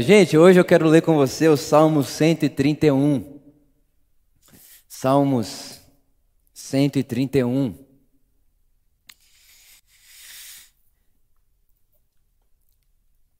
Gente, 0.00 0.38
hoje 0.38 0.58
eu 0.58 0.64
quero 0.64 0.88
ler 0.88 1.02
com 1.02 1.16
você 1.16 1.48
o 1.48 1.56
Salmo 1.56 2.02
131. 2.02 3.38
Salmos 4.88 5.80
131. 6.54 7.74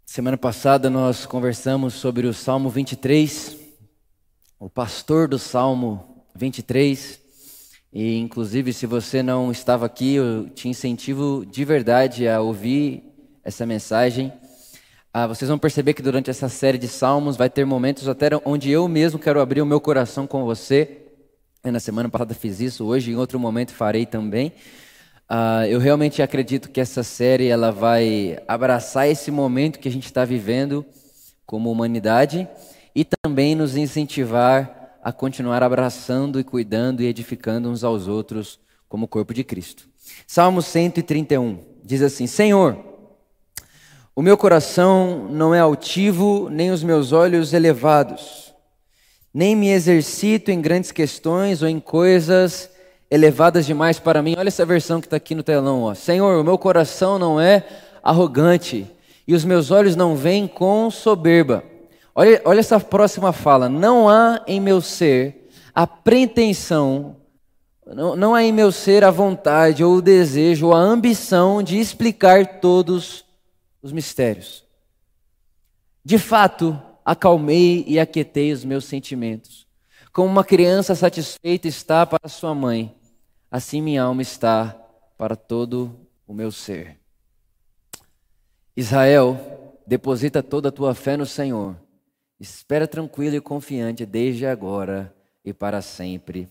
Semana 0.04 0.36
passada 0.36 0.90
nós 0.90 1.24
conversamos 1.24 1.94
sobre 1.94 2.26
o 2.26 2.34
Salmo 2.34 2.68
23, 2.68 3.56
o 4.58 4.68
pastor 4.68 5.28
do 5.28 5.38
Salmo 5.38 6.26
23. 6.34 7.18
E 7.90 8.18
inclusive, 8.18 8.74
se 8.74 8.84
você 8.84 9.22
não 9.22 9.50
estava 9.50 9.86
aqui, 9.86 10.16
eu 10.16 10.50
te 10.50 10.68
incentivo 10.68 11.46
de 11.46 11.64
verdade 11.64 12.28
a 12.28 12.42
ouvir 12.42 13.02
essa 13.42 13.64
mensagem 13.64 14.30
ah, 15.14 15.26
vocês 15.26 15.46
vão 15.46 15.58
perceber 15.58 15.92
que 15.92 16.00
durante 16.00 16.30
essa 16.30 16.48
série 16.48 16.78
de 16.78 16.88
salmos 16.88 17.36
vai 17.36 17.50
ter 17.50 17.66
momentos 17.66 18.08
até 18.08 18.30
onde 18.46 18.70
eu 18.70 18.88
mesmo 18.88 19.18
quero 19.18 19.42
abrir 19.42 19.60
o 19.60 19.66
meu 19.66 19.78
coração 19.78 20.26
com 20.26 20.42
você. 20.42 21.02
Na 21.62 21.78
semana 21.78 22.08
passada 22.08 22.32
fiz 22.32 22.60
isso, 22.60 22.86
hoje 22.86 23.12
em 23.12 23.16
outro 23.16 23.38
momento 23.38 23.74
farei 23.74 24.06
também. 24.06 24.54
Ah, 25.28 25.68
eu 25.68 25.78
realmente 25.78 26.22
acredito 26.22 26.70
que 26.70 26.80
essa 26.80 27.02
série 27.02 27.48
ela 27.48 27.70
vai 27.70 28.38
abraçar 28.48 29.06
esse 29.06 29.30
momento 29.30 29.78
que 29.78 29.88
a 29.88 29.92
gente 29.92 30.06
está 30.06 30.24
vivendo 30.24 30.82
como 31.44 31.70
humanidade 31.70 32.48
e 32.94 33.04
também 33.04 33.54
nos 33.54 33.76
incentivar 33.76 34.96
a 35.04 35.12
continuar 35.12 35.62
abraçando 35.62 36.40
e 36.40 36.44
cuidando 36.44 37.02
e 37.02 37.06
edificando 37.06 37.68
uns 37.68 37.84
aos 37.84 38.08
outros 38.08 38.58
como 38.88 39.06
corpo 39.06 39.34
de 39.34 39.44
Cristo. 39.44 39.86
Salmo 40.26 40.62
131 40.62 41.58
diz 41.84 42.00
assim: 42.00 42.26
Senhor 42.26 42.91
o 44.14 44.20
meu 44.20 44.36
coração 44.36 45.26
não 45.30 45.54
é 45.54 45.60
altivo, 45.60 46.48
nem 46.50 46.70
os 46.70 46.82
meus 46.82 47.12
olhos 47.12 47.54
elevados. 47.54 48.52
Nem 49.32 49.56
me 49.56 49.70
exercito 49.70 50.50
em 50.50 50.60
grandes 50.60 50.92
questões 50.92 51.62
ou 51.62 51.68
em 51.68 51.80
coisas 51.80 52.68
elevadas 53.10 53.64
demais 53.64 53.98
para 53.98 54.22
mim. 54.22 54.34
Olha 54.36 54.48
essa 54.48 54.66
versão 54.66 55.00
que 55.00 55.06
está 55.06 55.16
aqui 55.16 55.34
no 55.34 55.42
telão. 55.42 55.84
Ó. 55.84 55.94
Senhor, 55.94 56.38
o 56.38 56.44
meu 56.44 56.58
coração 56.58 57.18
não 57.18 57.40
é 57.40 57.64
arrogante 58.02 58.86
e 59.26 59.34
os 59.34 59.46
meus 59.46 59.70
olhos 59.70 59.96
não 59.96 60.14
veem 60.14 60.46
com 60.46 60.90
soberba. 60.90 61.64
Olha, 62.14 62.42
olha 62.44 62.60
essa 62.60 62.78
próxima 62.78 63.32
fala. 63.32 63.66
Não 63.66 64.10
há 64.10 64.42
em 64.46 64.60
meu 64.60 64.82
ser 64.82 65.48
a 65.74 65.86
pretensão, 65.86 67.16
não, 67.86 68.14
não 68.14 68.34
há 68.34 68.42
em 68.42 68.52
meu 68.52 68.70
ser 68.70 69.04
a 69.04 69.10
vontade 69.10 69.82
ou 69.82 69.96
o 69.96 70.02
desejo 70.02 70.66
ou 70.66 70.74
a 70.74 70.78
ambição 70.78 71.62
de 71.62 71.80
explicar 71.80 72.60
todos 72.60 73.24
os 73.24 73.31
mistérios. 73.90 74.64
De 76.04 76.18
fato, 76.18 76.80
acalmei 77.04 77.84
e 77.88 77.98
aquietei 77.98 78.52
os 78.52 78.64
meus 78.64 78.84
sentimentos. 78.84 79.66
Como 80.12 80.28
uma 80.28 80.44
criança 80.44 80.94
satisfeita 80.94 81.66
está 81.66 82.04
para 82.04 82.28
sua 82.28 82.54
mãe, 82.54 82.94
assim 83.50 83.80
minha 83.80 84.02
alma 84.02 84.22
está 84.22 84.78
para 85.16 85.34
todo 85.34 85.98
o 86.26 86.34
meu 86.34 86.52
ser. 86.52 87.00
Israel, 88.76 89.78
deposita 89.86 90.42
toda 90.42 90.68
a 90.68 90.72
tua 90.72 90.94
fé 90.94 91.16
no 91.16 91.26
Senhor. 91.26 91.76
Espera 92.38 92.88
tranquilo 92.88 93.36
e 93.36 93.40
confiante 93.40 94.04
desde 94.04 94.46
agora 94.46 95.14
e 95.44 95.52
para 95.52 95.80
sempre. 95.80 96.48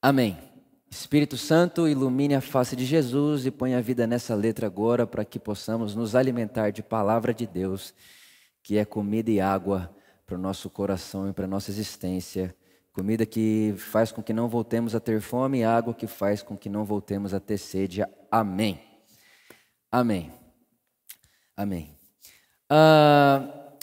Amém. 0.00 0.51
Espírito 0.92 1.38
Santo, 1.38 1.88
ilumine 1.88 2.34
a 2.34 2.40
face 2.42 2.76
de 2.76 2.84
Jesus 2.84 3.46
e 3.46 3.50
ponha 3.50 3.78
a 3.78 3.80
vida 3.80 4.06
nessa 4.06 4.34
letra 4.34 4.66
agora 4.66 5.06
para 5.06 5.24
que 5.24 5.38
possamos 5.38 5.94
nos 5.94 6.14
alimentar 6.14 6.70
de 6.70 6.82
palavra 6.82 7.32
de 7.32 7.46
Deus, 7.46 7.94
que 8.62 8.76
é 8.76 8.84
comida 8.84 9.30
e 9.30 9.40
água 9.40 9.90
para 10.26 10.36
o 10.36 10.38
nosso 10.38 10.68
coração 10.68 11.30
e 11.30 11.32
para 11.32 11.46
a 11.46 11.48
nossa 11.48 11.70
existência. 11.70 12.54
Comida 12.92 13.24
que 13.24 13.74
faz 13.78 14.12
com 14.12 14.22
que 14.22 14.34
não 14.34 14.50
voltemos 14.50 14.94
a 14.94 15.00
ter 15.00 15.22
fome 15.22 15.60
e 15.60 15.64
água 15.64 15.94
que 15.94 16.06
faz 16.06 16.42
com 16.42 16.58
que 16.58 16.68
não 16.68 16.84
voltemos 16.84 17.32
a 17.32 17.40
ter 17.40 17.56
sede. 17.56 18.04
Amém. 18.30 18.78
Amém. 19.90 20.30
Amém. 21.56 21.98
Uh, 22.70 23.78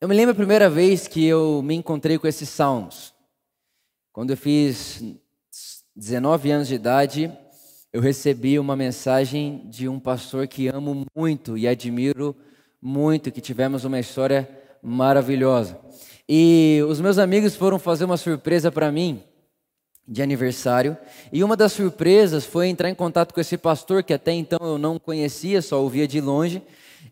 eu 0.00 0.08
me 0.08 0.14
lembro 0.14 0.32
a 0.32 0.34
primeira 0.36 0.70
vez 0.70 1.06
que 1.06 1.26
eu 1.26 1.60
me 1.62 1.74
encontrei 1.74 2.18
com 2.18 2.26
esses 2.26 2.48
salmos. 2.48 3.12
Quando 4.14 4.30
eu 4.30 4.36
fiz 4.36 5.02
19 5.96 6.50
anos 6.50 6.66
de 6.66 6.74
idade, 6.74 7.32
eu 7.92 8.00
recebi 8.00 8.58
uma 8.58 8.74
mensagem 8.74 9.62
de 9.66 9.88
um 9.88 10.00
pastor 10.00 10.48
que 10.48 10.66
amo 10.66 11.06
muito 11.14 11.56
e 11.56 11.68
admiro 11.68 12.34
muito, 12.82 13.30
que 13.30 13.40
tivemos 13.40 13.84
uma 13.84 14.00
história 14.00 14.48
maravilhosa. 14.82 15.78
E 16.28 16.80
os 16.88 17.00
meus 17.00 17.16
amigos 17.16 17.54
foram 17.54 17.78
fazer 17.78 18.04
uma 18.04 18.16
surpresa 18.16 18.72
para 18.72 18.90
mim 18.90 19.22
de 20.06 20.20
aniversário, 20.20 20.98
e 21.32 21.44
uma 21.44 21.56
das 21.56 21.72
surpresas 21.72 22.44
foi 22.44 22.66
entrar 22.66 22.90
em 22.90 22.94
contato 22.94 23.32
com 23.32 23.40
esse 23.40 23.56
pastor 23.56 24.02
que 24.02 24.12
até 24.12 24.32
então 24.32 24.58
eu 24.60 24.76
não 24.76 24.98
conhecia, 24.98 25.62
só 25.62 25.80
ouvia 25.80 26.08
de 26.08 26.20
longe, 26.20 26.60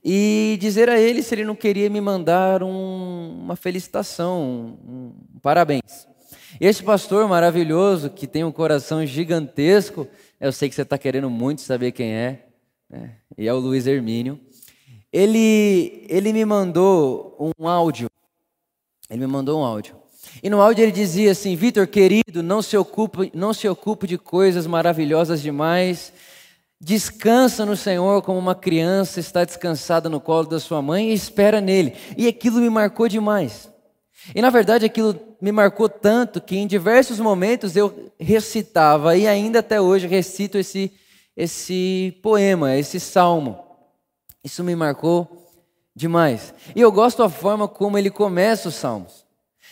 e 0.05 0.59
dizer 0.61 0.89
a 0.89 0.99
ele 0.99 1.23
se 1.23 1.35
ele 1.35 1.45
não 1.45 1.55
queria 1.55 1.89
me 1.89 2.01
mandar 2.01 2.65
um, 2.65 3.43
uma 3.45 3.55
felicitação, 3.55 4.43
um, 4.43 5.13
um 5.35 5.39
parabéns. 5.41 6.12
Esse 6.61 6.83
pastor 6.83 7.29
maravilhoso, 7.29 8.11
que 8.11 8.27
tem 8.27 8.45
um 8.45 8.53
coração 8.53 9.05
gigantesco, 9.07 10.07
eu 10.41 10.53
sei 10.53 10.69
que 10.69 10.75
você 10.75 10.83
está 10.83 10.99
querendo 10.99 11.31
muito 11.31 11.63
saber 11.63 11.93
quem 11.93 12.13
é, 12.13 12.47
né? 12.89 13.13
e 13.37 13.49
é 13.49 13.53
o 13.53 13.59
Luiz 13.59 13.87
Hermínio. 13.87 14.39
Ele, 15.13 16.07
ele 16.09 16.33
me 16.33 16.45
mandou 16.45 17.55
um 17.59 17.69
áudio. 17.69 18.09
Ele 19.11 19.21
me 19.21 19.27
mandou 19.27 19.61
um 19.61 19.65
áudio. 19.65 19.97
E 20.43 20.49
no 20.49 20.61
áudio 20.61 20.83
ele 20.83 20.93
dizia 20.93 21.33
assim: 21.33 21.55
Vitor, 21.57 21.87
querido, 21.87 22.43
não 22.43 22.63
se, 22.63 22.77
ocupe, 22.77 23.31
não 23.35 23.53
se 23.53 23.69
ocupe 23.69 24.07
de 24.07 24.17
coisas 24.17 24.67
maravilhosas 24.67 25.43
demais. 25.43 26.13
Descansa 26.81 27.65
no 27.65 27.77
Senhor 27.77 28.23
como 28.23 28.39
uma 28.39 28.55
criança 28.55 29.21
está 29.21 29.45
descansada 29.45 30.09
no 30.09 30.21
colo 30.21 30.49
da 30.49 30.59
sua 30.59 30.83
mãe 30.83 31.11
e 31.11 31.15
espera 31.15 31.61
nele. 31.61 31.95
E 32.17 32.27
aquilo 32.27 32.59
me 32.61 32.69
marcou 32.69 33.09
demais. 33.09 33.72
E 34.35 34.41
na 34.41 34.51
verdade 34.51 34.87
aquilo 34.87 35.19
me 35.41 35.51
marcou 35.51 35.89
tanto 35.89 36.41
que 36.41 36.57
em 36.57 36.67
diversos 36.67 37.19
momentos 37.19 37.77
eu 37.77 38.13
recitava 38.19 39.17
e 39.17 39.27
ainda 39.27 39.59
até 39.59 39.81
hoje 39.81 40.07
recito 40.07 40.59
esse, 40.59 40.93
esse 41.37 42.17
poema, 42.23 42.77
esse 42.77 43.01
salmo. 43.01 43.59
Isso 44.45 44.63
me 44.63 44.77
marcou 44.77 45.51
demais. 45.95 46.55
E 46.75 46.81
eu 46.81 46.91
gosto 46.91 47.23
da 47.23 47.29
forma 47.29 47.67
como 47.67 47.99
ele 47.99 48.11
começa 48.11 48.69
os 48.69 48.75
salmos. 48.75 49.25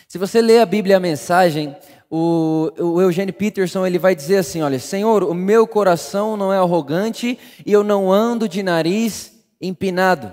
Se 0.09 0.19
você 0.19 0.43
lê 0.43 0.59
a 0.59 0.67
Bíblia 0.67 0.97
a 0.97 1.00
mensagem, 1.00 1.77
o, 2.11 2.72
o 2.77 3.00
Eugênio 3.00 3.32
Peterson 3.32 3.87
ele 3.87 3.99
vai 3.99 4.15
dizer 4.15 4.38
assim: 4.38 4.61
olha, 4.61 4.78
Senhor, 4.78 5.22
o 5.22 5.32
meu 5.32 5.67
coração 5.67 6.37
não 6.37 6.53
é 6.53 6.59
arrogante 6.59 7.38
e 7.65 7.72
eu 7.72 7.84
não 7.84 8.12
ando 8.12 8.49
de 8.49 8.62
nariz 8.62 9.32
empinado. 9.61 10.32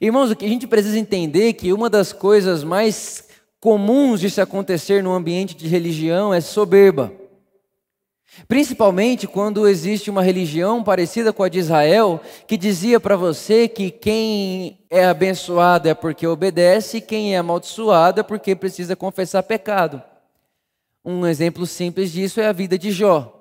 Irmãos, 0.00 0.30
o 0.30 0.36
que 0.36 0.44
a 0.44 0.48
gente 0.48 0.66
precisa 0.66 0.98
entender 0.98 1.48
é 1.48 1.52
que 1.52 1.72
uma 1.72 1.88
das 1.88 2.12
coisas 2.12 2.64
mais 2.64 3.28
comuns 3.60 4.20
de 4.20 4.30
se 4.30 4.40
acontecer 4.40 5.02
no 5.02 5.12
ambiente 5.12 5.54
de 5.54 5.68
religião 5.68 6.34
é 6.34 6.40
soberba. 6.40 7.12
Principalmente 8.46 9.26
quando 9.26 9.66
existe 9.66 10.10
uma 10.10 10.22
religião 10.22 10.84
parecida 10.84 11.32
com 11.32 11.42
a 11.42 11.48
de 11.48 11.58
Israel, 11.58 12.20
que 12.46 12.56
dizia 12.56 13.00
para 13.00 13.16
você 13.16 13.66
que 13.66 13.90
quem 13.90 14.84
é 14.90 15.06
abençoado 15.06 15.88
é 15.88 15.94
porque 15.94 16.26
obedece, 16.26 16.98
e 16.98 17.00
quem 17.00 17.34
é 17.34 17.38
amaldiçoado 17.38 18.20
é 18.20 18.22
porque 18.22 18.54
precisa 18.54 18.94
confessar 18.94 19.42
pecado. 19.42 20.02
Um 21.04 21.26
exemplo 21.26 21.64
simples 21.66 22.12
disso 22.12 22.40
é 22.40 22.46
a 22.46 22.52
vida 22.52 22.76
de 22.78 22.90
Jó. 22.90 23.35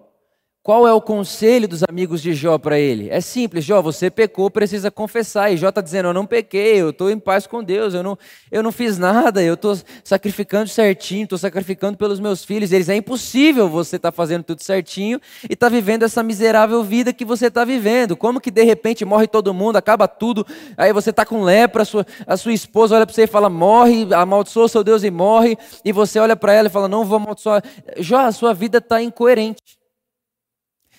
Qual 0.66 0.88
é 0.88 0.92
o 0.92 1.00
conselho 1.00 1.68
dos 1.68 1.84
amigos 1.88 2.24
de 2.24 2.34
Jó 2.34 2.58
para 2.58 2.80
ele? 2.80 3.08
É 3.12 3.22
simples, 3.22 3.64
Jó, 3.64 3.84
você 3.84 4.10
pecou, 4.10 4.50
precisa 4.50 4.90
confessar. 4.90 5.54
E 5.54 5.58
Jó 5.58 5.70
está 5.70 5.80
dizendo: 5.80 6.08
Eu 6.08 6.14
não 6.14 6.26
pequei, 6.26 6.82
eu 6.82 6.90
estou 6.90 7.12
em 7.12 7.20
paz 7.20 7.46
com 7.46 7.64
Deus, 7.64 7.94
eu 7.94 8.02
não, 8.02 8.18
eu 8.52 8.64
não 8.64 8.72
fiz 8.72 8.98
nada, 8.98 9.44
eu 9.44 9.54
estou 9.54 9.78
sacrificando 10.04 10.68
certinho, 10.68 11.26
estou 11.26 11.38
sacrificando 11.38 12.00
pelos 12.00 12.20
meus 12.20 12.44
filhos. 12.44 12.72
Eles 12.72 12.90
é 12.90 12.96
impossível 12.96 13.70
você 13.70 13.98
estar 13.98 14.12
tá 14.12 14.16
fazendo 14.16 14.44
tudo 14.44 14.64
certinho 14.64 15.22
e 15.48 15.54
estar 15.54 15.68
tá 15.68 15.70
vivendo 15.70 16.02
essa 16.02 16.24
miserável 16.24 16.84
vida 16.84 17.14
que 17.14 17.24
você 17.24 17.46
está 17.46 17.64
vivendo. 17.64 18.18
Como 18.18 18.42
que 18.42 18.50
de 18.50 18.64
repente 18.64 19.06
morre 19.06 19.28
todo 19.28 19.54
mundo, 19.54 19.76
acaba 19.76 20.08
tudo, 20.08 20.44
aí 20.76 20.92
você 20.92 21.12
está 21.12 21.24
com 21.24 21.44
lepra, 21.44 21.84
a 21.84 21.86
sua, 21.86 22.08
a 22.26 22.36
sua 22.36 22.54
esposa 22.54 22.96
olha 22.96 23.06
para 23.06 23.14
você 23.14 23.26
e 23.26 23.28
fala: 23.28 23.52
Morre, 23.52 24.12
amaldiçoa 24.12 24.68
seu 24.68 24.84
Deus 24.84 25.04
e 25.04 25.12
morre. 25.12 25.60
E 25.86 25.92
você 25.92 26.18
olha 26.18 26.36
para 26.36 26.54
ela 26.54 26.70
e 26.70 26.72
fala: 26.72 26.88
Não 26.88 27.06
vou 27.06 27.18
amaldiçoar. 27.18 27.64
Jó, 28.00 28.22
a 28.22 28.32
sua 28.32 28.52
vida 28.52 28.80
está 28.80 29.00
incoerente. 29.00 29.62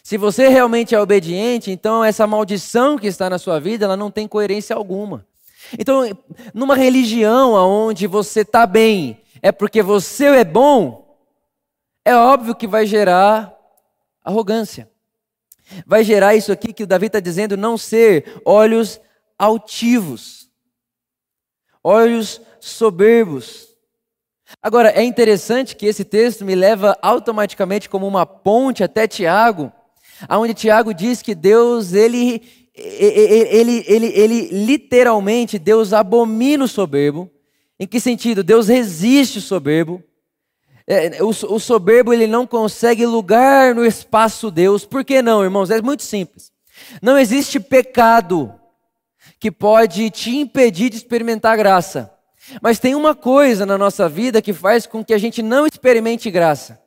Se 0.06 0.16
você 0.16 0.46
realmente 0.46 0.94
é 0.94 1.00
obediente, 1.00 1.68
então 1.72 2.04
essa 2.04 2.28
maldição 2.28 2.96
que 2.96 3.08
está 3.08 3.28
na 3.28 3.40
sua 3.40 3.58
vida, 3.58 3.86
ela 3.86 3.96
não 3.96 4.08
tem 4.08 4.28
coerência 4.28 4.76
alguma. 4.76 5.26
Então, 5.76 6.02
numa 6.54 6.76
religião 6.76 7.54
onde 7.54 8.06
você 8.06 8.42
está 8.42 8.68
bem, 8.68 9.20
é 9.42 9.50
porque 9.50 9.82
você 9.82 10.26
é 10.26 10.44
bom, 10.44 11.18
é 12.04 12.14
óbvio 12.14 12.54
que 12.54 12.68
vai 12.68 12.86
gerar 12.86 13.52
arrogância. 14.22 14.88
Vai 15.84 16.04
gerar 16.04 16.36
isso 16.36 16.52
aqui 16.52 16.72
que 16.72 16.84
o 16.84 16.86
Davi 16.86 17.06
está 17.06 17.18
dizendo, 17.18 17.56
não 17.56 17.76
ser 17.76 18.40
olhos 18.44 19.00
altivos. 19.36 20.48
olhos 21.82 22.40
soberbos. 22.60 23.70
Agora, 24.62 24.90
é 24.90 25.02
interessante 25.02 25.74
que 25.74 25.86
esse 25.86 26.04
texto 26.04 26.44
me 26.44 26.54
leva 26.54 26.96
automaticamente 27.02 27.88
como 27.88 28.06
uma 28.06 28.24
ponte 28.24 28.84
até 28.84 29.08
Tiago, 29.08 29.72
aonde 30.28 30.54
Tiago 30.54 30.94
diz 30.94 31.22
que 31.22 31.34
Deus, 31.34 31.92
ele, 31.92 32.42
ele, 32.74 33.84
ele, 33.86 34.06
ele, 34.06 34.48
literalmente, 34.52 35.58
Deus 35.58 35.92
abomina 35.92 36.64
o 36.64 36.68
soberbo. 36.68 37.30
Em 37.78 37.86
que 37.86 38.00
sentido? 38.00 38.42
Deus 38.42 38.68
resiste 38.68 39.38
o 39.38 39.42
soberbo. 39.42 40.02
É, 40.86 41.22
o, 41.22 41.58
soberbo 41.58 42.12
ele 42.12 42.28
não 42.28 42.46
consegue 42.46 43.04
lugar 43.04 43.74
no 43.74 43.84
espaço 43.84 44.50
Deus. 44.50 44.84
Por 44.84 45.04
que 45.04 45.20
não, 45.20 45.42
irmãos? 45.42 45.70
É 45.70 45.82
muito 45.82 46.04
simples. 46.04 46.52
Não 47.02 47.18
existe 47.18 47.58
pecado 47.58 48.54
que 49.38 49.50
pode 49.50 50.08
te 50.10 50.36
impedir 50.36 50.90
de 50.90 50.96
experimentar 50.96 51.56
graça. 51.56 52.12
Mas 52.62 52.78
tem 52.78 52.94
uma 52.94 53.14
coisa 53.14 53.66
na 53.66 53.76
nossa 53.76 54.08
vida 54.08 54.40
que 54.40 54.52
faz 54.52 54.86
com 54.86 55.04
que 55.04 55.12
a 55.12 55.18
gente 55.18 55.42
não 55.42 55.66
experimente 55.66 56.30
graça. 56.30 56.80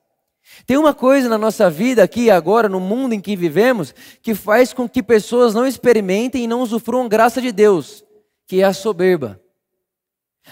Tem 0.65 0.77
uma 0.77 0.93
coisa 0.93 1.29
na 1.29 1.37
nossa 1.37 1.69
vida 1.69 2.03
aqui 2.03 2.29
agora, 2.29 2.69
no 2.69 2.79
mundo 2.79 3.13
em 3.13 3.21
que 3.21 3.35
vivemos, 3.35 3.93
que 4.21 4.35
faz 4.35 4.73
com 4.73 4.87
que 4.87 5.01
pessoas 5.01 5.53
não 5.53 5.65
experimentem 5.65 6.43
e 6.43 6.47
não 6.47 6.61
usufruam 6.61 7.07
graça 7.07 7.41
de 7.41 7.51
Deus, 7.51 8.03
que 8.47 8.61
é 8.61 8.65
a 8.65 8.73
soberba. 8.73 9.39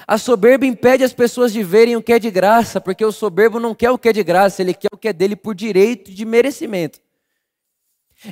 A 0.06 0.18
soberba 0.18 0.66
impede 0.66 1.04
as 1.04 1.14
pessoas 1.14 1.52
de 1.54 1.64
verem 1.64 1.96
o 1.96 2.04
que 2.04 2.14
é 2.14 2.20
de 2.20 2.30
graça, 2.30 2.80
porque 2.80 3.04
o 3.04 3.12
soberbo 3.12 3.60
não 3.60 3.74
quer 3.74 3.90
o 3.90 3.98
que 3.98 4.10
é 4.10 4.14
de 4.14 4.24
graça, 4.24 4.62
ele 4.62 4.74
quer 4.74 4.90
o 4.92 4.98
que 4.98 5.08
é 5.08 5.14
dele 5.14 5.36
por 5.36 5.56
direito 5.56 6.12
de 6.12 6.26
merecimento. 6.26 7.00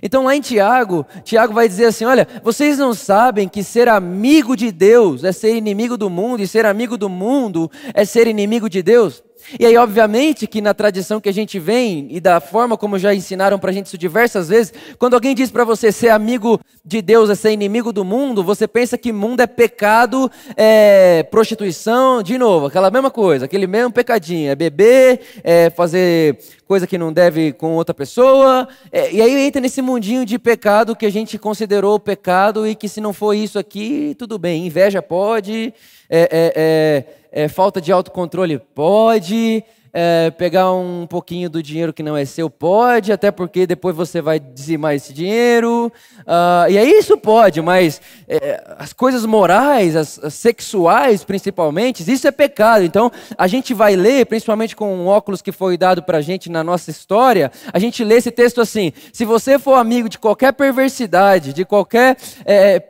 Então 0.01 0.23
lá 0.23 0.35
em 0.35 0.41
Tiago, 0.41 1.05
Tiago 1.23 1.53
vai 1.53 1.67
dizer 1.67 1.85
assim: 1.85 2.05
olha, 2.05 2.27
vocês 2.43 2.77
não 2.77 2.93
sabem 2.93 3.47
que 3.47 3.63
ser 3.63 3.87
amigo 3.87 4.55
de 4.55 4.71
Deus 4.71 5.23
é 5.23 5.31
ser 5.31 5.55
inimigo 5.55 5.95
do 5.97 6.09
mundo, 6.09 6.41
e 6.41 6.47
ser 6.47 6.65
amigo 6.65 6.97
do 6.97 7.07
mundo 7.07 7.69
é 7.93 8.03
ser 8.03 8.27
inimigo 8.27 8.69
de 8.69 8.81
Deus? 8.81 9.23
E 9.59 9.65
aí, 9.65 9.77
obviamente, 9.77 10.47
que 10.47 10.61
na 10.61 10.73
tradição 10.73 11.21
que 11.21 11.29
a 11.29 11.33
gente 11.33 11.59
vem 11.59 12.07
e 12.09 12.19
da 12.19 12.39
forma 12.39 12.77
como 12.77 12.97
já 12.97 13.13
ensinaram 13.13 13.59
para 13.59 13.69
a 13.69 13.73
gente 13.73 13.85
isso 13.85 13.97
diversas 13.97 14.49
vezes, 14.49 14.73
quando 14.97 15.13
alguém 15.13 15.35
diz 15.35 15.51
para 15.51 15.63
você 15.63 15.91
ser 15.91 16.09
amigo 16.09 16.59
de 16.83 17.01
Deus 17.01 17.29
é 17.29 17.35
ser 17.35 17.51
inimigo 17.51 17.93
do 17.93 18.03
mundo, 18.03 18.43
você 18.43 18.67
pensa 18.67 18.97
que 18.97 19.13
mundo 19.13 19.41
é 19.41 19.47
pecado, 19.47 20.31
é 20.57 21.23
prostituição, 21.29 22.21
de 22.21 22.37
novo, 22.37 22.67
aquela 22.67 22.89
mesma 22.89 23.11
coisa, 23.11 23.45
aquele 23.45 23.67
mesmo 23.67 23.91
pecadinho, 23.91 24.51
é 24.51 24.55
beber, 24.55 25.21
é 25.43 25.69
fazer 25.69 26.39
coisa 26.67 26.87
que 26.87 26.97
não 26.97 27.13
deve 27.13 27.53
com 27.53 27.73
outra 27.73 27.93
pessoa, 27.93 28.67
é, 28.91 29.11
e 29.11 29.21
aí 29.21 29.47
entra 29.47 29.61
nesse 29.61 29.81
mundinho 29.81 30.25
de 30.25 30.39
pecado 30.39 30.95
que 30.95 31.05
a 31.05 31.11
gente 31.11 31.37
considerou 31.37 31.99
pecado 31.99 32.67
e 32.67 32.73
que 32.73 32.89
se 32.89 32.99
não 32.99 33.13
for 33.13 33.33
isso 33.33 33.59
aqui, 33.59 34.15
tudo 34.17 34.39
bem, 34.39 34.65
inveja 34.65 35.01
pode, 35.01 35.73
é, 36.09 36.19
é, 36.19 36.53
é 36.55 37.05
é, 37.35 37.49
falta 37.49 37.81
de 37.81 37.91
autocontrole? 37.91 38.57
Pode. 38.57 39.61
É, 39.97 40.29
pegar 40.29 40.73
um 40.73 41.07
pouquinho 41.07 41.49
do 41.49 41.63
dinheiro 41.63 41.93
que 41.93 42.03
não 42.03 42.17
é 42.17 42.25
seu? 42.25 42.49
Pode, 42.49 43.13
até 43.13 43.31
porque 43.31 43.65
depois 43.65 43.95
você 43.95 44.21
vai 44.21 44.41
dizimar 44.41 44.93
esse 44.93 45.13
dinheiro. 45.13 45.89
Uh, 46.19 46.69
e 46.69 46.77
aí 46.77 46.91
isso 46.91 47.17
pode, 47.17 47.61
mas 47.61 48.01
é, 48.27 48.61
as 48.77 48.91
coisas 48.91 49.25
morais, 49.25 49.95
as, 49.95 50.21
as, 50.21 50.33
sexuais 50.33 51.23
principalmente, 51.23 52.11
isso 52.11 52.27
é 52.27 52.31
pecado. 52.31 52.83
Então 52.83 53.09
a 53.37 53.47
gente 53.47 53.73
vai 53.73 53.95
ler, 53.95 54.25
principalmente 54.25 54.75
com 54.75 54.93
um 54.93 55.07
óculos 55.07 55.41
que 55.41 55.53
foi 55.53 55.77
dado 55.77 56.03
para 56.03 56.17
a 56.17 56.21
gente 56.21 56.51
na 56.51 56.61
nossa 56.61 56.91
história, 56.91 57.49
a 57.71 57.79
gente 57.79 58.03
lê 58.03 58.15
esse 58.15 58.31
texto 58.31 58.59
assim: 58.59 58.91
se 59.13 59.23
você 59.23 59.57
for 59.57 59.75
amigo 59.75 60.09
de 60.09 60.19
qualquer 60.19 60.51
perversidade, 60.51 61.53
de 61.53 61.63
qualquer. 61.63 62.17
É, 62.45 62.83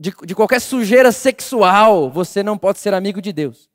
de, 0.00 0.14
de 0.24 0.34
qualquer 0.34 0.62
sujeira 0.62 1.12
sexual, 1.12 2.10
você 2.10 2.42
não 2.42 2.56
pode 2.56 2.78
ser 2.78 2.94
amigo 2.94 3.20
de 3.20 3.34
Deus. 3.34 3.68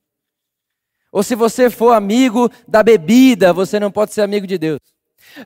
Ou 1.12 1.22
se 1.22 1.36
você 1.36 1.70
for 1.70 1.92
amigo 1.92 2.50
da 2.68 2.82
bebida, 2.82 3.54
você 3.54 3.80
não 3.80 3.92
pode 3.92 4.12
ser 4.12 4.22
amigo 4.22 4.48
de 4.48 4.58
Deus. 4.58 4.80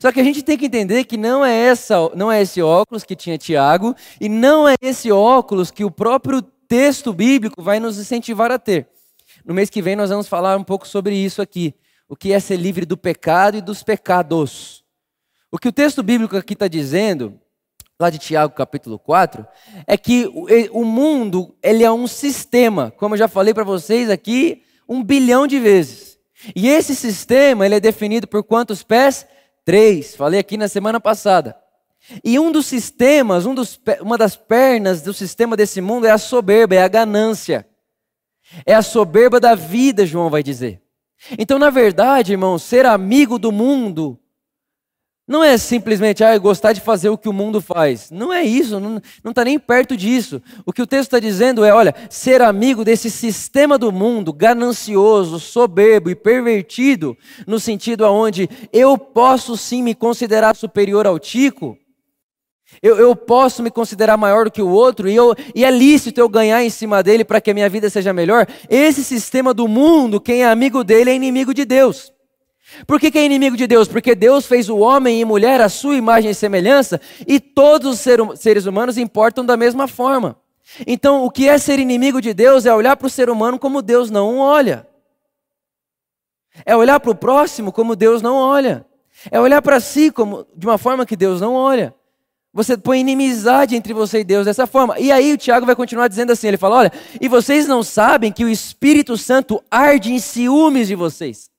Só 0.01 0.09
que 0.09 0.21
a 0.21 0.23
gente 0.23 0.41
tem 0.41 0.57
que 0.57 0.67
entender 0.67 1.03
que 1.03 1.17
não 1.17 1.45
é, 1.45 1.53
essa, 1.53 1.95
não 2.15 2.31
é 2.31 2.41
esse 2.41 2.61
óculos 2.61 3.03
que 3.03 3.13
tinha 3.13 3.37
Tiago, 3.37 3.93
e 4.21 4.29
não 4.29 4.69
é 4.69 4.75
esse 4.81 5.11
óculos 5.11 5.69
que 5.69 5.83
o 5.83 5.91
próprio 5.91 6.41
texto 6.41 7.11
bíblico 7.11 7.61
vai 7.61 7.79
nos 7.79 7.99
incentivar 7.99 8.49
a 8.49 8.57
ter. 8.57 8.87
No 9.43 9.53
mês 9.53 9.69
que 9.69 9.81
vem 9.81 9.97
nós 9.97 10.09
vamos 10.09 10.29
falar 10.29 10.57
um 10.57 10.63
pouco 10.63 10.87
sobre 10.87 11.13
isso 11.13 11.41
aqui. 11.41 11.75
O 12.07 12.15
que 12.15 12.31
é 12.31 12.39
ser 12.39 12.55
livre 12.55 12.85
do 12.85 12.95
pecado 12.95 13.57
e 13.57 13.61
dos 13.61 13.83
pecados. 13.83 14.83
O 15.51 15.57
que 15.57 15.67
o 15.67 15.73
texto 15.73 16.01
bíblico 16.01 16.37
aqui 16.37 16.53
está 16.53 16.69
dizendo 16.69 17.39
lá 18.01 18.09
de 18.09 18.17
Tiago 18.17 18.55
capítulo 18.55 18.97
4, 18.97 19.45
é 19.85 19.97
que 19.97 20.25
o 20.71 20.85
mundo 20.85 21.53
ele 21.61 21.83
é 21.83 21.91
um 21.91 22.07
sistema, 22.07 22.93
como 22.95 23.13
eu 23.13 23.19
já 23.19 23.27
falei 23.27 23.53
para 23.53 23.65
vocês 23.65 24.09
aqui 24.09 24.63
um 24.87 25.03
bilhão 25.03 25.45
de 25.45 25.59
vezes. 25.59 26.17
E 26.55 26.69
esse 26.69 26.95
sistema 26.95 27.65
ele 27.65 27.75
é 27.75 27.79
definido 27.81 28.25
por 28.25 28.41
quantos 28.41 28.83
pés? 28.83 29.27
Três. 29.65 30.15
Falei 30.15 30.39
aqui 30.39 30.55
na 30.55 30.69
semana 30.69 31.01
passada. 31.01 31.57
E 32.23 32.39
um 32.39 32.53
dos 32.53 32.67
sistemas, 32.67 33.45
um 33.45 33.53
dos, 33.53 33.77
uma 33.99 34.17
das 34.17 34.37
pernas 34.37 35.01
do 35.01 35.13
sistema 35.13 35.57
desse 35.57 35.81
mundo 35.81 36.07
é 36.07 36.11
a 36.11 36.17
soberba, 36.17 36.75
é 36.75 36.81
a 36.81 36.87
ganância. 36.87 37.67
É 38.65 38.73
a 38.73 38.81
soberba 38.81 39.41
da 39.41 39.55
vida, 39.55 40.05
João 40.05 40.29
vai 40.29 40.41
dizer. 40.41 40.81
Então, 41.37 41.59
na 41.59 41.69
verdade, 41.69 42.31
irmão, 42.31 42.57
ser 42.57 42.85
amigo 42.85 43.37
do 43.37 43.51
mundo 43.51 44.17
não 45.29 45.43
é 45.43 45.59
simplesmente 45.59 46.23
ah, 46.23 46.35
gostar 46.39 46.73
de 46.73 46.81
fazer 46.81 47.09
o 47.09 47.17
que 47.17 47.29
o 47.29 47.33
mundo 47.33 47.61
faz. 47.61 48.09
Não 48.09 48.33
é 48.33 48.41
isso, 48.41 48.79
não 48.79 48.99
está 49.29 49.45
nem 49.45 49.59
perto 49.59 49.95
disso. 49.95 50.41
O 50.65 50.73
que 50.73 50.81
o 50.81 50.87
texto 50.87 51.03
está 51.03 51.19
dizendo 51.19 51.63
é: 51.63 51.71
olha, 51.71 51.93
ser 52.09 52.41
amigo 52.41 52.83
desse 52.83 53.11
sistema 53.11 53.77
do 53.77 53.91
mundo, 53.91 54.33
ganancioso, 54.33 55.39
soberbo 55.39 56.09
e 56.09 56.15
pervertido, 56.15 57.15
no 57.45 57.59
sentido 57.59 58.03
aonde 58.05 58.49
eu 58.73 58.97
posso 58.97 59.55
sim 59.55 59.83
me 59.83 59.93
considerar 59.93 60.55
superior 60.55 61.05
ao 61.05 61.19
Tico, 61.19 61.77
eu, 62.81 62.97
eu 62.97 63.15
posso 63.15 63.61
me 63.61 63.69
considerar 63.69 64.17
maior 64.17 64.45
do 64.45 64.51
que 64.51 64.63
o 64.63 64.69
outro, 64.69 65.07
e, 65.07 65.15
eu, 65.15 65.35
e 65.53 65.63
é 65.63 65.69
lícito 65.69 66.19
eu 66.19 66.27
ganhar 66.27 66.63
em 66.63 66.71
cima 66.71 67.03
dele 67.03 67.23
para 67.23 67.39
que 67.39 67.51
a 67.51 67.53
minha 67.53 67.69
vida 67.69 67.87
seja 67.87 68.11
melhor. 68.11 68.47
Esse 68.67 69.03
sistema 69.03 69.53
do 69.53 69.67
mundo, 69.67 70.19
quem 70.19 70.41
é 70.41 70.47
amigo 70.47 70.83
dele 70.83 71.11
é 71.11 71.15
inimigo 71.15 71.53
de 71.53 71.65
Deus. 71.65 72.11
Por 72.85 72.99
que, 72.99 73.11
que, 73.11 73.17
é 73.17 73.25
inimigo 73.25 73.57
de 73.57 73.67
Deus? 73.67 73.87
Porque 73.87 74.15
Deus 74.15 74.45
fez 74.45 74.69
o 74.69 74.77
homem 74.77 75.19
e 75.19 75.25
mulher 75.25 75.61
à 75.61 75.69
sua 75.69 75.95
imagem 75.95 76.31
e 76.31 76.35
semelhança 76.35 76.99
e 77.27 77.39
todos 77.39 77.99
os 77.99 78.07
hum, 78.07 78.35
seres 78.35 78.65
humanos 78.65 78.97
importam 78.97 79.45
da 79.45 79.57
mesma 79.57 79.87
forma. 79.87 80.37
Então, 80.85 81.25
o 81.25 81.31
que 81.31 81.47
é 81.47 81.57
ser 81.57 81.79
inimigo 81.79 82.21
de 82.21 82.33
Deus 82.33 82.65
é 82.65 82.73
olhar 82.73 82.95
para 82.95 83.07
o 83.07 83.09
ser 83.09 83.29
humano 83.29 83.57
como 83.57 83.81
Deus 83.81 84.11
não 84.11 84.37
olha. 84.37 84.87
É 86.65 86.75
olhar 86.75 86.99
para 86.99 87.11
o 87.11 87.15
próximo 87.15 87.71
como 87.71 87.95
Deus 87.95 88.21
não 88.21 88.35
olha. 88.35 88.85
É 89.31 89.39
olhar 89.39 89.61
para 89.61 89.79
si 89.79 90.11
como, 90.11 90.45
de 90.55 90.65
uma 90.65 90.77
forma 90.77 91.05
que 91.05 91.15
Deus 91.15 91.41
não 91.41 91.53
olha. 91.53 91.93
Você 92.53 92.77
põe 92.77 92.99
inimizade 92.99 93.75
entre 93.75 93.93
você 93.93 94.19
e 94.19 94.23
Deus 94.23 94.45
dessa 94.45 94.65
forma. 94.65 94.99
E 94.99 95.11
aí 95.11 95.33
o 95.33 95.37
Tiago 95.37 95.65
vai 95.65 95.75
continuar 95.75 96.07
dizendo 96.07 96.31
assim: 96.31 96.47
ele 96.47 96.57
fala, 96.57 96.77
olha, 96.77 96.93
e 97.19 97.27
vocês 97.27 97.67
não 97.67 97.83
sabem 97.83 98.31
que 98.31 98.43
o 98.43 98.49
Espírito 98.49 99.17
Santo 99.17 99.63
arde 99.69 100.11
em 100.11 100.19
ciúmes 100.19 100.87
de 100.87 100.95
vocês. 100.95 101.49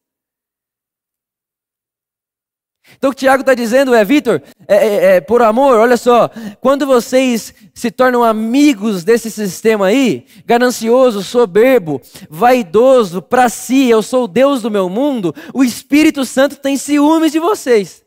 Então 2.97 3.11
o 3.11 3.13
que 3.13 3.21
Tiago 3.21 3.41
está 3.43 3.55
dizendo 3.55 3.95
é, 3.95 4.05
Vitor, 4.05 4.43
é, 4.69 4.77
é, 4.77 5.17
é, 5.17 5.21
por 5.21 5.43
amor, 5.43 5.79
olha 5.79 5.97
só, 5.97 6.31
quando 6.61 6.87
vocês 6.87 7.55
se 7.75 7.91
tornam 7.91 8.23
amigos 8.23 9.05
desse 9.05 9.31
sistema 9.31 9.87
aí, 9.87 10.27
ganancioso, 10.45 11.23
soberbo, 11.23 12.01
vaidoso, 12.29 13.23
para 13.23 13.49
si, 13.49 13.89
eu 13.89 14.03
sou 14.03 14.25
o 14.25 14.29
Deus 14.29 14.63
do 14.63 14.71
meu 14.71 14.89
mundo, 14.89 15.35
o 15.55 15.65
Espírito 15.65 16.25
Santo 16.25 16.57
tem 16.57 16.77
ciúmes 16.77 17.33
de 17.33 17.39
vocês. 17.39 18.05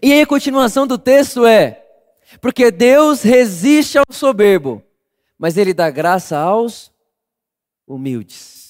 E 0.00 0.12
aí 0.12 0.22
a 0.22 0.26
continuação 0.26 0.86
do 0.86 0.96
texto 0.96 1.44
é: 1.44 1.84
porque 2.40 2.70
Deus 2.70 3.22
resiste 3.22 3.98
ao 3.98 4.04
soberbo, 4.10 4.82
mas 5.38 5.56
ele 5.56 5.74
dá 5.74 5.90
graça 5.90 6.38
aos 6.38 6.92
humildes. 7.86 8.61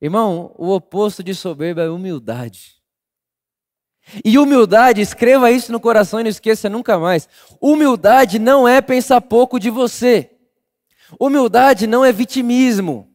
Irmão, 0.00 0.54
o 0.56 0.70
oposto 0.70 1.22
de 1.22 1.34
soberba 1.34 1.82
é 1.82 1.90
humildade. 1.90 2.80
E 4.24 4.38
humildade, 4.38 5.00
escreva 5.00 5.50
isso 5.50 5.70
no 5.70 5.78
coração 5.78 6.18
e 6.18 6.22
não 6.24 6.30
esqueça 6.30 6.68
nunca 6.68 6.98
mais. 6.98 7.28
Humildade 7.60 8.38
não 8.38 8.66
é 8.66 8.80
pensar 8.80 9.20
pouco 9.20 9.58
de 9.60 9.70
você. 9.70 10.30
Humildade 11.18 11.86
não 11.86 12.04
é 12.04 12.10
vitimismo. 12.10 13.08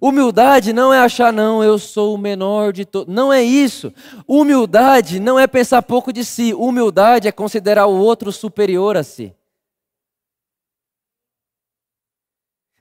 Humildade 0.00 0.72
não 0.72 0.92
é 0.92 0.98
achar, 0.98 1.32
não, 1.32 1.62
eu 1.62 1.78
sou 1.78 2.14
o 2.14 2.18
menor 2.18 2.72
de 2.72 2.84
todos. 2.84 3.14
Não 3.14 3.32
é 3.32 3.42
isso. 3.42 3.92
Humildade 4.26 5.20
não 5.20 5.38
é 5.38 5.46
pensar 5.46 5.82
pouco 5.82 6.12
de 6.12 6.24
si. 6.24 6.52
Humildade 6.54 7.28
é 7.28 7.32
considerar 7.32 7.86
o 7.86 7.96
outro 7.96 8.32
superior 8.32 8.96
a 8.96 9.04
si. 9.04 9.32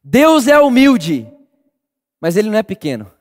Deus 0.04 0.48
é 0.48 0.60
humilde, 0.60 1.32
mas 2.20 2.36
ele 2.36 2.50
não 2.50 2.58
é 2.58 2.64
pequeno. 2.64 3.12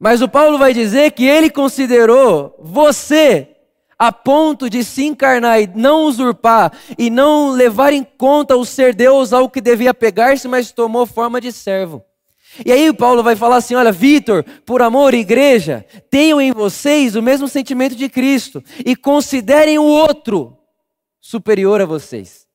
Mas 0.00 0.22
o 0.22 0.28
Paulo 0.28 0.56
vai 0.56 0.72
dizer 0.72 1.12
que 1.12 1.26
ele 1.26 1.50
considerou 1.50 2.56
você 2.58 3.48
a 3.98 4.10
ponto 4.10 4.70
de 4.70 4.82
se 4.82 5.04
encarnar 5.04 5.60
e 5.60 5.70
não 5.74 6.04
usurpar 6.04 6.72
e 6.96 7.10
não 7.10 7.50
levar 7.50 7.92
em 7.92 8.02
conta 8.02 8.56
o 8.56 8.64
ser 8.64 8.94
Deus 8.94 9.30
ao 9.30 9.50
que 9.50 9.60
devia 9.60 9.92
pegar-se, 9.92 10.48
mas 10.48 10.72
tomou 10.72 11.04
forma 11.04 11.38
de 11.38 11.52
servo. 11.52 12.02
E 12.64 12.72
aí 12.72 12.90
Paulo 12.94 13.22
vai 13.22 13.36
falar 13.36 13.56
assim: 13.56 13.74
olha, 13.74 13.92
Vitor, 13.92 14.42
por 14.64 14.80
amor, 14.80 15.12
igreja, 15.12 15.84
tenham 16.10 16.40
em 16.40 16.50
vocês 16.50 17.14
o 17.14 17.20
mesmo 17.20 17.46
sentimento 17.46 17.94
de 17.94 18.08
Cristo 18.08 18.64
e 18.86 18.96
considerem 18.96 19.78
o 19.78 19.84
outro 19.84 20.56
superior 21.20 21.82
a 21.82 21.84
vocês. 21.84 22.49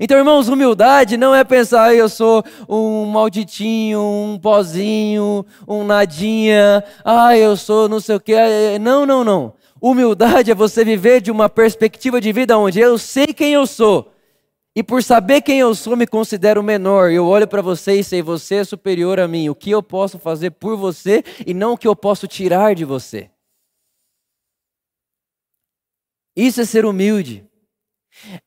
Então, 0.00 0.16
irmãos, 0.16 0.48
humildade 0.48 1.16
não 1.16 1.34
é 1.34 1.44
pensar, 1.44 1.94
eu 1.94 2.08
sou 2.08 2.44
um 2.68 3.04
malditinho, 3.04 4.00
um 4.00 4.38
pozinho, 4.38 5.44
um 5.68 5.84
nadinha, 5.84 6.82
ah, 7.04 7.36
eu 7.36 7.56
sou 7.56 7.88
não 7.88 8.00
sei 8.00 8.16
o 8.16 8.20
quê. 8.20 8.34
Não, 8.80 9.04
não, 9.04 9.22
não. 9.22 9.54
Humildade 9.80 10.50
é 10.50 10.54
você 10.54 10.84
viver 10.84 11.20
de 11.20 11.30
uma 11.30 11.48
perspectiva 11.48 12.20
de 12.20 12.32
vida 12.32 12.56
onde 12.56 12.80
eu 12.80 12.96
sei 12.96 13.26
quem 13.26 13.52
eu 13.52 13.66
sou. 13.66 14.10
E 14.76 14.82
por 14.82 15.02
saber 15.02 15.40
quem 15.42 15.60
eu 15.60 15.72
sou, 15.74 15.96
me 15.96 16.06
considero 16.06 16.62
menor. 16.62 17.10
Eu 17.12 17.26
olho 17.26 17.46
para 17.46 17.62
você 17.62 18.00
e 18.00 18.02
sei, 18.02 18.22
você 18.22 18.56
é 18.56 18.64
superior 18.64 19.20
a 19.20 19.28
mim. 19.28 19.48
O 19.48 19.54
que 19.54 19.70
eu 19.70 19.82
posso 19.82 20.18
fazer 20.18 20.50
por 20.50 20.76
você 20.76 21.22
e 21.46 21.54
não 21.54 21.74
o 21.74 21.78
que 21.78 21.86
eu 21.86 21.94
posso 21.94 22.26
tirar 22.26 22.74
de 22.74 22.84
você. 22.84 23.30
Isso 26.34 26.60
é 26.60 26.64
ser 26.64 26.84
humilde. 26.84 27.46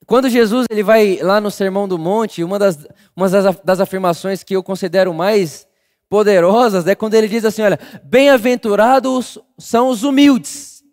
Quando 0.06 0.30
Jesus 0.30 0.66
ele 0.70 0.84
vai 0.84 1.18
lá 1.22 1.40
no 1.40 1.52
Sermão 1.52 1.88
do 1.88 1.98
Monte, 1.98 2.44
uma 2.44 2.58
das, 2.58 2.88
uma 3.16 3.30
das, 3.30 3.60
das 3.64 3.80
afirmações 3.80 4.44
que 4.44 4.56
eu 4.56 4.64
considero 4.64 5.14
mais 5.14 5.68
poderosas 6.10 6.88
é 6.88 6.96
quando 6.96 7.14
ele 7.14 7.28
diz 7.28 7.46
assim: 7.46 7.62
Olha, 7.62 7.80
bem-aventurados 8.04 9.38
são 9.58 9.90
os 9.90 10.04
humildes, 10.04 10.84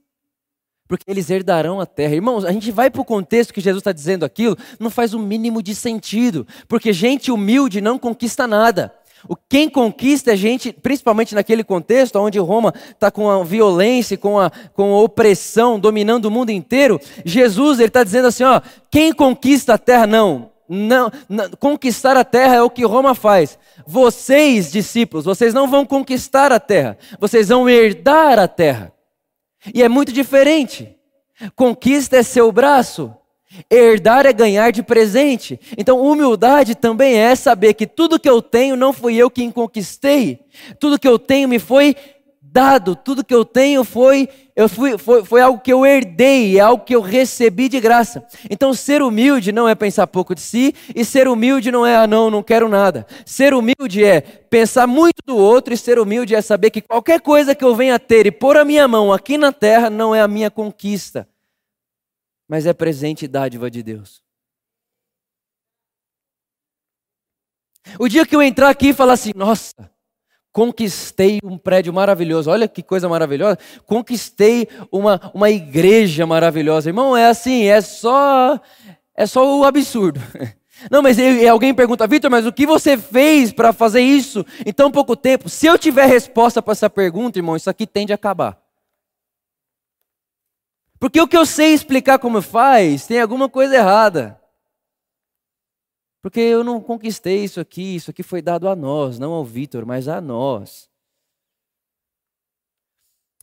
porque 0.89 1.05
eles 1.11 1.31
herdarão 1.31 1.81
a 1.81 1.87
terra. 1.87 2.15
Irmãos, 2.15 2.45
a 2.45 2.53
gente 2.53 2.71
vai 2.71 2.91
para 2.91 3.01
o 3.01 3.05
contexto 3.05 3.55
que 3.55 3.61
Jesus 3.61 3.81
está 3.81 3.93
dizendo 3.93 4.25
aquilo, 4.25 4.57
não 4.79 4.91
faz 4.91 5.15
o 5.15 5.19
mínimo 5.19 5.63
de 5.63 5.75
sentido, 5.75 6.47
porque 6.69 6.93
gente 6.93 7.31
humilde 7.31 7.81
não 7.81 7.99
conquista 7.99 8.47
nada. 8.47 8.93
O 9.29 9.37
quem 9.37 9.69
conquista 9.69 10.33
é 10.33 10.37
gente, 10.37 10.73
principalmente 10.73 11.35
naquele 11.35 11.65
contexto 11.65 12.17
onde 12.19 12.39
Roma 12.39 12.75
está 12.91 13.11
com 13.11 13.31
a 13.31 13.43
violência, 13.43 14.19
com 14.19 14.39
a, 14.39 14.51
com 14.75 14.95
a 14.95 15.01
opressão 15.01 15.79
dominando 15.79 16.27
o 16.27 16.31
mundo 16.31 16.51
inteiro. 16.51 17.01
Jesus 17.25 17.79
ele 17.79 17.89
está 17.89 18.05
dizendo 18.05 18.29
assim, 18.29 18.45
ó, 18.45 18.61
quem 18.91 19.13
conquista 19.13 19.75
a 19.75 19.79
terra 19.79 20.07
não, 20.07 20.51
não, 20.69 21.11
não, 21.29 21.51
conquistar 21.59 22.17
a 22.17 22.25
terra 22.25 22.57
é 22.57 22.63
o 22.63 22.71
que 22.71 22.85
Roma 22.85 23.15
faz. 23.15 23.59
Vocês, 23.87 24.71
discípulos, 24.71 25.25
vocês 25.25 25.55
não 25.55 25.69
vão 25.69 25.87
conquistar 25.87 26.53
a 26.53 26.61
terra, 26.61 26.99
vocês 27.19 27.49
vão 27.49 27.69
herdar 27.69 28.39
a 28.39 28.49
terra. 28.49 28.93
E 29.75 29.83
é 29.83 29.89
muito 29.89 30.13
diferente. 30.13 30.95
Conquista 31.57 32.17
é 32.17 32.23
seu 32.23 32.53
braço, 32.53 33.15
Herdar 33.71 34.27
é 34.27 34.33
ganhar 34.33 34.71
de 34.73 34.83
presente. 34.83 35.59
Então, 35.77 36.01
humildade 36.01 36.75
também 36.75 37.17
é 37.17 37.35
saber 37.35 37.75
que 37.75 37.87
tudo 37.87 38.19
que 38.19 38.29
eu 38.29 38.43
tenho 38.43 38.77
não 38.77 38.93
fui 38.93 39.17
eu 39.17 39.31
quem 39.31 39.51
conquistei. 39.51 40.41
Tudo 40.79 40.99
que 40.99 41.09
eu 41.09 41.19
tenho 41.19 41.49
me 41.49 41.59
foi 41.59 41.97
dado. 42.55 42.95
Tudo 42.95 43.25
que 43.25 43.35
eu 43.35 43.45
tenho 43.45 43.83
foi, 43.83 44.29
eu 44.55 44.69
fui, 44.69 44.97
foi, 44.97 45.25
foi 45.25 45.41
algo 45.41 45.61
que 45.61 45.73
eu 45.73 45.85
herdei, 45.85 46.57
é 46.57 46.61
algo 46.61 46.85
que 46.85 46.95
eu 46.95 47.01
recebi 47.01 47.69
de 47.69 47.81
graça. 47.81 48.25
Então, 48.49 48.73
ser 48.73 49.03
humilde 49.03 49.51
não 49.51 49.69
é 49.69 49.75
pensar 49.75 50.07
pouco 50.07 50.37
de 50.37 50.41
si, 50.41 50.73
e 50.95 51.05
ser 51.05 51.27
humilde 51.27 51.73
não 51.73 51.85
é, 51.85 51.97
ah, 51.97 52.07
não, 52.07 52.31
não 52.31 52.45
quero 52.45 52.69
nada. 52.69 53.07
Ser 53.27 53.55
humilde 53.55 54.05
é 54.05 54.21
pensar 54.21 54.87
muito 54.87 55.17
do 55.27 55.37
outro, 55.37 55.75
e 55.75 55.77
ser 55.77 55.99
humilde 55.99 56.33
é 56.33 56.41
saber 56.41 56.71
que 56.71 56.81
qualquer 56.81 57.21
coisa 57.21 57.57
que 57.57 57.65
eu 57.65 57.75
venha 57.75 57.97
a 57.97 57.99
ter 57.99 58.25
e 58.25 58.31
pôr 58.31 58.57
a 58.57 58.65
minha 58.65 58.87
mão 58.87 59.13
aqui 59.13 59.37
na 59.37 59.51
terra 59.51 59.91
não 59.91 60.15
é 60.15 60.21
a 60.21 60.29
minha 60.29 60.51
conquista 60.51 61.27
mas 62.49 62.67
é 62.67 62.73
presente 62.73 63.25
e 63.25 63.29
dádiva 63.29 63.71
de 63.71 63.83
Deus. 63.83 64.23
O 67.99 68.09
dia 68.09 68.27
que 68.27 68.35
eu 68.35 68.43
entrar 68.43 68.71
aqui 68.71 68.89
e 68.89 68.95
falar 68.95 69.13
assim, 69.13 69.33
nossa, 69.35 69.75
conquistei 70.53 71.39
um 71.43 71.59
prédio 71.59 71.93
maravilhoso, 71.93 72.51
olha 72.51 72.69
que 72.69 72.83
coisa 72.83 73.09
maravilhosa, 73.09 73.59
conquistei 73.87 74.69
uma, 74.91 75.21
uma 75.35 75.51
igreja 75.51 76.27
maravilhosa. 76.27 76.89
Irmão, 76.89 77.17
é 77.17 77.27
assim, 77.27 77.65
é 77.65 77.81
só, 77.81 78.59
é 79.17 79.27
só 79.27 79.59
o 79.59 79.65
absurdo. 79.65 80.21
Não, 80.91 81.03
mas 81.03 81.17
alguém 81.51 81.73
pergunta, 81.73 82.07
Vitor, 82.07 82.31
mas 82.31 82.47
o 82.47 82.53
que 82.53 82.67
você 82.67 82.97
fez 82.97 83.53
para 83.53 83.73
fazer 83.73 84.01
isso 84.01 84.45
em 84.67 84.73
tão 84.73 84.91
pouco 84.91 85.17
tempo? 85.17 85.49
Se 85.49 85.67
eu 85.67 85.79
tiver 85.79 86.07
resposta 86.07 86.61
para 86.61 86.73
essa 86.73 86.91
pergunta, 86.91 87.39
irmão, 87.39 87.57
isso 87.57 87.71
aqui 87.71 87.87
tende 87.87 88.13
a 88.13 88.17
acabar. 88.17 88.64
Porque 91.05 91.21
o 91.21 91.29
que 91.29 91.37
eu 91.37 91.45
sei 91.45 91.75
explicar 91.75 92.19
como 92.19 92.41
faz, 92.41 93.07
tem 93.07 93.21
alguma 93.21 93.47
coisa 93.47 93.75
errada. 93.75 94.41
Porque 96.23 96.41
eu 96.41 96.65
não 96.65 96.81
conquistei 96.81 97.45
isso 97.45 97.61
aqui, 97.61 97.97
isso 97.97 98.11
aqui 98.11 98.23
foi 98.23 98.41
dado 98.41 98.67
a 98.67 98.75
nós, 98.75 99.19
não 99.19 99.33
ao 99.33 99.45
Vitor, 99.45 99.85
mas 99.85 100.09
a 100.09 100.19
nós. 100.19 100.89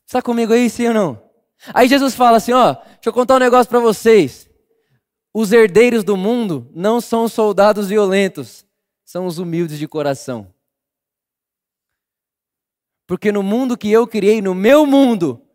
Está 0.08 0.24
comigo 0.24 0.51
aí, 0.51 0.72
sim 0.72 0.88
ou 0.88 0.94
não? 0.96 1.32
Aí 1.72 1.88
Jesus 1.88 2.15
fala 2.15 2.38
assim: 2.38 2.51
ó, 2.51 2.74
deixa 2.74 3.00
eu 3.06 3.13
contar 3.13 3.36
um 3.36 3.39
negócio 3.39 3.70
para 3.70 3.80
vocês. 3.80 4.50
Os 5.32 5.51
herdeiros 5.51 6.03
do 6.03 6.18
mundo 6.18 6.68
não 6.74 7.00
são 7.00 7.25
os 7.25 7.34
soldados 7.34 7.89
violentos, 7.89 8.65
são 9.06 9.27
os 9.27 9.38
humildes 9.38 9.77
de 9.77 9.88
coração. 9.88 10.51
Porque 13.06 13.32
no 13.32 13.44
mundo 13.44 13.77
que 13.77 13.91
eu 13.91 14.08
criei, 14.08 14.41
no 14.41 14.56
meu 14.56 14.88
mundo, 14.88 15.48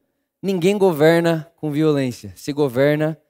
Ninguém 0.46 0.78
governa 0.78 1.52
com 1.56 1.72
violência, 1.72 2.32
se 2.36 2.52
governa 2.52 3.20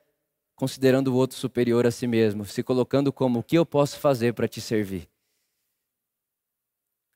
considerando 0.54 1.08
o 1.08 1.14
outro 1.14 1.34
superior 1.34 1.86
a 1.86 1.90
si 1.90 2.06
mesmo, 2.06 2.44
se 2.44 2.62
colocando 2.62 3.10
como 3.10 3.38
o 3.38 3.42
que 3.42 3.56
eu 3.56 3.64
posso 3.64 3.98
fazer 3.98 4.34
para 4.34 4.46
te 4.46 4.60
servir. 4.60 5.08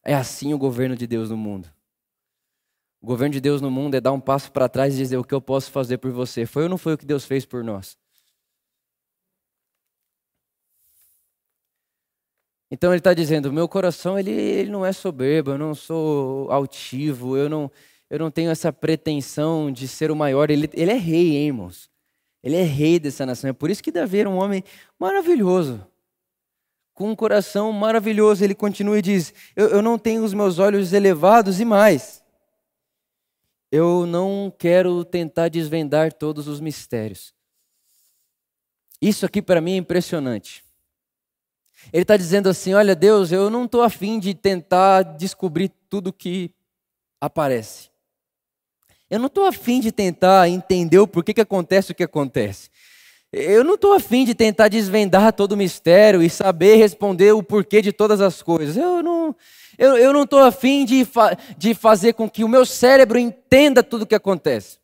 É 0.02 0.14
assim 0.14 0.54
o 0.54 0.58
governo 0.58 0.96
de 0.96 1.06
Deus 1.06 1.28
no 1.28 1.36
mundo. 1.36 1.70
O 3.02 3.06
governo 3.06 3.34
de 3.34 3.42
Deus 3.42 3.60
no 3.60 3.70
mundo 3.70 3.94
é 3.94 4.00
dar 4.00 4.12
um 4.12 4.20
passo 4.20 4.50
para 4.50 4.70
trás 4.70 4.94
e 4.94 4.96
dizer 4.96 5.18
o 5.18 5.24
que 5.24 5.34
eu 5.34 5.40
posso 5.42 5.70
fazer 5.70 5.98
por 5.98 6.10
você. 6.10 6.46
Foi 6.46 6.62
ou 6.62 6.70
não 6.70 6.78
foi 6.78 6.94
o 6.94 6.98
que 6.98 7.04
Deus 7.04 7.26
fez 7.26 7.44
por 7.44 7.62
nós? 7.62 7.98
Então 12.70 12.90
ele 12.90 13.00
está 13.00 13.12
dizendo: 13.12 13.52
meu 13.52 13.68
coração 13.68 14.18
ele, 14.18 14.30
ele 14.30 14.70
não 14.70 14.86
é 14.86 14.94
soberbo, 14.94 15.50
eu 15.50 15.58
não 15.58 15.74
sou 15.74 16.50
altivo, 16.50 17.36
eu 17.36 17.50
não, 17.50 17.70
eu 18.10 18.18
não 18.18 18.30
tenho 18.30 18.50
essa 18.50 18.72
pretensão 18.72 19.70
de 19.70 19.86
ser 19.86 20.10
o 20.10 20.16
maior. 20.16 20.50
Ele, 20.50 20.68
ele 20.74 20.90
é 20.90 20.96
rei, 20.96 21.36
hein, 21.36 21.46
irmãos? 21.46 21.88
Ele 22.42 22.56
é 22.56 22.64
rei 22.64 22.98
dessa 22.98 23.24
nação. 23.24 23.48
É 23.48 23.52
por 23.52 23.70
isso 23.70 23.82
que 23.82 23.92
Davi 23.92 24.18
era 24.18 24.28
um 24.28 24.36
homem 24.36 24.64
maravilhoso. 24.98 25.86
Com 26.92 27.10
um 27.10 27.16
coração 27.16 27.72
maravilhoso. 27.72 28.42
Ele 28.42 28.54
continua 28.54 28.98
e 28.98 29.02
diz: 29.02 29.32
eu, 29.54 29.68
eu 29.68 29.80
não 29.80 29.96
tenho 29.96 30.24
os 30.24 30.34
meus 30.34 30.58
olhos 30.58 30.92
elevados 30.92 31.60
e 31.60 31.64
mais. 31.64 32.20
Eu 33.70 34.04
não 34.04 34.52
quero 34.58 35.04
tentar 35.04 35.48
desvendar 35.48 36.12
todos 36.12 36.48
os 36.48 36.60
mistérios. 36.60 37.32
Isso 39.00 39.24
aqui 39.24 39.40
para 39.40 39.60
mim 39.60 39.74
é 39.74 39.76
impressionante. 39.76 40.64
Ele 41.92 42.02
está 42.02 42.16
dizendo 42.16 42.48
assim: 42.48 42.74
Olha, 42.74 42.96
Deus, 42.96 43.30
eu 43.30 43.48
não 43.48 43.66
estou 43.66 43.82
afim 43.82 44.18
de 44.18 44.34
tentar 44.34 45.02
descobrir 45.02 45.70
tudo 45.88 46.12
que 46.12 46.52
aparece. 47.20 47.89
Eu 49.10 49.18
não 49.18 49.26
estou 49.26 49.44
afim 49.44 49.80
de 49.80 49.90
tentar 49.90 50.48
entender 50.48 50.98
o 50.98 51.06
porquê 51.06 51.34
que 51.34 51.40
acontece 51.40 51.90
o 51.92 51.94
que 51.94 52.04
acontece. 52.04 52.70
Eu 53.32 53.62
não 53.64 53.74
estou 53.74 53.92
afim 53.92 54.24
de 54.24 54.34
tentar 54.34 54.68
desvendar 54.68 55.32
todo 55.32 55.52
o 55.52 55.56
mistério 55.56 56.22
e 56.22 56.30
saber 56.30 56.76
responder 56.76 57.32
o 57.32 57.42
porquê 57.42 57.82
de 57.82 57.92
todas 57.92 58.20
as 58.20 58.42
coisas. 58.42 58.76
Eu 58.76 59.02
não 59.02 59.34
eu, 59.78 59.96
eu 59.96 60.12
não 60.12 60.24
estou 60.24 60.40
afim 60.40 60.84
de, 60.84 61.04
fa 61.04 61.36
de 61.56 61.72
fazer 61.72 62.12
com 62.12 62.28
que 62.28 62.44
o 62.44 62.48
meu 62.48 62.66
cérebro 62.66 63.18
entenda 63.18 63.82
tudo 63.82 64.02
o 64.02 64.06
que 64.06 64.14
acontece. 64.14 64.78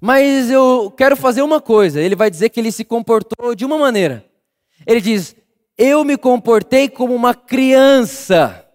Mas 0.00 0.50
eu 0.50 0.92
quero 0.96 1.16
fazer 1.16 1.42
uma 1.42 1.60
coisa. 1.60 2.00
Ele 2.00 2.16
vai 2.16 2.30
dizer 2.30 2.48
que 2.48 2.58
ele 2.58 2.72
se 2.72 2.84
comportou 2.84 3.54
de 3.54 3.64
uma 3.64 3.78
maneira. 3.78 4.24
Ele 4.86 5.00
diz: 5.00 5.36
Eu 5.76 6.02
me 6.04 6.16
comportei 6.16 6.88
como 6.88 7.14
uma 7.14 7.34
criança. 7.34 8.67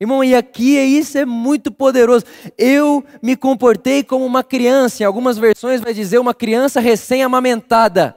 Irmão, 0.00 0.24
e 0.24 0.34
aqui 0.34 0.78
é 0.78 0.84
isso 0.84 1.18
é 1.18 1.26
muito 1.26 1.70
poderoso. 1.70 2.24
Eu 2.56 3.04
me 3.20 3.36
comportei 3.36 4.02
como 4.02 4.24
uma 4.24 4.42
criança. 4.42 5.02
Em 5.02 5.06
algumas 5.06 5.36
versões 5.36 5.82
vai 5.82 5.92
dizer 5.92 6.18
uma 6.18 6.32
criança 6.32 6.80
recém-amamentada. 6.80 8.16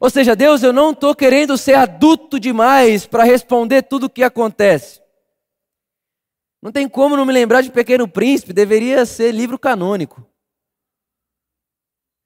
Ou 0.00 0.08
seja, 0.08 0.36
Deus, 0.36 0.62
eu 0.62 0.72
não 0.72 0.92
estou 0.92 1.16
querendo 1.16 1.58
ser 1.58 1.74
adulto 1.74 2.38
demais 2.38 3.06
para 3.06 3.24
responder 3.24 3.82
tudo 3.82 4.04
o 4.04 4.10
que 4.10 4.22
acontece. 4.22 5.00
Não 6.62 6.70
tem 6.70 6.88
como 6.88 7.16
não 7.16 7.26
me 7.26 7.32
lembrar 7.32 7.62
de 7.62 7.70
Pequeno 7.70 8.06
Príncipe, 8.06 8.52
deveria 8.52 9.04
ser 9.04 9.32
livro 9.32 9.58
canônico. 9.58 10.24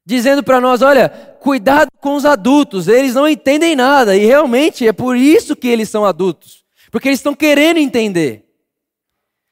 Dizendo 0.04 0.42
para 0.42 0.60
nós: 0.60 0.82
olha, 0.82 1.08
cuidado 1.40 1.88
com 2.00 2.16
os 2.16 2.26
adultos, 2.26 2.88
eles 2.88 3.14
não 3.14 3.26
entendem 3.26 3.74
nada, 3.74 4.14
e 4.14 4.26
realmente 4.26 4.86
é 4.86 4.92
por 4.92 5.16
isso 5.16 5.56
que 5.56 5.68
eles 5.68 5.88
são 5.88 6.04
adultos. 6.04 6.61
Porque 6.92 7.08
eles 7.08 7.20
estão 7.20 7.34
querendo 7.34 7.78
entender. 7.78 8.46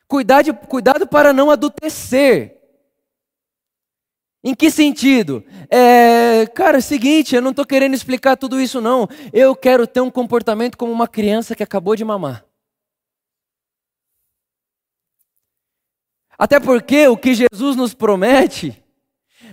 Cuidado, 0.06 0.54
cuidado 0.54 1.06
para 1.06 1.32
não 1.32 1.50
adultecer. 1.50 2.60
Em 4.44 4.54
que 4.54 4.70
sentido? 4.70 5.42
É, 5.70 6.46
cara, 6.54 6.76
é 6.76 6.80
o 6.80 6.82
seguinte, 6.82 7.34
eu 7.34 7.40
não 7.40 7.50
estou 7.50 7.64
querendo 7.64 7.94
explicar 7.94 8.36
tudo 8.36 8.60
isso, 8.60 8.78
não. 8.78 9.08
Eu 9.32 9.56
quero 9.56 9.86
ter 9.86 10.02
um 10.02 10.10
comportamento 10.10 10.76
como 10.76 10.92
uma 10.92 11.08
criança 11.08 11.56
que 11.56 11.62
acabou 11.62 11.96
de 11.96 12.04
mamar. 12.04 12.44
Até 16.38 16.60
porque 16.60 17.08
o 17.08 17.16
que 17.16 17.34
Jesus 17.34 17.74
nos 17.74 17.94
promete 17.94 18.82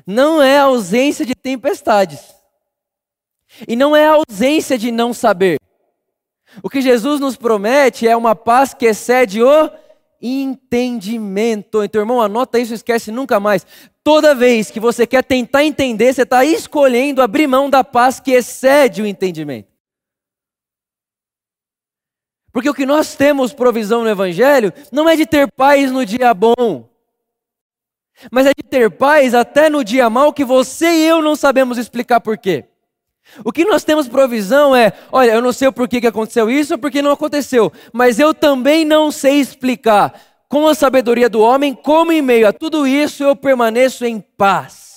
não 0.05 0.43
é 0.43 0.57
a 0.57 0.63
ausência 0.63 1.25
de 1.25 1.35
tempestades. 1.35 2.35
E 3.65 3.77
não 3.77 3.95
é 3.95 4.05
a 4.05 4.15
ausência 4.15 4.77
de 4.77 4.91
não 4.91 5.13
saber. 5.13 5.57
O 6.63 6.69
que 6.69 6.81
Jesus 6.81 7.19
nos 7.19 7.35
promete 7.35 8.07
é 8.07 8.15
uma 8.15 8.35
paz 8.35 8.73
que 8.73 8.85
excede 8.85 9.41
o 9.41 9.69
entendimento. 10.21 11.83
Então, 11.83 12.01
irmão, 12.01 12.21
anota 12.21 12.59
isso, 12.59 12.73
esquece 12.73 13.11
nunca 13.11 13.39
mais. 13.39 13.65
Toda 14.03 14.33
vez 14.33 14.71
que 14.71 14.79
você 14.79 15.05
quer 15.05 15.23
tentar 15.23 15.63
entender, 15.63 16.13
você 16.13 16.23
está 16.23 16.43
escolhendo 16.45 17.21
abrir 17.21 17.47
mão 17.47 17.69
da 17.69 17.83
paz 17.83 18.19
que 18.19 18.31
excede 18.31 19.01
o 19.01 19.05
entendimento. 19.05 19.67
Porque 22.51 22.69
o 22.69 22.73
que 22.73 22.85
nós 22.85 23.15
temos 23.15 23.53
provisão 23.53 24.03
no 24.03 24.09
Evangelho 24.09 24.73
não 24.91 25.07
é 25.07 25.15
de 25.15 25.25
ter 25.25 25.51
paz 25.51 25.91
no 25.91 26.05
dia 26.05 26.33
bom, 26.33 26.89
mas 28.31 28.47
é 28.47 28.51
de 28.57 28.63
ter 28.67 28.89
paz 28.89 29.35
até 29.35 29.69
no 29.69 29.83
dia 29.83 30.09
mal 30.09 30.33
que 30.33 30.43
você 30.43 30.87
e 30.87 31.05
eu 31.05 31.21
não 31.21 31.35
sabemos 31.35 31.77
explicar 31.77 32.19
por 32.19 32.37
quê. 32.37 32.65
O 33.43 33.51
que 33.51 33.65
nós 33.65 33.83
temos 33.83 34.07
provisão 34.07 34.75
é, 34.75 34.93
olha, 35.11 35.31
eu 35.31 35.41
não 35.41 35.51
sei 35.51 35.71
porquê 35.71 36.01
que 36.01 36.07
aconteceu 36.07 36.49
isso 36.49 36.73
ou 36.73 36.79
porque 36.79 37.01
não 37.01 37.11
aconteceu, 37.11 37.71
mas 37.93 38.19
eu 38.19 38.33
também 38.33 38.83
não 38.83 39.11
sei 39.11 39.39
explicar. 39.39 40.13
Com 40.49 40.65
a 40.65 40.73
sabedoria 40.73 41.29
do 41.29 41.41
homem, 41.41 41.73
como 41.73 42.11
em 42.11 42.21
meio 42.21 42.47
a 42.47 42.53
tudo 42.53 42.87
isso 42.87 43.21
eu 43.21 43.35
permaneço 43.35 44.05
em 44.05 44.19
paz. 44.19 44.87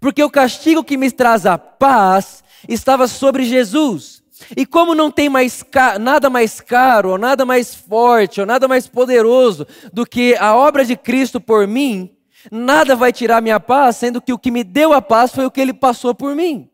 Porque 0.00 0.22
o 0.22 0.30
castigo 0.30 0.84
que 0.84 0.98
me 0.98 1.10
traz 1.10 1.46
a 1.46 1.56
paz 1.56 2.44
estava 2.68 3.08
sobre 3.08 3.44
Jesus. 3.44 4.22
E 4.56 4.64
como 4.64 4.94
não 4.94 5.10
tem 5.10 5.28
mais 5.28 5.64
nada 6.00 6.30
mais 6.30 6.60
caro, 6.60 7.10
ou 7.10 7.18
nada 7.18 7.44
mais 7.44 7.74
forte, 7.74 8.40
ou 8.40 8.46
nada 8.46 8.68
mais 8.68 8.86
poderoso 8.86 9.66
do 9.92 10.06
que 10.06 10.36
a 10.36 10.54
obra 10.54 10.84
de 10.84 10.96
Cristo 10.96 11.40
por 11.40 11.66
mim, 11.66 12.10
Nada 12.50 12.96
vai 12.96 13.12
tirar 13.12 13.42
minha 13.42 13.60
paz, 13.60 13.96
sendo 13.96 14.20
que 14.20 14.32
o 14.32 14.38
que 14.38 14.50
me 14.50 14.64
deu 14.64 14.92
a 14.92 15.02
paz 15.02 15.32
foi 15.32 15.46
o 15.46 15.50
que 15.50 15.60
ele 15.60 15.72
passou 15.72 16.14
por 16.14 16.34
mim, 16.34 16.70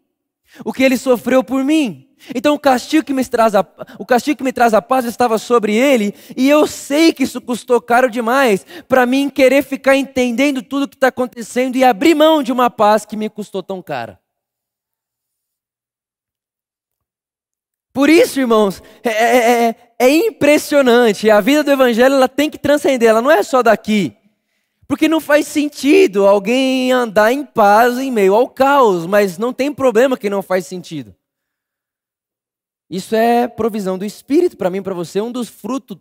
o 0.64 0.72
que 0.72 0.82
ele 0.82 0.96
sofreu 0.96 1.42
por 1.42 1.64
mim. 1.64 2.08
Então 2.34 2.54
o 2.54 2.58
castigo 2.58 3.04
que 3.04 3.12
me 3.12 3.24
traz 3.24 3.54
a, 3.54 3.66
o 3.98 4.06
castigo 4.06 4.38
que 4.38 4.44
me 4.44 4.52
traz 4.52 4.72
a 4.72 4.80
paz 4.80 5.04
estava 5.04 5.36
sobre 5.36 5.74
ele, 5.74 6.14
e 6.36 6.48
eu 6.48 6.66
sei 6.66 7.12
que 7.12 7.24
isso 7.24 7.40
custou 7.40 7.80
caro 7.80 8.10
demais 8.10 8.64
para 8.88 9.04
mim 9.04 9.28
querer 9.28 9.62
ficar 9.62 9.96
entendendo 9.96 10.62
tudo 10.62 10.84
o 10.84 10.88
que 10.88 10.96
está 10.96 11.08
acontecendo 11.08 11.76
e 11.76 11.84
abrir 11.84 12.14
mão 12.14 12.42
de 12.42 12.52
uma 12.52 12.70
paz 12.70 13.04
que 13.04 13.16
me 13.16 13.28
custou 13.28 13.62
tão 13.62 13.82
cara. 13.82 14.18
Por 17.92 18.10
isso, 18.10 18.40
irmãos, 18.40 18.82
é, 19.04 19.10
é, 19.10 19.68
é, 19.68 19.76
é 20.00 20.08
impressionante. 20.10 21.30
A 21.30 21.40
vida 21.40 21.62
do 21.62 21.70
Evangelho 21.70 22.16
ela 22.16 22.28
tem 22.28 22.50
que 22.50 22.58
transcender, 22.58 23.08
ela 23.08 23.22
não 23.22 23.30
é 23.30 23.40
só 23.42 23.62
daqui. 23.62 24.16
Porque 24.86 25.08
não 25.08 25.20
faz 25.20 25.46
sentido 25.46 26.26
alguém 26.26 26.92
andar 26.92 27.32
em 27.32 27.44
paz 27.44 27.98
em 27.98 28.10
meio 28.10 28.34
ao 28.34 28.48
caos, 28.48 29.06
mas 29.06 29.38
não 29.38 29.52
tem 29.52 29.72
problema 29.72 30.16
que 30.16 30.28
não 30.28 30.42
faz 30.42 30.66
sentido. 30.66 31.14
Isso 32.88 33.14
é 33.14 33.48
provisão 33.48 33.96
do 33.96 34.04
Espírito 34.04 34.56
para 34.56 34.68
mim, 34.68 34.82
para 34.82 34.94
você. 34.94 35.20
Um 35.20 35.32
dos 35.32 35.48
frutos, 35.48 35.98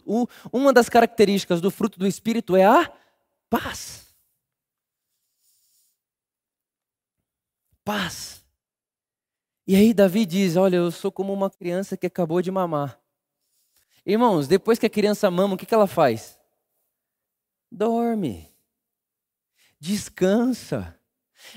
uma 0.52 0.74
das 0.74 0.90
características 0.90 1.62
do 1.62 1.72
fruto 1.72 1.98
do 1.98 2.06
Espírito 2.06 2.56
é 2.56 2.66
a 2.66 2.92
paz. 3.50 4.14
Paz. 7.86 8.44
E 9.66 9.76
aí 9.78 9.94
Davi 9.94 10.26
diz: 10.26 10.58
Olha, 10.58 10.76
eu 10.76 10.92
sou 10.92 11.12
como 11.12 11.32
uma 11.32 11.50
criança 11.50 11.96
que 11.96 12.06
acabou 12.06 12.42
de 12.42 12.52
mamar. 12.52 13.00
Irmãos, 14.06 14.48
depois 14.48 14.78
que 14.78 14.86
a 14.86 14.90
criança 14.90 15.32
mama, 15.32 15.56
o 15.56 15.58
que 15.58 15.74
ela 15.74 15.88
faz? 15.88 16.38
Dorme 17.72 18.53
descansa. 19.84 20.98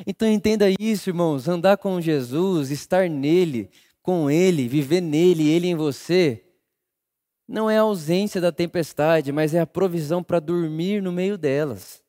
Então 0.04 0.28
entenda 0.28 0.66
isso, 0.80 1.10
irmãos, 1.10 1.46
andar 1.46 1.76
com 1.76 2.00
Jesus, 2.00 2.72
estar 2.72 3.08
nele, 3.08 3.70
com 4.02 4.28
ele, 4.28 4.66
viver 4.66 5.00
nele, 5.00 5.48
ele 5.48 5.68
em 5.68 5.76
você, 5.76 6.44
não 7.46 7.70
é 7.70 7.78
a 7.78 7.82
ausência 7.82 8.40
da 8.40 8.50
tempestade, 8.50 9.30
mas 9.30 9.54
é 9.54 9.60
a 9.60 9.66
provisão 9.66 10.24
para 10.24 10.40
dormir 10.40 11.00
no 11.00 11.12
meio 11.12 11.38
delas. 11.38 12.02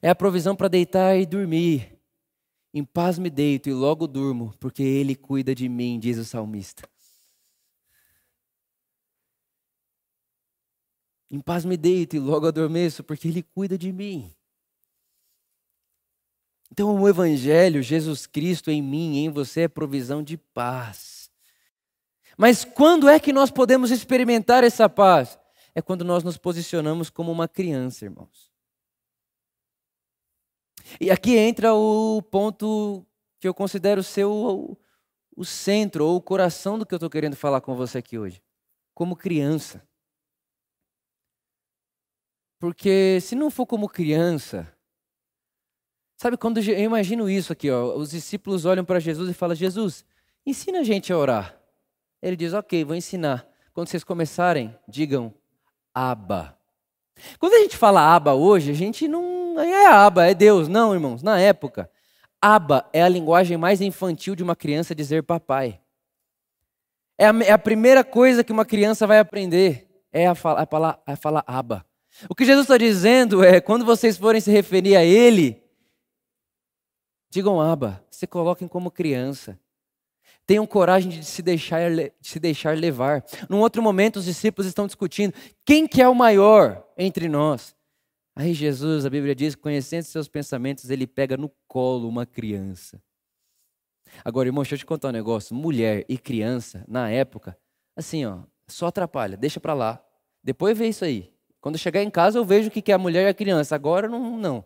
É 0.00 0.08
a 0.08 0.14
provisão 0.14 0.56
para 0.56 0.68
deitar 0.68 1.18
e 1.18 1.26
dormir. 1.26 1.98
Em 2.72 2.82
paz 2.82 3.18
me 3.18 3.28
deito 3.28 3.68
e 3.68 3.74
logo 3.74 4.06
durmo, 4.06 4.54
porque 4.58 4.82
ele 4.82 5.14
cuida 5.14 5.54
de 5.54 5.68
mim, 5.68 5.98
diz 5.98 6.16
o 6.16 6.24
salmista. 6.24 6.89
Em 11.30 11.40
paz 11.40 11.64
me 11.64 11.76
deito 11.76 12.16
e 12.16 12.18
logo 12.18 12.46
adormeço, 12.46 13.04
porque 13.04 13.28
Ele 13.28 13.42
cuida 13.42 13.78
de 13.78 13.92
mim. 13.92 14.34
Então, 16.72 17.00
o 17.00 17.08
Evangelho, 17.08 17.82
Jesus 17.82 18.26
Cristo 18.26 18.70
em 18.70 18.82
mim, 18.82 19.18
em 19.18 19.30
você, 19.30 19.62
é 19.62 19.68
provisão 19.68 20.22
de 20.22 20.36
paz. 20.36 21.30
Mas 22.36 22.64
quando 22.64 23.08
é 23.08 23.18
que 23.20 23.32
nós 23.32 23.50
podemos 23.50 23.90
experimentar 23.90 24.64
essa 24.64 24.88
paz? 24.88 25.38
É 25.74 25.82
quando 25.82 26.04
nós 26.04 26.24
nos 26.24 26.36
posicionamos 26.36 27.10
como 27.10 27.30
uma 27.30 27.46
criança, 27.46 28.04
irmãos. 28.04 28.50
E 31.00 31.10
aqui 31.10 31.36
entra 31.36 31.74
o 31.74 32.22
ponto 32.22 33.06
que 33.38 33.46
eu 33.46 33.54
considero 33.54 34.02
ser 34.02 34.24
o, 34.24 34.76
o 35.36 35.44
centro 35.44 36.06
ou 36.06 36.16
o 36.16 36.20
coração 36.20 36.78
do 36.78 36.86
que 36.86 36.94
eu 36.94 36.96
estou 36.96 37.10
querendo 37.10 37.36
falar 37.36 37.60
com 37.60 37.74
você 37.74 37.98
aqui 37.98 38.18
hoje. 38.18 38.42
Como 38.94 39.14
criança. 39.14 39.86
Porque 42.60 43.18
se 43.22 43.34
não 43.34 43.50
for 43.50 43.64
como 43.64 43.88
criança, 43.88 44.70
sabe 46.14 46.36
quando 46.36 46.58
eu 46.58 46.78
imagino 46.78 47.28
isso 47.28 47.54
aqui, 47.54 47.70
ó, 47.70 47.96
os 47.96 48.10
discípulos 48.10 48.66
olham 48.66 48.84
para 48.84 49.00
Jesus 49.00 49.30
e 49.30 49.34
falam: 49.34 49.56
Jesus, 49.56 50.04
ensina 50.46 50.80
a 50.80 50.84
gente 50.84 51.10
a 51.10 51.16
orar. 51.16 51.58
Ele 52.20 52.36
diz: 52.36 52.52
Ok, 52.52 52.84
vou 52.84 52.94
ensinar. 52.94 53.48
Quando 53.72 53.88
vocês 53.88 54.04
começarem, 54.04 54.76
digam 54.86 55.32
Aba. 55.94 56.54
Quando 57.38 57.54
a 57.54 57.60
gente 57.60 57.78
fala 57.78 58.14
Aba 58.14 58.34
hoje, 58.34 58.72
a 58.72 58.74
gente 58.74 59.08
não 59.08 59.58
é 59.58 59.86
Aba, 59.86 60.26
é 60.26 60.34
Deus. 60.34 60.68
Não, 60.68 60.92
irmãos, 60.92 61.22
na 61.22 61.40
época, 61.40 61.90
Aba 62.42 62.86
é 62.92 63.02
a 63.02 63.08
linguagem 63.08 63.56
mais 63.56 63.80
infantil 63.80 64.36
de 64.36 64.42
uma 64.42 64.54
criança 64.54 64.94
dizer 64.94 65.22
papai. 65.22 65.80
É 67.16 67.26
a, 67.26 67.34
é 67.42 67.52
a 67.52 67.58
primeira 67.58 68.04
coisa 68.04 68.44
que 68.44 68.52
uma 68.52 68.66
criança 68.66 69.06
vai 69.06 69.18
aprender, 69.18 69.88
é 70.12 70.26
a, 70.26 70.32
a, 70.32 70.34
falar, 70.34 71.02
a 71.06 71.16
falar 71.16 71.44
Aba. 71.46 71.86
O 72.28 72.34
que 72.34 72.44
Jesus 72.44 72.64
está 72.64 72.76
dizendo 72.76 73.42
é: 73.42 73.60
quando 73.60 73.84
vocês 73.84 74.16
forem 74.16 74.40
se 74.40 74.50
referir 74.50 74.96
a 74.96 75.04
Ele, 75.04 75.62
digam 77.30 77.60
Aba, 77.60 78.04
se 78.10 78.26
coloquem 78.26 78.68
como 78.68 78.90
criança. 78.90 79.58
Tenham 80.46 80.66
coragem 80.66 81.10
de 81.10 81.24
se 81.24 81.42
deixar, 81.42 81.90
de 81.90 82.12
se 82.22 82.40
deixar 82.40 82.76
levar. 82.76 83.24
Num 83.48 83.60
outro 83.60 83.80
momento, 83.80 84.16
os 84.16 84.24
discípulos 84.24 84.66
estão 84.66 84.86
discutindo 84.86 85.32
quem 85.64 85.86
que 85.86 86.02
é 86.02 86.08
o 86.08 86.14
maior 86.14 86.84
entre 86.98 87.28
nós. 87.28 87.74
Aí 88.34 88.52
Jesus, 88.52 89.06
a 89.06 89.10
Bíblia 89.10 89.34
diz, 89.34 89.54
conhecendo 89.54 90.02
seus 90.04 90.26
pensamentos, 90.26 90.90
ele 90.90 91.06
pega 91.06 91.36
no 91.36 91.50
colo 91.68 92.08
uma 92.08 92.26
criança. 92.26 93.00
Agora, 94.24 94.48
irmão, 94.48 94.62
deixa 94.62 94.74
eu 94.74 94.78
te 94.78 94.86
contar 94.86 95.08
um 95.08 95.12
negócio. 95.12 95.54
Mulher 95.54 96.04
e 96.08 96.18
criança, 96.18 96.84
na 96.88 97.08
época, 97.10 97.56
assim, 97.94 98.24
ó, 98.24 98.40
só 98.66 98.86
atrapalha, 98.86 99.36
deixa 99.36 99.60
para 99.60 99.74
lá. 99.74 100.04
Depois 100.42 100.76
vê 100.76 100.88
isso 100.88 101.04
aí. 101.04 101.32
Quando 101.60 101.76
chegar 101.76 102.02
em 102.02 102.10
casa, 102.10 102.38
eu 102.38 102.44
vejo 102.44 102.68
o 102.68 102.70
que 102.70 102.90
é 102.90 102.94
a 102.94 102.98
mulher 102.98 103.26
e 103.26 103.28
a 103.28 103.34
criança. 103.34 103.74
Agora, 103.74 104.08
não, 104.08 104.38
não. 104.38 104.64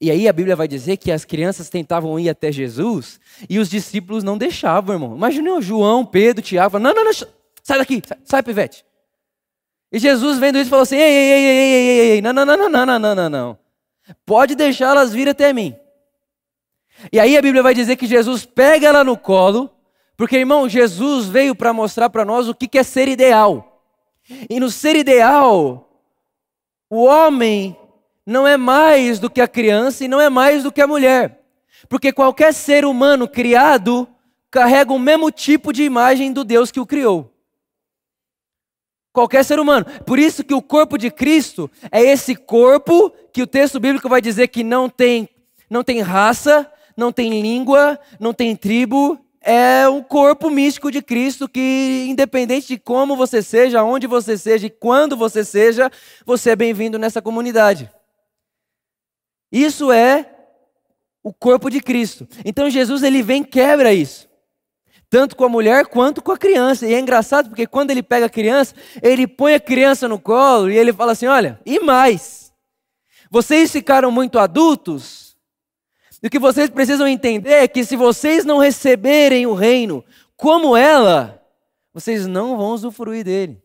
E 0.00 0.10
aí 0.10 0.28
a 0.28 0.32
Bíblia 0.32 0.54
vai 0.54 0.68
dizer 0.68 0.98
que 0.98 1.10
as 1.10 1.24
crianças 1.24 1.70
tentavam 1.70 2.18
ir 2.20 2.28
até 2.28 2.52
Jesus 2.52 3.18
e 3.48 3.58
os 3.58 3.68
discípulos 3.68 4.22
não 4.22 4.36
deixavam, 4.36 4.94
irmão. 4.94 5.16
Imagina 5.16 5.54
o 5.54 5.62
João, 5.62 6.04
Pedro, 6.04 6.42
Tiago, 6.42 6.78
não, 6.78 6.94
não, 6.94 7.04
não, 7.04 7.12
sai 7.12 7.78
daqui, 7.78 8.02
sai, 8.06 8.18
sai 8.24 8.42
pivete. 8.42 8.84
E 9.90 9.98
Jesus 9.98 10.38
vendo 10.38 10.58
isso 10.58 10.68
falou 10.68 10.82
assim, 10.82 10.96
ei, 10.96 11.02
ei, 11.02 11.32
ei, 11.32 11.44
ei, 11.44 11.58
ei, 11.58 11.88
ei, 11.88 12.10
ei, 12.10 12.22
não, 12.22 12.32
não, 12.32 12.44
não, 12.44 12.56
não, 12.56 12.68
não, 12.68 12.98
não, 12.98 13.14
não, 13.14 13.30
não. 13.30 13.58
Pode 14.24 14.54
deixá-las 14.54 15.12
vir 15.12 15.28
até 15.28 15.52
mim. 15.52 15.74
E 17.12 17.18
aí 17.18 17.36
a 17.36 17.42
Bíblia 17.42 17.62
vai 17.62 17.74
dizer 17.74 17.96
que 17.96 18.06
Jesus 18.06 18.44
pega 18.44 18.88
ela 18.88 19.02
no 19.02 19.16
colo, 19.16 19.70
porque, 20.16 20.36
irmão, 20.36 20.68
Jesus 20.68 21.26
veio 21.26 21.54
para 21.54 21.72
mostrar 21.72 22.10
para 22.10 22.24
nós 22.24 22.48
o 22.48 22.54
que 22.54 22.78
é 22.78 22.82
ser 22.82 23.08
ideal. 23.08 23.82
E 24.48 24.58
no 24.58 24.70
ser 24.70 24.96
ideal, 24.96 25.85
o 26.96 27.04
homem 27.04 27.76
não 28.24 28.46
é 28.46 28.56
mais 28.56 29.18
do 29.18 29.28
que 29.28 29.42
a 29.42 29.46
criança 29.46 30.02
e 30.02 30.08
não 30.08 30.18
é 30.18 30.30
mais 30.30 30.62
do 30.62 30.72
que 30.72 30.80
a 30.80 30.86
mulher. 30.86 31.42
Porque 31.90 32.10
qualquer 32.10 32.54
ser 32.54 32.86
humano 32.86 33.28
criado 33.28 34.08
carrega 34.50 34.94
o 34.94 34.98
mesmo 34.98 35.30
tipo 35.30 35.74
de 35.74 35.82
imagem 35.82 36.32
do 36.32 36.42
Deus 36.42 36.70
que 36.70 36.80
o 36.80 36.86
criou. 36.86 37.30
qualquer 39.12 39.44
ser 39.44 39.60
humano. 39.60 39.84
Por 40.06 40.18
isso 40.18 40.42
que 40.42 40.54
o 40.54 40.62
corpo 40.62 40.96
de 40.96 41.10
Cristo 41.10 41.70
é 41.92 42.00
esse 42.02 42.34
corpo 42.34 43.10
que 43.30 43.42
o 43.42 43.46
texto 43.46 43.78
bíblico 43.78 44.08
vai 44.08 44.22
dizer 44.22 44.48
que 44.48 44.64
não 44.64 44.88
tem, 44.88 45.28
não 45.68 45.84
tem 45.84 46.00
raça, 46.00 46.70
não 46.96 47.12
tem 47.12 47.42
língua, 47.42 47.98
não 48.18 48.32
tem 48.32 48.56
tribo, 48.56 49.18
é 49.46 49.88
um 49.88 50.02
corpo 50.02 50.50
místico 50.50 50.90
de 50.90 51.00
Cristo 51.00 51.48
que, 51.48 52.06
independente 52.08 52.66
de 52.66 52.78
como 52.78 53.16
você 53.16 53.40
seja, 53.40 53.84
onde 53.84 54.08
você 54.08 54.36
seja 54.36 54.66
e 54.66 54.70
quando 54.70 55.16
você 55.16 55.44
seja, 55.44 55.88
você 56.24 56.50
é 56.50 56.56
bem-vindo 56.56 56.98
nessa 56.98 57.22
comunidade. 57.22 57.88
Isso 59.52 59.92
é 59.92 60.28
o 61.22 61.32
corpo 61.32 61.70
de 61.70 61.80
Cristo. 61.80 62.26
Então 62.44 62.68
Jesus 62.68 63.04
ele 63.04 63.22
vem 63.22 63.44
quebra 63.44 63.94
isso. 63.94 64.28
Tanto 65.08 65.36
com 65.36 65.44
a 65.44 65.48
mulher 65.48 65.86
quanto 65.86 66.20
com 66.20 66.32
a 66.32 66.38
criança. 66.38 66.84
E 66.84 66.92
é 66.92 66.98
engraçado 66.98 67.48
porque 67.48 67.68
quando 67.68 67.92
ele 67.92 68.02
pega 68.02 68.26
a 68.26 68.30
criança, 68.30 68.74
ele 69.00 69.28
põe 69.28 69.54
a 69.54 69.60
criança 69.60 70.08
no 70.08 70.18
colo 70.18 70.68
e 70.68 70.76
ele 70.76 70.92
fala 70.92 71.12
assim: 71.12 71.26
Olha, 71.26 71.60
e 71.64 71.78
mais? 71.78 72.52
Vocês 73.30 73.70
ficaram 73.70 74.10
muito 74.10 74.40
adultos 74.40 75.25
e 76.22 76.26
o 76.26 76.30
que 76.30 76.38
vocês 76.38 76.70
precisam 76.70 77.06
entender 77.06 77.52
é 77.52 77.68
que 77.68 77.84
se 77.84 77.96
vocês 77.96 78.44
não 78.44 78.58
receberem 78.58 79.46
o 79.46 79.54
reino 79.54 80.04
como 80.36 80.76
ela, 80.76 81.42
vocês 81.92 82.26
não 82.26 82.56
vão 82.56 82.72
usufruir 82.72 83.24
dele. 83.24 83.62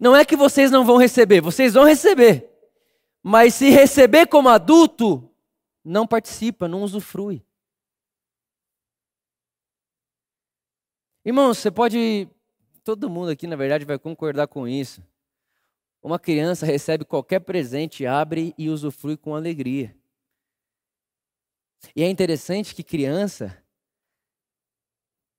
Não 0.00 0.14
é 0.14 0.24
que 0.24 0.36
vocês 0.36 0.70
não 0.70 0.84
vão 0.84 0.96
receber, 0.96 1.40
vocês 1.40 1.74
vão 1.74 1.84
receber. 1.84 2.50
Mas 3.22 3.54
se 3.54 3.70
receber 3.70 4.26
como 4.26 4.48
adulto, 4.48 5.30
não 5.84 6.06
participa, 6.06 6.68
não 6.68 6.82
usufrui. 6.82 7.44
Irmãos, 11.24 11.58
você 11.58 11.70
pode. 11.70 12.28
Todo 12.82 13.08
mundo 13.08 13.30
aqui, 13.30 13.46
na 13.46 13.56
verdade, 13.56 13.84
vai 13.84 13.98
concordar 13.98 14.46
com 14.46 14.68
isso. 14.68 15.02
Uma 16.04 16.18
criança 16.18 16.66
recebe 16.66 17.02
qualquer 17.02 17.40
presente, 17.40 18.04
abre 18.04 18.54
e 18.58 18.68
usufrui 18.68 19.16
com 19.16 19.34
alegria. 19.34 19.96
E 21.96 22.02
é 22.02 22.10
interessante 22.10 22.74
que 22.74 22.82
criança, 22.82 23.56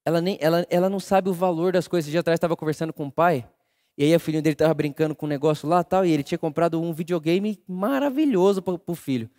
ela, 0.03 0.19
nem, 0.19 0.39
ela, 0.41 0.65
ela 0.67 0.89
não 0.89 0.99
sabe 0.99 1.29
o 1.29 1.33
valor 1.33 1.71
das 1.71 1.87
coisas. 1.87 2.07
Esse 2.07 2.11
dia 2.11 2.21
atrás 2.21 2.37
estava 2.37 2.57
conversando 2.57 2.91
com 2.91 3.05
o 3.05 3.11
pai, 3.11 3.47
e 3.95 4.05
aí 4.05 4.15
o 4.15 4.19
filho 4.19 4.41
dele 4.41 4.53
estava 4.53 4.73
brincando 4.73 5.15
com 5.15 5.27
um 5.27 5.29
negócio 5.29 5.69
lá 5.69 5.83
tal, 5.83 6.03
e 6.03 6.09
ele 6.09 6.23
tinha 6.23 6.37
comprado 6.39 6.81
um 6.81 6.91
videogame 6.91 7.61
maravilhoso 7.67 8.59
para 8.59 8.73
o 8.87 8.95
filho. 8.95 9.29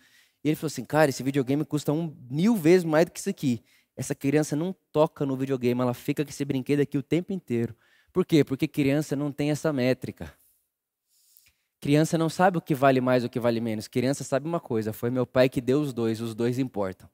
E 0.45 0.47
ele 0.47 0.55
falou 0.55 0.67
assim, 0.67 0.85
cara, 0.85 1.09
esse 1.09 1.23
videogame 1.23 1.65
custa 1.65 1.91
um 1.91 2.15
mil 2.31 2.55
vezes 2.55 2.85
mais 2.85 3.05
do 3.05 3.11
que 3.11 3.19
isso 3.19 3.29
aqui. 3.29 3.61
Essa 3.97 4.15
criança 4.15 4.55
não 4.55 4.73
toca 4.93 5.25
no 5.25 5.35
videogame, 5.35 5.81
ela 5.81 5.93
fica 5.93 6.23
com 6.23 6.29
esse 6.29 6.45
brinquedo 6.45 6.79
aqui 6.79 6.97
o 6.97 7.03
tempo 7.03 7.33
inteiro. 7.33 7.75
Por 8.13 8.25
quê? 8.25 8.45
Porque 8.45 8.65
criança 8.65 9.13
não 9.13 9.29
tem 9.29 9.51
essa 9.51 9.73
métrica. 9.73 10.33
Criança 11.79 12.17
não 12.17 12.29
sabe 12.29 12.57
o 12.57 12.61
que 12.61 12.73
vale 12.73 12.99
mais 12.99 13.23
o 13.23 13.29
que 13.29 13.39
vale 13.39 13.61
menos. 13.61 13.87
Criança 13.87 14.23
sabe 14.23 14.47
uma 14.47 14.59
coisa: 14.59 14.93
foi 14.93 15.09
meu 15.09 15.25
pai 15.27 15.49
que 15.49 15.61
deu 15.61 15.79
os 15.79 15.93
dois, 15.93 16.21
os 16.21 16.33
dois 16.33 16.59
importam. 16.59 17.09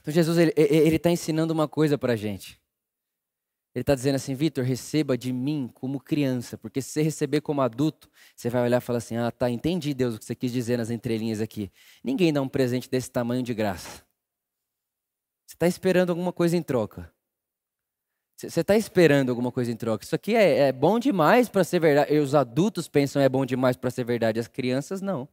Então 0.00 0.12
Jesus 0.12 0.36
ele 0.36 0.96
está 0.96 1.10
ensinando 1.10 1.52
uma 1.52 1.66
coisa 1.66 1.96
para 1.96 2.12
a 2.12 2.16
gente. 2.16 2.60
Ele 3.74 3.80
está 3.82 3.94
dizendo 3.94 4.14
assim, 4.14 4.34
Vitor, 4.34 4.62
receba 4.62 5.18
de 5.18 5.32
mim 5.32 5.68
como 5.74 5.98
criança, 5.98 6.56
porque 6.56 6.80
se 6.80 6.90
você 6.90 7.02
receber 7.02 7.40
como 7.40 7.60
adulto, 7.60 8.08
você 8.36 8.48
vai 8.48 8.62
olhar 8.62 8.78
e 8.78 8.80
falar 8.80 8.98
assim, 8.98 9.16
ah, 9.16 9.32
tá, 9.32 9.50
entendi 9.50 9.92
Deus 9.92 10.14
o 10.14 10.18
que 10.18 10.24
você 10.24 10.34
quis 10.34 10.52
dizer 10.52 10.76
nas 10.76 10.90
entrelinhas 10.90 11.40
aqui. 11.40 11.72
Ninguém 12.02 12.32
dá 12.32 12.40
um 12.40 12.48
presente 12.48 12.88
desse 12.88 13.10
tamanho 13.10 13.42
de 13.42 13.52
graça. 13.52 14.04
Você 15.46 15.56
está 15.56 15.66
esperando 15.66 16.10
alguma 16.10 16.32
coisa 16.32 16.56
em 16.56 16.62
troca. 16.62 17.13
Você 18.48 18.60
está 18.60 18.76
esperando 18.76 19.30
alguma 19.30 19.52
coisa 19.52 19.70
em 19.70 19.76
troca. 19.76 20.04
Isso 20.04 20.14
aqui 20.14 20.34
é, 20.34 20.68
é 20.68 20.72
bom 20.72 20.98
demais 20.98 21.48
para 21.48 21.64
ser 21.64 21.80
verdade. 21.80 22.12
E 22.12 22.18
os 22.18 22.34
adultos 22.34 22.88
pensam 22.88 23.20
é 23.20 23.28
bom 23.28 23.44
demais 23.44 23.76
para 23.76 23.90
ser 23.90 24.04
verdade, 24.04 24.40
as 24.40 24.48
crianças 24.48 25.00
não. 25.00 25.28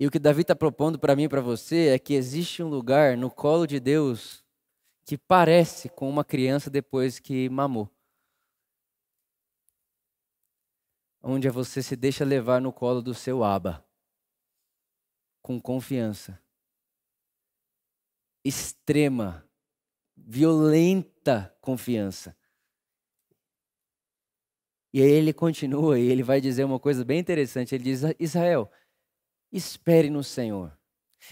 E 0.00 0.06
o 0.06 0.10
que 0.10 0.18
Davi 0.18 0.42
está 0.42 0.54
propondo 0.54 0.98
para 0.98 1.16
mim 1.16 1.24
e 1.24 1.28
para 1.28 1.40
você 1.40 1.88
é 1.88 1.98
que 1.98 2.14
existe 2.14 2.62
um 2.62 2.68
lugar 2.68 3.16
no 3.16 3.30
colo 3.30 3.66
de 3.66 3.80
Deus 3.80 4.44
que 5.04 5.18
parece 5.18 5.88
com 5.88 6.08
uma 6.08 6.24
criança 6.24 6.70
depois 6.70 7.18
que 7.18 7.48
mamou. 7.48 7.90
Onde 11.20 11.48
você 11.50 11.82
se 11.82 11.96
deixa 11.96 12.24
levar 12.24 12.60
no 12.60 12.72
colo 12.72 13.02
do 13.02 13.12
seu 13.12 13.42
aba, 13.42 13.84
com 15.42 15.60
confiança 15.60 16.40
extrema, 18.44 19.44
violenta 20.16 21.54
confiança. 21.60 22.36
E 24.92 25.02
aí 25.02 25.10
ele 25.10 25.32
continua 25.32 25.98
e 25.98 26.10
ele 26.10 26.22
vai 26.22 26.40
dizer 26.40 26.64
uma 26.64 26.78
coisa 26.78 27.04
bem 27.04 27.18
interessante. 27.18 27.74
Ele 27.74 27.84
diz: 27.84 28.02
Israel, 28.18 28.70
espere 29.52 30.10
no 30.10 30.24
Senhor. 30.24 30.76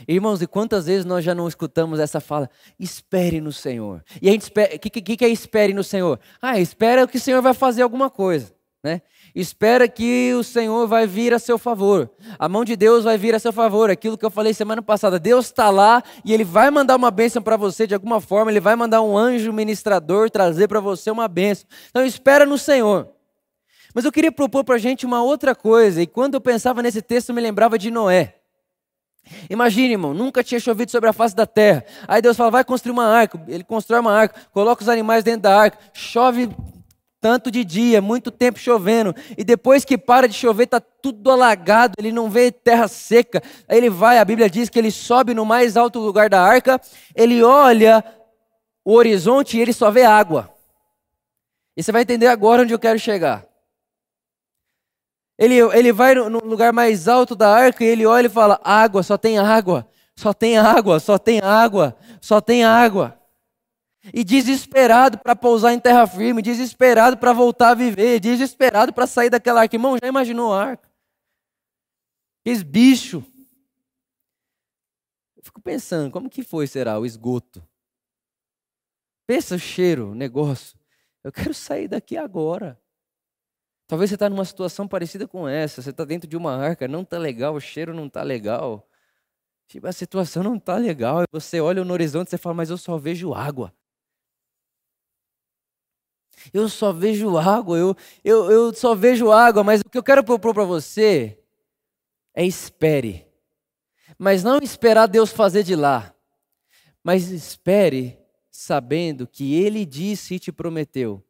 Irmãos, 0.07 0.43
e 0.43 0.47
quantas 0.47 0.87
vezes 0.87 1.05
nós 1.05 1.25
já 1.25 1.35
não 1.35 1.49
escutamos 1.49 2.01
essa 2.01 2.21
fala? 2.21 2.51
Espere 2.79 3.41
no 3.41 3.53
Senhor. 3.53 4.05
E 4.21 4.29
a 4.29 4.33
gente 4.33 4.43
espera, 4.43 4.75
o 4.75 4.79
que, 4.79 4.91
que, 4.91 5.17
que 5.17 5.25
é 5.25 5.29
espere 5.29 5.73
no 5.73 5.85
Senhor? 5.85 6.21
Ah, 6.43 6.61
espera 6.61 7.07
que 7.07 7.17
o 7.17 7.21
Senhor 7.21 7.41
vai 7.41 7.55
fazer 7.55 7.83
alguma 7.83 8.11
coisa, 8.11 8.55
né? 8.83 9.01
Espera 9.41 9.87
que 9.87 10.33
o 10.35 10.43
Senhor 10.43 10.87
vai 10.89 11.07
vir 11.07 11.35
a 11.35 11.39
seu 11.39 11.59
favor. 11.59 12.11
A 12.39 12.49
mão 12.49 12.65
de 12.65 12.75
Deus 12.75 13.05
vai 13.05 13.19
vir 13.19 13.35
a 13.35 13.39
seu 13.39 13.53
favor. 13.53 13.91
Aquilo 13.91 14.17
que 14.17 14.25
eu 14.25 14.31
falei 14.31 14.55
semana 14.55 14.81
passada. 14.81 15.19
Deus 15.19 15.47
está 15.47 15.69
lá 15.69 16.03
e 16.25 16.33
Ele 16.33 16.43
vai 16.43 16.71
mandar 16.71 16.97
uma 16.97 17.11
bênção 17.11 17.43
para 17.43 17.57
você 17.57 17.87
de 17.87 17.95
alguma 17.95 18.21
forma. 18.21 18.51
Ele 18.51 18.61
vai 18.61 18.75
mandar 18.75 19.03
um 19.03 19.17
anjo 19.17 19.53
ministrador 19.53 20.31
trazer 20.31 20.69
para 20.69 20.81
você 20.81 21.11
uma 21.11 21.29
bênção. 21.29 21.67
Então 21.91 22.05
espera 22.05 22.47
no 22.47 22.57
Senhor. 22.57 23.09
Mas 23.95 24.05
eu 24.05 24.13
queria 24.13 24.33
propor 24.33 24.65
para 24.65 24.77
a 24.77 24.79
gente 24.79 25.05
uma 25.05 25.23
outra 25.23 25.55
coisa. 25.55 26.01
E 26.03 26.07
quando 26.07 26.35
eu 26.35 26.41
pensava 26.41 26.83
nesse 26.83 27.03
texto, 27.03 27.29
eu 27.29 27.35
me 27.35 27.41
lembrava 27.41 27.79
de 27.79 27.91
Noé. 27.91 28.37
Imagine, 29.51 29.93
irmão, 29.93 30.15
nunca 30.15 30.43
tinha 30.43 30.61
chovido 30.61 30.91
sobre 30.91 31.11
a 31.11 31.13
face 31.13 31.35
da 31.35 31.47
terra. 31.47 31.85
Aí 32.07 32.23
Deus 32.23 32.37
fala, 32.37 32.51
vai 32.51 32.65
construir 32.65 32.93
uma 32.93 33.07
arca. 33.07 33.43
Ele 33.49 33.65
constrói 33.65 34.01
uma 34.01 34.13
arca, 34.13 34.39
coloca 34.53 34.83
os 34.83 34.89
animais 34.89 35.25
dentro 35.25 35.43
da 35.43 35.59
arca, 35.59 35.79
chove 35.93 36.49
tanto 37.27 37.51
de 37.51 37.65
dia, 37.65 38.01
muito 38.01 38.31
tempo 38.31 38.57
chovendo, 38.57 39.13
e 39.37 39.43
depois 39.43 39.85
que 39.85 39.99
para 39.99 40.29
de 40.29 40.35
chover, 40.35 40.63
está 40.63 40.81
tudo 40.81 41.29
alagado, 41.29 41.95
ele 41.99 42.13
não 42.13 42.31
vê 42.31 42.53
terra 42.53 42.87
seca. 42.87 43.43
Aí 43.67 43.79
ele 43.79 43.91
vai, 43.91 44.21
a 44.21 44.25
Bíblia 44.25 44.49
diz 44.49 44.69
que 44.69 44.79
ele 44.79 44.93
sobe 44.93 45.35
no 45.35 45.45
mais 45.45 45.77
alto 45.77 45.99
lugar 45.99 46.31
da 46.31 46.41
arca, 46.41 46.81
ele 47.17 47.43
olha 47.43 48.05
o 48.85 48.93
horizonte 48.93 49.57
e 49.57 49.61
ele 49.61 49.73
só 49.73 49.91
vê 49.91 50.05
água. 50.05 50.55
E 51.77 51.83
você 51.83 51.91
vai 51.91 52.03
entender 52.03 52.29
agora 52.29 52.63
onde 52.63 52.73
eu 52.73 52.79
quero 52.79 52.97
chegar. 52.97 53.45
Ele, 55.37 55.57
ele 55.57 55.93
vai 55.93 56.15
no 56.15 56.39
lugar 56.45 56.73
mais 56.73 57.09
alto 57.09 57.35
da 57.35 57.53
arca 57.53 57.83
e 57.83 57.89
ele 57.89 58.07
olha 58.07 58.29
e 58.29 58.31
fala: 58.31 58.61
água, 58.63 59.03
só 59.03 59.19
tem 59.19 59.37
água, 59.37 59.85
só 60.15 60.33
tem 60.33 60.57
água, 60.57 61.01
só 61.01 61.19
tem 61.19 61.41
água, 61.41 61.97
só 62.21 62.41
tem 62.41 62.65
água. 62.65 63.19
E 64.13 64.23
desesperado 64.23 65.19
para 65.19 65.35
pousar 65.35 65.73
em 65.73 65.81
terra 65.81 66.07
firme, 66.07 66.43
desesperado 66.43 67.17
para 67.17 67.33
voltar 67.33 67.71
a 67.71 67.75
viver, 67.75 68.21
desesperado 68.21 68.93
para 68.93 69.07
sair 69.07 69.31
daquela 69.31 69.63
arca. 69.63 69.75
Irmão, 69.77 69.97
já 70.01 70.09
imaginou 70.09 70.53
a 70.53 70.65
arca? 70.65 70.91
Esse 72.45 72.65
bicho. 72.65 73.25
Eu 75.37 75.43
fico 75.43 75.61
pensando, 75.61 76.11
como 76.11 76.31
que 76.31 76.43
foi, 76.43 76.67
será, 76.67 76.99
o 76.99 77.07
esgoto? 77.07 77.67
Pensa 79.27 79.57
o 79.57 79.59
cheiro, 79.59 80.13
o 80.13 80.15
negócio. 80.15 80.79
Eu 81.25 81.33
quero 81.33 81.53
sair 81.53 81.89
daqui 81.89 82.17
agora. 82.17 82.81
Talvez 83.89 84.11
você 84.11 84.15
está 84.15 84.29
numa 84.29 84.45
situação 84.45 84.87
parecida 84.87 85.27
com 85.27 85.49
essa. 85.49 85.83
Você 85.83 85.91
está 85.91 86.05
dentro 86.05 86.29
de 86.29 86.37
uma 86.37 86.57
arca, 86.57 86.87
não 86.87 87.03
está 87.03 87.19
legal, 87.19 87.55
o 87.55 87.61
cheiro 87.61 87.93
não 87.93 88.07
está 88.07 88.23
legal. 88.23 88.89
Tipo, 89.69 89.89
a 89.89 89.93
situação 89.93 90.43
não 90.43 90.57
está 90.57 90.77
legal. 90.77 91.25
Você 91.33 91.61
olha 91.61 91.85
no 91.85 91.93
horizonte 91.93 92.33
e 92.33 92.39
fala, 92.39 92.55
mas 92.55 92.71
eu 92.71 92.79
só 92.79 92.97
vejo 92.97 93.35
água. 93.35 93.75
Eu 96.53 96.69
só 96.69 96.93
vejo 96.93 97.37
água, 97.37 97.79
eu, 97.79 97.97
eu, 98.25 98.51
eu 98.51 98.75
só 98.75 98.95
vejo 98.95 99.31
água, 99.31 99.63
mas 99.63 99.81
o 99.81 99.91
que 99.91 99.99
eu 99.99 100.03
quero 100.03 100.25
propor 100.25 100.55
para 100.55 100.65
você 100.65 101.39
é 102.35 102.45
espere. 102.45 103.27
Mas 104.19 104.43
não 104.43 104.59
esperar 104.59 105.07
Deus 105.07 105.31
fazer 105.31 105.63
de 105.63 105.75
lá, 105.75 106.15
mas 107.03 107.31
espere 107.31 108.19
sabendo 108.51 109.27
que 109.27 109.55
Ele 109.55 109.85
disse 109.85 110.35
e 110.35 110.39
te 110.39 110.51
prometeu. 110.51 111.23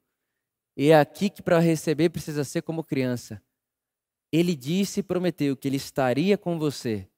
E 0.76 0.90
é 0.90 0.98
aqui 0.98 1.30
que 1.30 1.42
para 1.42 1.58
receber 1.58 2.10
precisa 2.10 2.44
ser 2.44 2.62
como 2.62 2.84
criança. 2.84 3.42
Ele 4.30 4.54
disse 4.54 5.00
e 5.00 5.02
prometeu 5.02 5.56
que 5.56 5.66
Ele 5.66 5.76
estaria 5.76 6.36
com 6.36 6.58
você 6.58 7.08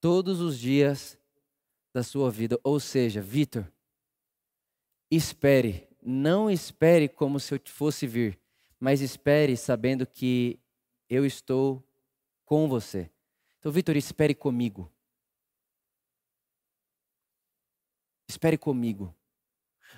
todos 0.00 0.40
os 0.40 0.58
dias 0.58 1.18
da 1.94 2.02
sua 2.02 2.30
vida. 2.30 2.58
Ou 2.64 2.80
seja, 2.80 3.20
Vitor, 3.20 3.70
espere 5.10 5.88
não 6.04 6.50
espere 6.50 7.08
como 7.08 7.40
se 7.40 7.54
eu 7.54 7.60
fosse 7.66 8.06
vir, 8.06 8.38
mas 8.78 9.00
espere 9.00 9.56
sabendo 9.56 10.06
que 10.06 10.60
eu 11.08 11.24
estou 11.24 11.82
com 12.44 12.68
você. 12.68 13.10
Então, 13.58 13.72
Vitor, 13.72 13.96
espere 13.96 14.34
comigo. 14.34 14.92
Espere 18.28 18.58
comigo. 18.58 19.14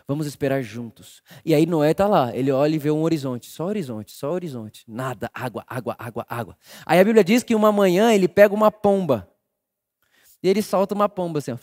Vamos 0.07 0.27
esperar 0.27 0.62
juntos. 0.62 1.23
E 1.45 1.53
aí 1.53 1.66
Noé 1.66 1.90
está 1.90 2.07
lá, 2.07 2.35
ele 2.37 2.53
olha 2.53 2.77
e 2.77 2.79
vê 2.79 2.90
um 2.90 3.03
horizonte, 3.03 3.51
só 3.51 3.66
horizonte, 3.66 4.12
só 4.12 4.31
horizonte, 4.31 4.85
nada, 4.87 5.29
água, 5.35 5.64
água, 5.66 5.97
água, 5.99 6.27
água. 6.29 6.59
Aí 6.85 7.01
a 7.01 7.05
Bíblia 7.05 7.25
diz 7.25 7.42
que 7.42 7.55
uma 7.55 7.73
manhã 7.73 8.12
ele 8.12 8.29
pega 8.29 8.55
uma 8.55 8.71
pomba. 8.71 9.29
E 10.42 10.49
ele 10.49 10.62
solta 10.62 10.95
uma 10.95 11.09
pomba 11.09 11.40
assim, 11.40 11.53
ó. 11.53 11.59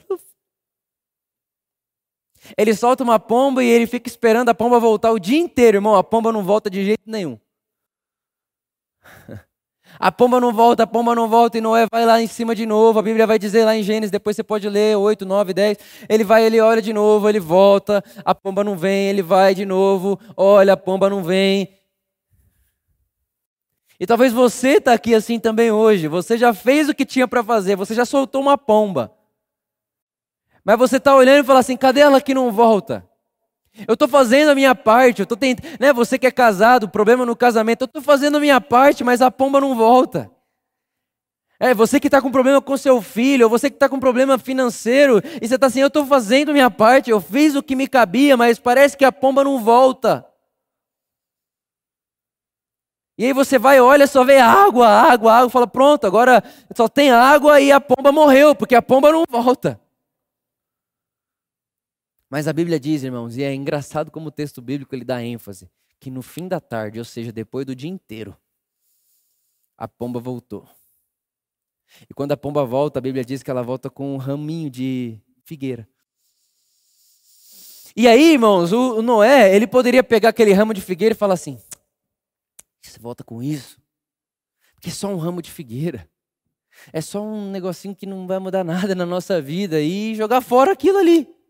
Ele 2.58 2.74
solta 2.74 3.04
uma 3.04 3.20
pomba 3.20 3.64
e 3.64 3.70
ele 3.70 3.88
fica 3.88 4.08
esperando 4.08 4.50
a 4.50 4.56
pomba 4.56 4.80
voltar 4.80 5.12
o 5.12 5.20
dia 5.20 5.40
inteiro, 5.40 5.78
irmão. 5.78 5.96
A 5.96 6.04
pomba 6.04 6.32
não 6.32 6.44
volta 6.44 6.70
de 6.70 6.84
jeito 6.84 7.04
nenhum. 7.06 7.38
A 10.00 10.12
pomba 10.12 10.40
não 10.40 10.52
volta, 10.52 10.84
a 10.84 10.88
pomba 10.88 11.14
não 11.14 11.30
volta, 11.30 11.60
e 11.60 11.62
Noé 11.62 11.86
vai 11.90 12.04
lá 12.04 12.20
em 12.20 12.26
cima 12.26 12.56
de 12.56 12.66
novo. 12.66 12.98
A 12.98 13.02
Bíblia 13.04 13.28
vai 13.28 13.38
dizer 13.38 13.64
lá 13.64 13.76
em 13.76 13.84
Gênesis, 13.84 14.10
depois 14.10 14.36
você 14.36 14.44
pode 14.44 14.68
ler 14.68 14.98
8, 14.98 15.24
9, 15.24 15.54
10. 15.54 15.78
Ele 16.10 16.24
vai, 16.24 16.44
ele 16.44 16.60
olha 16.60 16.82
de 16.82 16.92
novo, 16.92 17.30
ele 17.30 17.40
volta, 17.40 18.04
a 18.26 18.34
pomba 18.34 18.64
não 18.64 18.76
vem, 18.76 19.08
ele 19.08 19.22
vai 19.22 19.54
de 19.54 19.66
novo, 19.66 20.20
olha, 20.36 20.74
a 20.74 20.78
pomba 20.78 21.12
não 21.12 21.24
vem. 21.24 21.70
E 24.00 24.06
talvez 24.08 24.34
você 24.34 24.78
está 24.78 24.94
aqui 24.94 25.14
assim 25.14 25.40
também 25.40 25.72
hoje. 25.72 26.08
Você 26.08 26.38
já 26.38 26.54
fez 26.54 26.90
o 26.90 26.96
que 26.96 27.06
tinha 27.06 27.28
para 27.28 27.44
fazer, 27.44 27.76
você 27.76 27.94
já 27.94 28.04
soltou 28.04 28.42
uma 28.42 28.58
pomba. 28.58 29.14
Mas 30.63 30.78
você 30.78 30.97
está 30.97 31.15
olhando 31.15 31.43
e 31.43 31.47
fala 31.47 31.60
assim: 31.60 31.76
cadê 31.76 32.02
ela 32.02 32.21
que 32.21 32.34
não 32.34 32.52
volta? 32.52 33.08
Eu 33.88 33.95
estou 33.95 34.08
fazendo 34.08 34.49
a 34.49 34.56
minha 34.56 34.76
parte, 34.76 35.19
eu 35.19 35.23
estou 35.23 35.38
tentando, 35.38 35.67
né? 35.80 35.91
Você 35.91 36.19
que 36.19 36.28
é 36.28 36.32
casado, 36.32 36.88
problema 36.88 37.26
no 37.26 37.36
casamento, 37.36 37.82
eu 37.82 37.86
estou 37.86 38.02
fazendo 38.02 38.38
a 38.38 38.39
minha 38.39 38.62
parte, 38.62 39.04
mas 39.04 39.21
a 39.21 39.32
pomba 39.32 39.60
não 39.60 39.76
volta. 39.76 40.30
É, 41.60 41.73
você 41.73 41.99
que 41.99 42.08
está 42.08 42.21
com 42.21 42.32
problema 42.32 42.62
com 42.62 42.78
seu 42.78 43.02
filho, 43.02 43.45
ou 43.45 43.49
você 43.49 43.69
que 43.69 43.76
está 43.76 43.89
com 43.89 43.99
problema 43.99 44.38
financeiro, 44.38 45.21
e 45.41 45.47
você 45.47 45.56
está 45.56 45.67
assim, 45.67 45.80
eu 45.80 45.88
estou 45.88 46.06
fazendo 46.06 46.49
a 46.49 46.54
minha 46.54 46.69
parte, 46.69 47.10
eu 47.10 47.19
fiz 47.19 47.56
o 47.56 47.63
que 47.63 47.76
me 47.76 47.88
cabia, 47.88 48.38
mas 48.38 48.60
parece 48.60 48.97
que 48.97 49.06
a 49.06 49.12
pomba 49.12 49.43
não 49.43 49.60
volta. 49.63 50.26
E 53.17 53.26
aí 53.26 53.34
você 53.34 53.58
vai, 53.58 53.80
olha, 53.80 54.06
só 54.08 54.23
vê 54.23 54.39
água, 54.39 54.88
água, 54.88 55.34
água, 55.34 55.49
fala, 55.49 55.67
pronto, 55.67 56.06
agora 56.06 56.43
só 56.76 56.88
tem 56.88 57.12
água 57.12 57.60
e 57.62 57.71
a 57.71 57.80
pomba 57.80 58.12
morreu, 58.12 58.54
porque 58.54 58.76
a 58.76 58.82
pomba 58.82 59.12
não 59.12 59.23
volta. 59.30 59.80
Mas 62.34 62.48
a 62.48 62.52
Bíblia 62.52 62.80
diz, 62.80 63.04
irmãos, 63.04 63.38
e 63.38 63.43
é 63.43 63.54
engraçado 63.54 64.10
como 64.10 64.30
o 64.30 64.32
texto 64.32 64.60
bíblico 64.60 64.96
ele 64.96 65.06
dá 65.06 65.22
ênfase, 65.22 65.69
que 66.00 66.10
no 66.10 66.24
fim 66.24 66.48
da 66.48 66.60
tarde, 66.60 66.98
ou 66.98 67.06
seja, 67.06 67.32
depois 67.32 67.63
do 67.63 67.76
dia 67.76 67.91
inteiro, 67.91 68.36
a 69.78 69.88
pomba 69.88 70.19
voltou. 70.19 70.67
E 72.10 72.13
quando 72.15 72.32
a 72.32 72.36
pomba 72.36 72.65
volta, 72.65 72.98
a 72.98 73.02
Bíblia 73.04 73.24
diz 73.24 73.43
que 73.43 73.52
ela 73.52 73.62
volta 73.62 73.88
com 73.88 74.15
um 74.15 74.17
raminho 74.17 74.67
de 74.67 75.19
figueira. 75.46 75.88
E 77.96 78.08
aí, 78.08 78.34
irmãos, 78.34 78.72
o 78.72 79.04
Noé, 79.04 79.56
ele 79.56 79.67
poderia 79.67 80.04
pegar 80.04 80.30
aquele 80.30 80.54
ramo 80.54 80.74
de 80.74 80.82
figueira 80.82 81.13
e 81.13 81.15
falar 81.15 81.36
assim: 81.36 81.60
você 82.82 82.98
volta 82.98 83.24
com 83.24 83.43
isso? 83.43 83.80
Porque 84.74 84.89
é 84.89 84.91
só 84.91 85.08
um 85.08 85.17
ramo 85.17 85.39
de 85.39 85.52
figueira. 85.52 86.10
É 86.91 87.00
só 87.00 87.22
um 87.22 87.52
negocinho 87.52 87.96
que 87.96 88.08
não 88.08 88.26
vai 88.26 88.39
mudar 88.39 88.63
nada 88.63 88.96
na 88.96 89.06
nossa 89.06 89.39
vida 89.39 89.80
e 89.80 90.15
jogar 90.15 90.41
fora 90.41 90.72
aquilo 90.72 90.98
ali. 90.98 91.43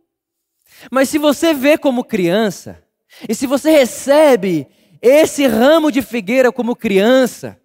Mas 0.92 1.10
se 1.10 1.18
você 1.18 1.54
vê 1.54 1.78
como 1.78 2.04
criança, 2.04 2.84
e 3.28 3.36
se 3.36 3.48
você 3.48 3.72
recebe 3.72 4.68
esse 5.02 5.46
ramo 5.46 5.92
de 5.92 6.02
figueira 6.02 6.52
como 6.52 6.76
criança, 6.76 7.60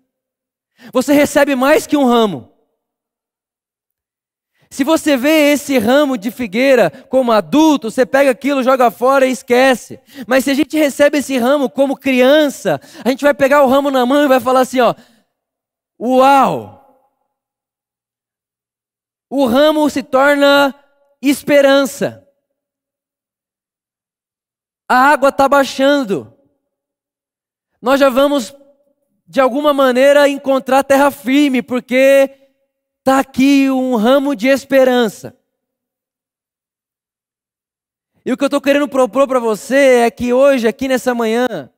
você 0.92 1.12
recebe 1.12 1.54
mais 1.54 1.86
que 1.86 1.96
um 1.96 2.04
ramo. 2.04 2.52
Se 4.70 4.84
você 4.84 5.16
vê 5.16 5.52
esse 5.52 5.78
ramo 5.78 6.18
de 6.18 6.30
figueira 6.30 6.90
como 6.90 7.32
adulto, 7.32 7.90
você 7.90 8.04
pega 8.04 8.30
aquilo, 8.30 8.62
joga 8.62 8.90
fora 8.90 9.26
e 9.26 9.30
esquece. 9.30 9.98
Mas 10.26 10.44
se 10.44 10.50
a 10.50 10.54
gente 10.54 10.76
recebe 10.76 11.18
esse 11.18 11.38
ramo 11.38 11.70
como 11.70 11.96
criança, 11.96 12.78
a 13.02 13.08
gente 13.08 13.22
vai 13.22 13.32
pegar 13.32 13.62
o 13.62 13.68
ramo 13.68 13.90
na 13.90 14.04
mão 14.04 14.24
e 14.24 14.28
vai 14.28 14.40
falar 14.40 14.60
assim, 14.60 14.80
ó: 14.80 14.94
"Uau! 15.98 16.76
O 19.30 19.46
ramo 19.46 19.88
se 19.88 20.02
torna 20.02 20.74
esperança. 21.20 22.27
A 24.88 24.96
água 25.10 25.28
está 25.28 25.46
baixando. 25.46 26.34
Nós 27.80 28.00
já 28.00 28.08
vamos, 28.08 28.54
de 29.26 29.40
alguma 29.40 29.74
maneira, 29.74 30.28
encontrar 30.28 30.82
terra 30.82 31.10
firme, 31.10 31.62
porque 31.62 32.30
está 32.98 33.18
aqui 33.18 33.70
um 33.70 33.96
ramo 33.96 34.34
de 34.34 34.48
esperança. 34.48 35.36
E 38.24 38.32
o 38.32 38.36
que 38.36 38.44
eu 38.44 38.48
estou 38.48 38.60
querendo 38.60 38.88
propor 38.88 39.28
para 39.28 39.38
você 39.38 40.04
é 40.06 40.10
que 40.10 40.32
hoje, 40.32 40.66
aqui 40.66 40.88
nessa 40.88 41.14
manhã, 41.14 41.70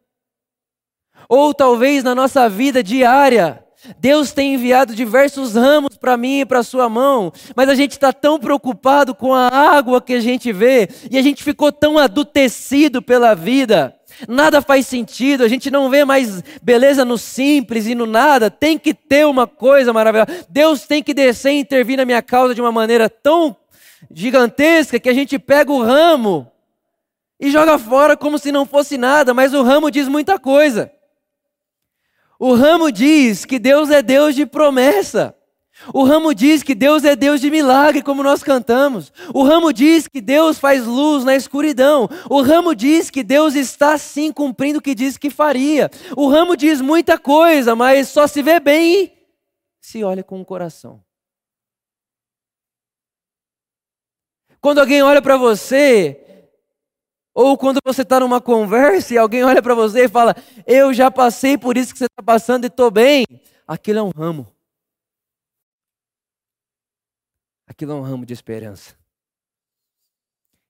ou 1.28 1.54
talvez 1.54 2.02
na 2.02 2.14
nossa 2.14 2.48
vida 2.48 2.82
diária, 2.82 3.64
Deus 3.98 4.32
tem 4.32 4.54
enviado 4.54 4.94
diversos 4.94 5.54
ramos 5.54 5.96
para 5.96 6.16
mim 6.16 6.40
e 6.40 6.46
para 6.46 6.62
sua 6.62 6.88
mão, 6.88 7.32
mas 7.56 7.68
a 7.68 7.74
gente 7.74 7.92
está 7.92 8.12
tão 8.12 8.38
preocupado 8.38 9.14
com 9.14 9.32
a 9.32 9.48
água 9.48 10.02
que 10.02 10.14
a 10.14 10.20
gente 10.20 10.52
vê 10.52 10.88
e 11.10 11.16
a 11.16 11.22
gente 11.22 11.42
ficou 11.42 11.72
tão 11.72 11.96
adutecido 11.96 13.00
pela 13.00 13.34
vida. 13.34 13.94
Nada 14.28 14.60
faz 14.60 14.86
sentido, 14.86 15.44
a 15.44 15.48
gente 15.48 15.70
não 15.70 15.88
vê 15.88 16.04
mais 16.04 16.42
beleza 16.62 17.06
no 17.06 17.16
simples 17.16 17.86
e 17.86 17.94
no 17.94 18.04
nada. 18.04 18.50
Tem 18.50 18.78
que 18.78 18.92
ter 18.92 19.26
uma 19.26 19.46
coisa 19.46 19.92
maravilhosa. 19.92 20.44
Deus 20.50 20.82
tem 20.82 21.02
que 21.02 21.14
descer 21.14 21.52
e 21.52 21.60
intervir 21.60 21.96
na 21.96 22.04
minha 22.04 22.20
causa 22.20 22.54
de 22.54 22.60
uma 22.60 22.72
maneira 22.72 23.08
tão 23.08 23.56
gigantesca 24.12 25.00
que 25.00 25.08
a 25.08 25.14
gente 25.14 25.38
pega 25.38 25.72
o 25.72 25.82
ramo 25.82 26.50
e 27.38 27.50
joga 27.50 27.78
fora 27.78 28.14
como 28.14 28.38
se 28.38 28.52
não 28.52 28.66
fosse 28.66 28.98
nada, 28.98 29.32
mas 29.32 29.54
o 29.54 29.62
ramo 29.62 29.90
diz 29.90 30.06
muita 30.06 30.38
coisa. 30.38 30.92
O 32.40 32.54
ramo 32.54 32.90
diz 32.90 33.44
que 33.44 33.58
Deus 33.58 33.90
é 33.90 34.00
Deus 34.00 34.34
de 34.34 34.46
promessa. 34.46 35.36
O 35.92 36.04
ramo 36.04 36.34
diz 36.34 36.62
que 36.62 36.74
Deus 36.74 37.04
é 37.04 37.14
Deus 37.14 37.38
de 37.38 37.50
milagre, 37.50 38.02
como 38.02 38.22
nós 38.22 38.42
cantamos. 38.42 39.12
O 39.34 39.42
ramo 39.42 39.72
diz 39.74 40.08
que 40.08 40.22
Deus 40.22 40.58
faz 40.58 40.86
luz 40.86 41.22
na 41.22 41.36
escuridão. 41.36 42.08
O 42.30 42.40
ramo 42.40 42.74
diz 42.74 43.10
que 43.10 43.22
Deus 43.22 43.54
está 43.54 43.98
sim 43.98 44.32
cumprindo 44.32 44.78
o 44.78 44.82
que 44.82 44.94
disse 44.94 45.20
que 45.20 45.28
faria. 45.28 45.90
O 46.16 46.28
ramo 46.28 46.56
diz 46.56 46.80
muita 46.80 47.18
coisa, 47.18 47.76
mas 47.76 48.08
só 48.08 48.26
se 48.26 48.42
vê 48.42 48.58
bem 48.58 49.12
se 49.80 50.02
olha 50.02 50.24
com 50.24 50.40
o 50.40 50.44
coração. 50.44 51.02
Quando 54.62 54.78
alguém 54.78 55.02
olha 55.02 55.20
para 55.20 55.36
você 55.36 56.29
ou 57.40 57.56
quando 57.56 57.78
você 57.82 58.02
está 58.02 58.20
numa 58.20 58.38
conversa 58.38 59.14
e 59.14 59.18
alguém 59.18 59.42
olha 59.42 59.62
para 59.62 59.74
você 59.74 60.04
e 60.04 60.08
fala: 60.08 60.36
Eu 60.66 60.92
já 60.92 61.10
passei 61.10 61.56
por 61.56 61.74
isso 61.78 61.90
que 61.92 61.98
você 61.98 62.04
está 62.04 62.22
passando 62.22 62.64
e 62.64 62.66
estou 62.66 62.90
bem. 62.90 63.24
Aquilo 63.66 63.98
é 63.98 64.02
um 64.02 64.10
ramo. 64.10 64.46
Aquilo 67.66 67.92
é 67.92 67.94
um 67.94 68.02
ramo 68.02 68.26
de 68.26 68.34
esperança. 68.34 68.94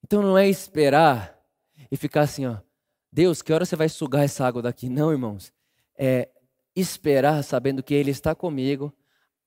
Então 0.05 0.23
não 0.23 0.39
é 0.39 0.49
esperar 0.49 1.37
e 1.91 1.97
ficar 1.97 2.21
assim, 2.21 2.47
ó. 2.47 2.59
Deus, 3.11 3.43
que 3.43 3.53
hora 3.53 3.65
você 3.65 3.75
vai 3.75 3.89
sugar 3.89 4.23
essa 4.23 4.47
água 4.47 4.63
daqui? 4.63 4.89
Não, 4.89 5.11
irmãos. 5.11 5.53
É 5.99 6.29
esperar 6.77 7.43
sabendo 7.43 7.83
que 7.83 7.95
Ele 7.95 8.13
está 8.13 8.33
comigo. 8.33 8.95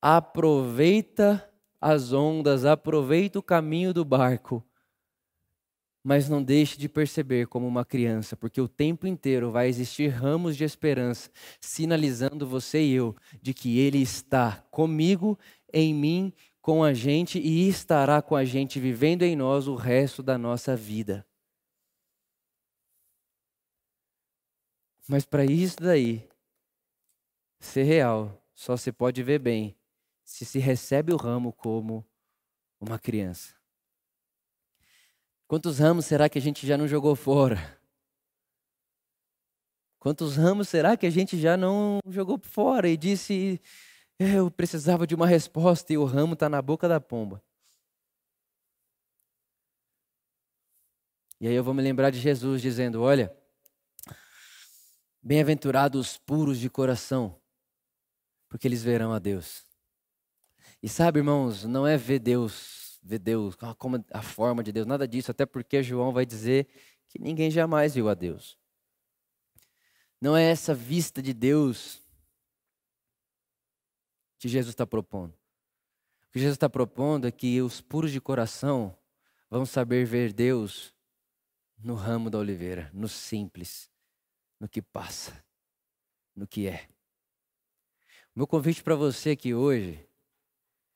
Aproveita 0.01 1.49
as 1.79 2.11
ondas, 2.11 2.65
aproveita 2.65 3.39
o 3.39 3.43
caminho 3.43 3.93
do 3.93 4.03
barco 4.03 4.61
mas 6.03 6.27
não 6.27 6.43
deixe 6.43 6.77
de 6.77 6.89
perceber 6.89 7.47
como 7.47 7.65
uma 7.65 7.85
criança, 7.85 8.35
porque 8.35 8.59
o 8.59 8.67
tempo 8.67 9.07
inteiro 9.07 9.51
vai 9.51 9.69
existir 9.69 10.09
ramos 10.09 10.57
de 10.57 10.65
esperança, 10.65 11.31
sinalizando 11.61 12.45
você 12.45 12.83
e 12.83 12.91
eu 12.91 13.15
de 13.41 13.53
que 13.53 13.79
Ele 13.79 14.01
está 14.01 14.57
comigo, 14.69 15.39
em 15.71 15.93
mim, 15.93 16.33
com 16.61 16.83
a 16.83 16.93
gente 16.93 17.39
e 17.39 17.67
estará 17.67 18.21
com 18.21 18.35
a 18.35 18.43
gente, 18.43 18.79
vivendo 18.79 19.23
em 19.23 19.35
nós 19.35 19.67
o 19.67 19.75
resto 19.75 20.21
da 20.21 20.37
nossa 20.37 20.75
vida. 20.75 21.25
Mas 25.07 25.25
para 25.25 25.45
isso 25.45 25.77
daí 25.77 26.27
ser 27.59 27.83
real, 27.83 28.41
só 28.53 28.75
se 28.75 28.91
pode 28.91 29.23
ver 29.23 29.39
bem 29.39 29.75
se 30.23 30.45
se 30.45 30.59
recebe 30.59 31.13
o 31.13 31.17
ramo 31.17 31.51
como 31.53 32.05
uma 32.79 32.97
criança. 32.97 33.62
Quantos 35.53 35.77
ramos 35.77 36.05
será 36.07 36.27
que 36.27 36.39
a 36.39 36.41
gente 36.41 36.65
já 36.65 36.75
não 36.75 36.87
jogou 36.87 37.15
fora? 37.15 37.79
Quantos 39.99 40.35
ramos 40.35 40.67
será 40.67 40.97
que 40.97 41.05
a 41.05 41.11
gente 41.11 41.39
já 41.39 41.55
não 41.55 41.99
jogou 42.07 42.39
fora 42.41 42.89
e 42.89 42.97
disse, 42.97 43.61
eu 44.17 44.49
precisava 44.49 45.05
de 45.05 45.13
uma 45.13 45.27
resposta 45.27 45.93
e 45.93 45.97
o 45.97 46.05
ramo 46.05 46.33
está 46.33 46.49
na 46.49 46.59
boca 46.59 46.87
da 46.87 46.99
pomba? 46.99 47.39
E 51.39 51.47
aí 51.47 51.53
eu 51.53 51.63
vou 51.63 51.75
me 51.75 51.83
lembrar 51.83 52.09
de 52.09 52.19
Jesus 52.19 52.59
dizendo: 52.59 53.03
Olha, 53.03 53.31
bem-aventurados 55.21 56.13
os 56.13 56.17
puros 56.17 56.57
de 56.57 56.67
coração, 56.67 57.39
porque 58.49 58.67
eles 58.67 58.81
verão 58.81 59.13
a 59.13 59.19
Deus. 59.19 59.63
E 60.81 60.89
sabe, 60.89 61.19
irmãos, 61.19 61.63
não 61.63 61.85
é 61.85 61.95
ver 61.95 62.17
Deus 62.17 62.82
ver 63.03 63.19
Deus, 63.19 63.55
ah, 63.59 63.75
como 63.75 64.03
a 64.11 64.21
forma 64.21 64.63
de 64.63 64.71
Deus, 64.71 64.87
nada 64.87 65.07
disso, 65.07 65.29
até 65.29 65.45
porque 65.45 65.83
João 65.83 66.13
vai 66.13 66.25
dizer 66.25 66.67
que 67.09 67.19
ninguém 67.19 67.51
jamais 67.51 67.93
viu 67.93 68.07
a 68.07 68.13
Deus. 68.13 68.57
Não 70.21 70.37
é 70.37 70.43
essa 70.43 70.73
vista 70.73 71.21
de 71.21 71.33
Deus 71.33 72.01
que 74.39 74.47
Jesus 74.47 74.73
está 74.73 74.87
propondo. 74.87 75.33
O 75.33 76.31
que 76.31 76.39
Jesus 76.39 76.55
está 76.55 76.69
propondo 76.69 77.27
é 77.27 77.31
que 77.31 77.61
os 77.61 77.81
puros 77.81 78.11
de 78.11 78.21
coração 78.21 78.97
vão 79.49 79.65
saber 79.65 80.05
ver 80.05 80.31
Deus 80.31 80.93
no 81.77 81.93
ramo 81.93 82.29
da 82.29 82.39
oliveira, 82.39 82.89
no 82.93 83.09
simples, 83.09 83.91
no 84.59 84.67
que 84.67 84.81
passa, 84.81 85.45
no 86.33 86.47
que 86.47 86.67
é. 86.67 86.87
O 88.33 88.39
meu 88.39 88.47
convite 88.47 88.81
para 88.81 88.95
você 88.95 89.31
aqui 89.31 89.53
hoje 89.53 90.07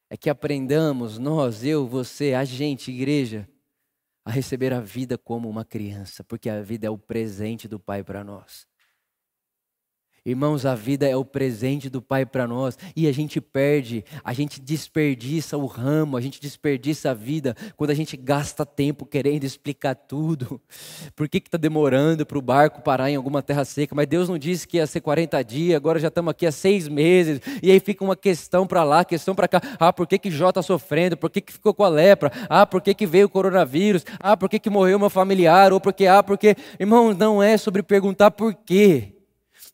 é 0.09 0.15
que 0.15 0.29
aprendamos, 0.29 1.17
nós, 1.17 1.63
eu, 1.63 1.87
você, 1.87 2.33
a 2.33 2.45
gente, 2.45 2.91
igreja, 2.91 3.47
a 4.23 4.31
receber 4.31 4.73
a 4.73 4.79
vida 4.79 5.17
como 5.17 5.49
uma 5.49 5.65
criança, 5.65 6.23
porque 6.23 6.49
a 6.49 6.61
vida 6.61 6.87
é 6.87 6.89
o 6.89 6.97
presente 6.97 7.67
do 7.67 7.79
Pai 7.79 8.03
para 8.03 8.23
nós. 8.23 8.67
Irmãos, 10.27 10.65
a 10.65 10.75
vida 10.75 11.07
é 11.07 11.15
o 11.15 11.23
presente 11.23 11.89
do 11.89 12.01
Pai 12.01 12.25
para 12.25 12.45
nós 12.45 12.77
e 12.93 13.07
a 13.07 13.13
gente 13.13 13.39
perde, 13.39 14.03
a 14.25 14.33
gente 14.33 14.59
desperdiça 14.59 15.57
o 15.57 15.65
ramo, 15.65 16.17
a 16.17 16.21
gente 16.21 16.41
desperdiça 16.41 17.11
a 17.11 17.13
vida 17.13 17.55
quando 17.77 17.91
a 17.91 17.93
gente 17.93 18.17
gasta 18.17 18.65
tempo 18.65 19.05
querendo 19.05 19.45
explicar 19.45 19.95
tudo. 19.95 20.59
Por 21.15 21.29
que 21.29 21.37
está 21.37 21.57
demorando 21.57 22.25
para 22.25 22.37
o 22.37 22.41
barco 22.41 22.81
parar 22.81 23.09
em 23.09 23.15
alguma 23.15 23.41
terra 23.41 23.63
seca? 23.63 23.95
Mas 23.95 24.05
Deus 24.05 24.27
não 24.27 24.37
disse 24.37 24.67
que 24.67 24.75
ia 24.75 24.85
ser 24.85 24.99
40 24.99 25.41
dias, 25.45 25.77
agora 25.77 25.97
já 25.97 26.09
estamos 26.09 26.31
aqui 26.31 26.45
há 26.45 26.51
seis 26.51 26.89
meses. 26.89 27.39
E 27.63 27.71
aí 27.71 27.79
fica 27.79 28.03
uma 28.03 28.17
questão 28.17 28.67
para 28.67 28.83
lá, 28.83 29.05
questão 29.05 29.33
para 29.33 29.47
cá. 29.47 29.61
Ah, 29.79 29.93
por 29.93 30.05
que, 30.05 30.19
que 30.19 30.29
Jó 30.29 30.49
está 30.49 30.61
sofrendo? 30.61 31.15
Por 31.15 31.29
que, 31.29 31.39
que 31.39 31.53
ficou 31.53 31.73
com 31.73 31.85
a 31.85 31.89
lepra? 31.89 32.33
Ah, 32.49 32.65
por 32.65 32.81
que, 32.81 32.93
que 32.93 33.05
veio 33.05 33.27
o 33.27 33.29
coronavírus? 33.29 34.03
Ah, 34.19 34.35
por 34.35 34.49
que, 34.49 34.59
que 34.59 34.69
morreu 34.69 34.99
meu 34.99 35.09
familiar? 35.09 35.71
Ou 35.71 35.79
porque, 35.79 36.05
ah, 36.05 36.21
porque. 36.21 36.57
Irmão, 36.77 37.13
não 37.13 37.41
é 37.41 37.55
sobre 37.55 37.81
perguntar 37.81 38.31
por 38.31 38.53
quê. 38.53 39.13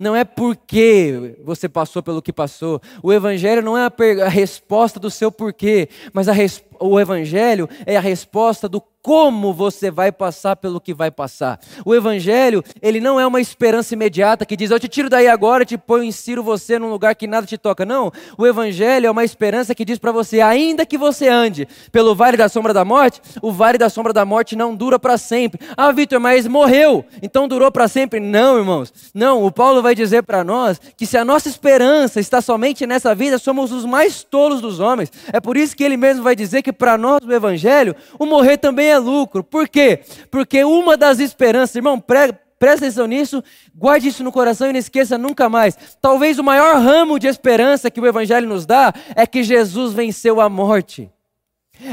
Não 0.03 0.13
é 0.13 0.25
porque 0.25 1.37
você 1.45 1.69
passou 1.69 2.03
pelo 2.03 2.21
que 2.21 2.33
passou. 2.33 2.81
O 3.01 3.13
Evangelho 3.13 3.61
não 3.61 3.77
é 3.77 3.85
a, 3.85 4.25
a 4.25 4.27
resposta 4.27 4.99
do 4.99 5.09
seu 5.09 5.31
porquê, 5.31 5.87
mas 6.11 6.27
a, 6.27 6.33
o 6.79 6.99
Evangelho 6.99 7.69
é 7.85 7.97
a 7.97 8.01
resposta 8.01 8.67
do 8.67 8.81
como 9.03 9.53
você 9.53 9.91
vai 9.91 10.13
passar 10.13 10.55
pelo 10.55 10.79
que 10.79 10.93
vai 10.93 11.11
passar. 11.11 11.59
O 11.85 11.93
evangelho, 11.93 12.63
ele 12.81 13.01
não 13.01 13.19
é 13.19 13.27
uma 13.27 13.41
esperança 13.41 13.93
imediata 13.93 14.45
que 14.45 14.55
diz, 14.55 14.71
eu 14.71 14.79
te 14.79 14.87
tiro 14.87 15.09
daí 15.09 15.27
agora, 15.27 15.65
te 15.65 15.77
ponho, 15.77 16.05
insiro 16.05 16.41
você 16.41 16.79
num 16.79 16.89
lugar 16.89 17.13
que 17.13 17.27
nada 17.27 17.45
te 17.45 17.57
toca. 17.57 17.85
Não, 17.85 18.09
o 18.37 18.47
evangelho 18.47 19.05
é 19.05 19.11
uma 19.11 19.25
esperança 19.25 19.75
que 19.75 19.83
diz 19.83 19.99
para 19.99 20.13
você, 20.13 20.39
ainda 20.39 20.85
que 20.85 20.97
você 20.97 21.27
ande 21.27 21.67
pelo 21.91 22.15
vale 22.15 22.37
da 22.37 22.47
sombra 22.47 22.73
da 22.73 22.85
morte, 22.85 23.21
o 23.41 23.51
vale 23.51 23.77
da 23.77 23.89
sombra 23.89 24.13
da 24.13 24.23
morte 24.23 24.55
não 24.55 24.73
dura 24.73 24.97
para 24.97 25.17
sempre. 25.17 25.59
Ah, 25.75 25.91
Vitor, 25.91 26.21
mas 26.21 26.47
morreu, 26.47 27.03
então 27.21 27.45
durou 27.45 27.69
para 27.69 27.89
sempre? 27.89 28.21
Não, 28.21 28.57
irmãos. 28.57 28.93
Não, 29.13 29.43
o 29.43 29.51
Paulo 29.51 29.81
vai 29.81 29.93
dizer 29.93 30.23
para 30.23 30.45
nós 30.45 30.79
que 30.95 31.05
se 31.05 31.17
a 31.17 31.25
nossa 31.25 31.49
esperança 31.49 32.21
está 32.21 32.39
somente 32.39 32.87
nessa 32.87 33.13
vida, 33.13 33.37
somos 33.37 33.73
os 33.73 33.83
mais 33.83 34.23
tolos 34.23 34.61
dos 34.61 34.79
homens. 34.79 35.11
É 35.33 35.41
por 35.41 35.57
isso 35.57 35.75
que 35.75 35.83
ele 35.83 35.97
mesmo 35.97 36.23
vai 36.23 36.37
dizer 36.37 36.61
que 36.63 36.73
para 36.73 36.97
nós 36.97 37.19
o 37.23 37.31
evangelho, 37.31 37.95
o 38.17 38.25
morrer 38.25 38.57
também 38.57 38.89
é 38.89 38.97
lucro. 38.97 39.43
Por 39.43 39.69
quê? 39.69 39.99
Porque 40.31 40.63
uma 40.63 40.97
das 40.97 41.19
esperanças, 41.19 41.75
irmão, 41.75 41.99
prega, 41.99 42.39
presta 42.57 42.85
atenção 42.85 43.05
nisso, 43.05 43.43
guarde 43.75 44.07
isso 44.07 44.23
no 44.23 44.31
coração 44.31 44.69
e 44.69 44.71
não 44.71 44.79
esqueça 44.79 45.17
nunca 45.17 45.49
mais. 45.49 45.77
Talvez 46.01 46.39
o 46.39 46.43
maior 46.43 46.77
ramo 46.77 47.19
de 47.19 47.27
esperança 47.27 47.91
que 47.91 47.99
o 47.99 48.07
Evangelho 48.07 48.47
nos 48.47 48.65
dá 48.65 48.93
é 49.15 49.27
que 49.27 49.43
Jesus 49.43 49.93
venceu 49.93 50.39
a 50.39 50.47
morte. 50.47 51.11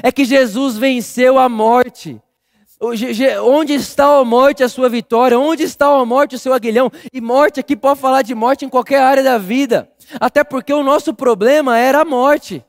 É 0.01 0.13
que 0.13 0.25
Jesus 0.25 0.79
venceu 0.79 1.41
a 1.41 1.49
morte. 1.49 2.23
Onde 3.43 3.75
está 3.75 4.17
a 4.17 4.25
morte, 4.25 4.63
a 4.63 4.69
sua 4.69 4.89
vitória? 4.89 5.39
Onde 5.39 5.65
está 5.65 5.87
a 5.87 6.05
morte, 6.05 6.37
o 6.37 6.39
seu 6.39 6.55
aguilhão? 6.55 6.91
E 7.13 7.21
morte 7.21 7.61
aqui 7.61 7.77
pode 7.77 8.01
falar 8.01 8.23
de 8.23 8.35
morte 8.35 8.65
em 8.65 8.69
qualquer 8.69 9.03
área 9.03 9.23
da 9.23 9.39
vida. 9.39 9.91
Até 10.21 10.45
porque 10.45 10.73
o 10.73 10.83
nosso 10.83 11.13
problema 11.13 11.77
era 11.77 12.03
a 12.03 12.05
morte. 12.05 12.65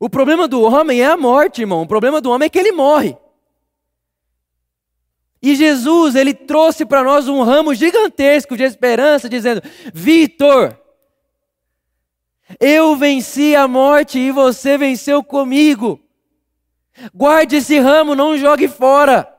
O 0.00 0.08
problema 0.08 0.46
do 0.46 0.62
homem 0.62 1.02
é 1.02 1.06
a 1.06 1.16
morte, 1.16 1.62
irmão. 1.62 1.82
O 1.82 1.86
problema 1.86 2.20
do 2.20 2.30
homem 2.30 2.46
é 2.46 2.48
que 2.48 2.58
ele 2.58 2.72
morre. 2.72 3.16
E 5.40 5.54
Jesus, 5.54 6.14
ele 6.14 6.34
trouxe 6.34 6.84
para 6.84 7.02
nós 7.02 7.28
um 7.28 7.42
ramo 7.42 7.74
gigantesco 7.74 8.56
de 8.56 8.64
esperança, 8.64 9.28
dizendo: 9.28 9.62
Vitor, 9.92 10.76
eu 12.60 12.96
venci 12.96 13.54
a 13.54 13.68
morte 13.68 14.18
e 14.18 14.32
você 14.32 14.76
venceu 14.78 15.22
comigo. 15.22 16.00
Guarde 17.14 17.56
esse 17.56 17.78
ramo, 17.78 18.14
não 18.14 18.36
jogue 18.36 18.66
fora. 18.66 19.32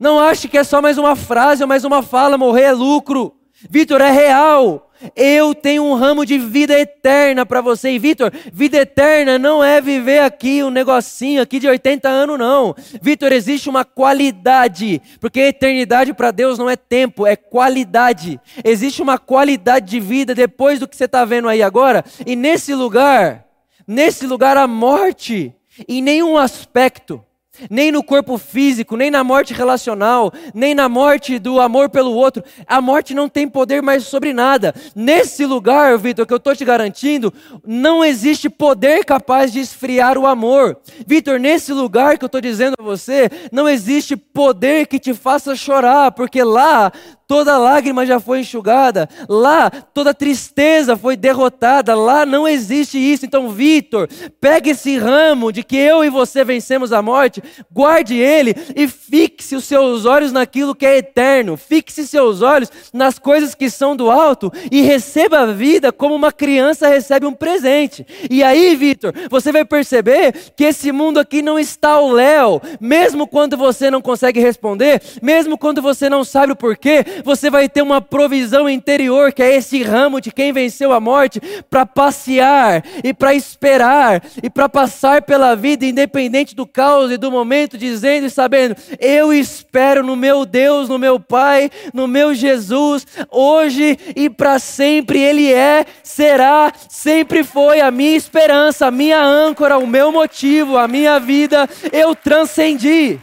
Não 0.00 0.18
ache 0.18 0.48
que 0.48 0.58
é 0.58 0.64
só 0.64 0.80
mais 0.80 0.98
uma 0.98 1.14
frase 1.14 1.62
ou 1.62 1.68
mais 1.68 1.84
uma 1.84 2.02
fala, 2.02 2.38
morrer 2.38 2.62
é 2.62 2.72
lucro. 2.72 3.36
Vitor, 3.68 4.00
é 4.00 4.10
real. 4.10 4.90
Eu 5.16 5.54
tenho 5.54 5.84
um 5.84 5.94
ramo 5.94 6.24
de 6.24 6.38
vida 6.38 6.78
eterna 6.78 7.44
para 7.44 7.60
você. 7.60 7.90
E 7.90 7.98
Vitor, 7.98 8.32
vida 8.52 8.78
eterna 8.78 9.38
não 9.38 9.62
é 9.62 9.80
viver 9.80 10.20
aqui 10.20 10.62
um 10.62 10.70
negocinho 10.70 11.42
aqui 11.42 11.58
de 11.58 11.68
80 11.68 12.08
anos, 12.08 12.38
não. 12.38 12.74
Vitor, 13.00 13.32
existe 13.32 13.68
uma 13.68 13.84
qualidade, 13.84 15.00
porque 15.20 15.40
eternidade 15.40 16.12
para 16.14 16.30
Deus 16.30 16.58
não 16.58 16.68
é 16.68 16.76
tempo, 16.76 17.26
é 17.26 17.36
qualidade. 17.36 18.40
Existe 18.64 19.02
uma 19.02 19.18
qualidade 19.18 19.90
de 19.90 20.00
vida 20.00 20.34
depois 20.34 20.78
do 20.78 20.88
que 20.88 20.96
você 20.96 21.04
está 21.04 21.24
vendo 21.24 21.48
aí 21.48 21.62
agora. 21.62 22.04
E 22.26 22.36
nesse 22.36 22.74
lugar, 22.74 23.46
nesse 23.86 24.26
lugar 24.26 24.56
a 24.56 24.66
morte, 24.66 25.54
em 25.88 26.02
nenhum 26.02 26.36
aspecto, 26.36 27.24
nem 27.70 27.92
no 27.92 28.02
corpo 28.02 28.38
físico, 28.38 28.96
nem 28.96 29.10
na 29.10 29.22
morte 29.22 29.52
relacional, 29.52 30.32
nem 30.54 30.74
na 30.74 30.88
morte 30.88 31.38
do 31.38 31.60
amor 31.60 31.90
pelo 31.90 32.12
outro. 32.12 32.42
A 32.66 32.80
morte 32.80 33.14
não 33.14 33.28
tem 33.28 33.46
poder 33.46 33.82
mais 33.82 34.04
sobre 34.04 34.32
nada. 34.32 34.74
Nesse 34.94 35.44
lugar, 35.44 35.98
Vitor, 35.98 36.26
que 36.26 36.32
eu 36.32 36.38
estou 36.38 36.56
te 36.56 36.64
garantindo, 36.64 37.32
não 37.66 38.04
existe 38.04 38.48
poder 38.48 39.04
capaz 39.04 39.52
de 39.52 39.60
esfriar 39.60 40.16
o 40.16 40.26
amor. 40.26 40.78
Vitor, 41.06 41.38
nesse 41.38 41.72
lugar 41.72 42.16
que 42.16 42.24
eu 42.24 42.26
estou 42.26 42.40
dizendo 42.40 42.74
a 42.78 42.82
você, 42.82 43.30
não 43.50 43.68
existe 43.68 44.16
poder 44.16 44.86
que 44.86 44.98
te 44.98 45.12
faça 45.12 45.54
chorar, 45.54 46.12
porque 46.12 46.42
lá 46.42 46.90
toda 47.32 47.56
lágrima 47.56 48.04
já 48.04 48.20
foi 48.20 48.40
enxugada, 48.40 49.08
lá 49.26 49.70
toda 49.70 50.12
tristeza 50.12 50.98
foi 50.98 51.16
derrotada, 51.16 51.94
lá 51.94 52.26
não 52.26 52.46
existe 52.46 52.98
isso. 52.98 53.24
Então, 53.24 53.48
Vitor, 53.48 54.06
pegue 54.38 54.68
esse 54.68 54.98
ramo 54.98 55.50
de 55.50 55.62
que 55.62 55.74
eu 55.74 56.04
e 56.04 56.10
você 56.10 56.44
vencemos 56.44 56.92
a 56.92 57.00
morte, 57.00 57.42
guarde 57.72 58.18
ele 58.18 58.54
e 58.76 58.86
fixe 58.86 59.56
os 59.56 59.64
seus 59.64 60.04
olhos 60.04 60.30
naquilo 60.30 60.74
que 60.74 60.84
é 60.84 60.98
eterno, 60.98 61.56
fixe 61.56 62.06
seus 62.06 62.42
olhos 62.42 62.70
nas 62.92 63.18
coisas 63.18 63.54
que 63.54 63.70
são 63.70 63.96
do 63.96 64.10
alto 64.10 64.52
e 64.70 64.82
receba 64.82 65.38
a 65.38 65.46
vida 65.46 65.90
como 65.90 66.14
uma 66.14 66.32
criança 66.32 66.86
recebe 66.86 67.24
um 67.24 67.32
presente. 67.32 68.06
E 68.30 68.44
aí, 68.44 68.76
Vitor, 68.76 69.14
você 69.30 69.50
vai 69.50 69.64
perceber 69.64 70.34
que 70.54 70.64
esse 70.64 70.92
mundo 70.92 71.18
aqui 71.18 71.40
não 71.40 71.58
está 71.58 71.92
ao 71.92 72.12
léu, 72.12 72.60
mesmo 72.78 73.26
quando 73.26 73.56
você 73.56 73.90
não 73.90 74.02
consegue 74.02 74.38
responder, 74.38 75.00
mesmo 75.22 75.56
quando 75.56 75.80
você 75.80 76.10
não 76.10 76.22
sabe 76.22 76.52
o 76.52 76.56
porquê, 76.56 77.21
você 77.24 77.50
vai 77.50 77.68
ter 77.68 77.82
uma 77.82 78.00
provisão 78.00 78.68
interior, 78.68 79.32
que 79.32 79.42
é 79.42 79.54
esse 79.54 79.82
ramo 79.82 80.20
de 80.20 80.30
quem 80.30 80.52
venceu 80.52 80.92
a 80.92 81.00
morte, 81.00 81.40
para 81.70 81.86
passear 81.86 82.84
e 83.02 83.14
para 83.14 83.34
esperar 83.34 84.22
e 84.42 84.50
para 84.50 84.68
passar 84.68 85.22
pela 85.22 85.54
vida, 85.54 85.84
independente 85.86 86.54
do 86.54 86.66
caos 86.66 87.10
e 87.10 87.16
do 87.16 87.30
momento, 87.30 87.78
dizendo 87.78 88.26
e 88.26 88.30
sabendo: 88.30 88.76
eu 88.98 89.32
espero 89.32 90.04
no 90.04 90.16
meu 90.16 90.44
Deus, 90.44 90.88
no 90.88 90.98
meu 90.98 91.18
Pai, 91.18 91.70
no 91.92 92.06
meu 92.06 92.34
Jesus, 92.34 93.06
hoje 93.30 93.98
e 94.14 94.28
para 94.28 94.58
sempre. 94.58 95.20
Ele 95.20 95.52
é, 95.52 95.84
será, 96.02 96.72
sempre 96.88 97.44
foi 97.44 97.80
a 97.80 97.90
minha 97.90 98.16
esperança, 98.16 98.86
a 98.86 98.90
minha 98.90 99.22
âncora, 99.22 99.78
o 99.78 99.86
meu 99.86 100.12
motivo, 100.12 100.76
a 100.76 100.88
minha 100.88 101.18
vida. 101.18 101.68
Eu 101.92 102.14
transcendi. 102.14 103.18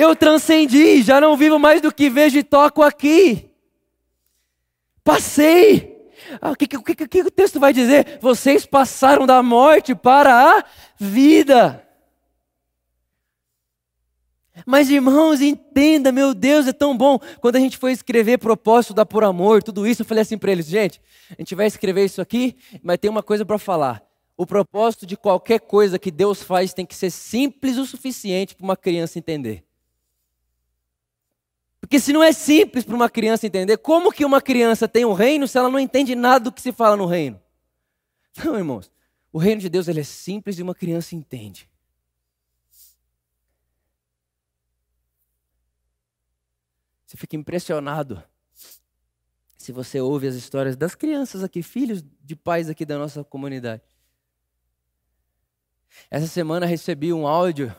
Eu 0.00 0.16
transcendi, 0.16 1.02
já 1.02 1.20
não 1.20 1.36
vivo 1.36 1.58
mais 1.58 1.82
do 1.82 1.92
que 1.92 2.08
vejo 2.08 2.38
e 2.38 2.42
toco 2.42 2.82
aqui. 2.82 3.50
Passei. 5.04 6.10
Ah, 6.40 6.52
o 6.52 6.56
que, 6.56 6.66
que, 6.66 6.78
que, 6.78 7.06
que 7.06 7.20
o 7.20 7.30
texto 7.30 7.60
vai 7.60 7.70
dizer? 7.70 8.18
Vocês 8.18 8.64
passaram 8.64 9.26
da 9.26 9.42
morte 9.42 9.94
para 9.94 10.56
a 10.56 10.64
vida. 10.98 11.86
Mas 14.64 14.88
irmãos, 14.88 15.42
entenda, 15.42 16.10
meu 16.10 16.32
Deus, 16.32 16.66
é 16.66 16.72
tão 16.72 16.96
bom. 16.96 17.18
Quando 17.38 17.56
a 17.56 17.60
gente 17.60 17.76
foi 17.76 17.92
escrever 17.92 18.38
propósito 18.38 18.94
da 18.94 19.04
por 19.04 19.22
amor, 19.22 19.62
tudo 19.62 19.86
isso, 19.86 20.00
eu 20.00 20.06
falei 20.06 20.22
assim 20.22 20.38
para 20.38 20.50
eles, 20.50 20.64
gente, 20.64 20.98
a 21.30 21.42
gente 21.42 21.54
vai 21.54 21.66
escrever 21.66 22.06
isso 22.06 22.22
aqui, 22.22 22.56
mas 22.82 22.96
tem 22.96 23.10
uma 23.10 23.22
coisa 23.22 23.44
para 23.44 23.58
falar. 23.58 24.02
O 24.34 24.46
propósito 24.46 25.04
de 25.04 25.14
qualquer 25.14 25.60
coisa 25.60 25.98
que 25.98 26.10
Deus 26.10 26.42
faz 26.42 26.72
tem 26.72 26.86
que 26.86 26.94
ser 26.94 27.10
simples 27.10 27.76
o 27.76 27.84
suficiente 27.84 28.54
para 28.54 28.64
uma 28.64 28.78
criança 28.78 29.18
entender. 29.18 29.62
Porque 31.80 31.98
se 31.98 32.12
não 32.12 32.22
é 32.22 32.32
simples 32.32 32.84
para 32.84 32.94
uma 32.94 33.08
criança 33.08 33.46
entender, 33.46 33.78
como 33.78 34.12
que 34.12 34.24
uma 34.24 34.40
criança 34.40 34.86
tem 34.86 35.04
um 35.04 35.14
reino 35.14 35.48
se 35.48 35.56
ela 35.56 35.70
não 35.70 35.78
entende 35.78 36.14
nada 36.14 36.44
do 36.44 36.52
que 36.52 36.60
se 36.60 36.72
fala 36.72 36.96
no 36.96 37.06
reino? 37.06 37.40
Não, 38.44 38.56
irmãos. 38.56 38.92
O 39.32 39.38
reino 39.38 39.60
de 39.60 39.68
Deus 39.68 39.88
ele 39.88 40.00
é 40.00 40.04
simples 40.04 40.58
e 40.58 40.62
uma 40.62 40.74
criança 40.74 41.14
entende. 41.14 41.68
Você 47.06 47.16
fica 47.16 47.34
impressionado 47.34 48.22
se 49.56 49.72
você 49.72 50.00
ouve 50.00 50.26
as 50.26 50.34
histórias 50.34 50.76
das 50.76 50.94
crianças 50.94 51.42
aqui, 51.42 51.62
filhos 51.62 52.04
de 52.22 52.36
pais 52.36 52.70
aqui 52.70 52.86
da 52.86 52.96
nossa 52.96 53.24
comunidade. 53.24 53.82
Essa 56.10 56.26
semana 56.26 56.66
recebi 56.66 57.12
um 57.12 57.26
áudio 57.26 57.74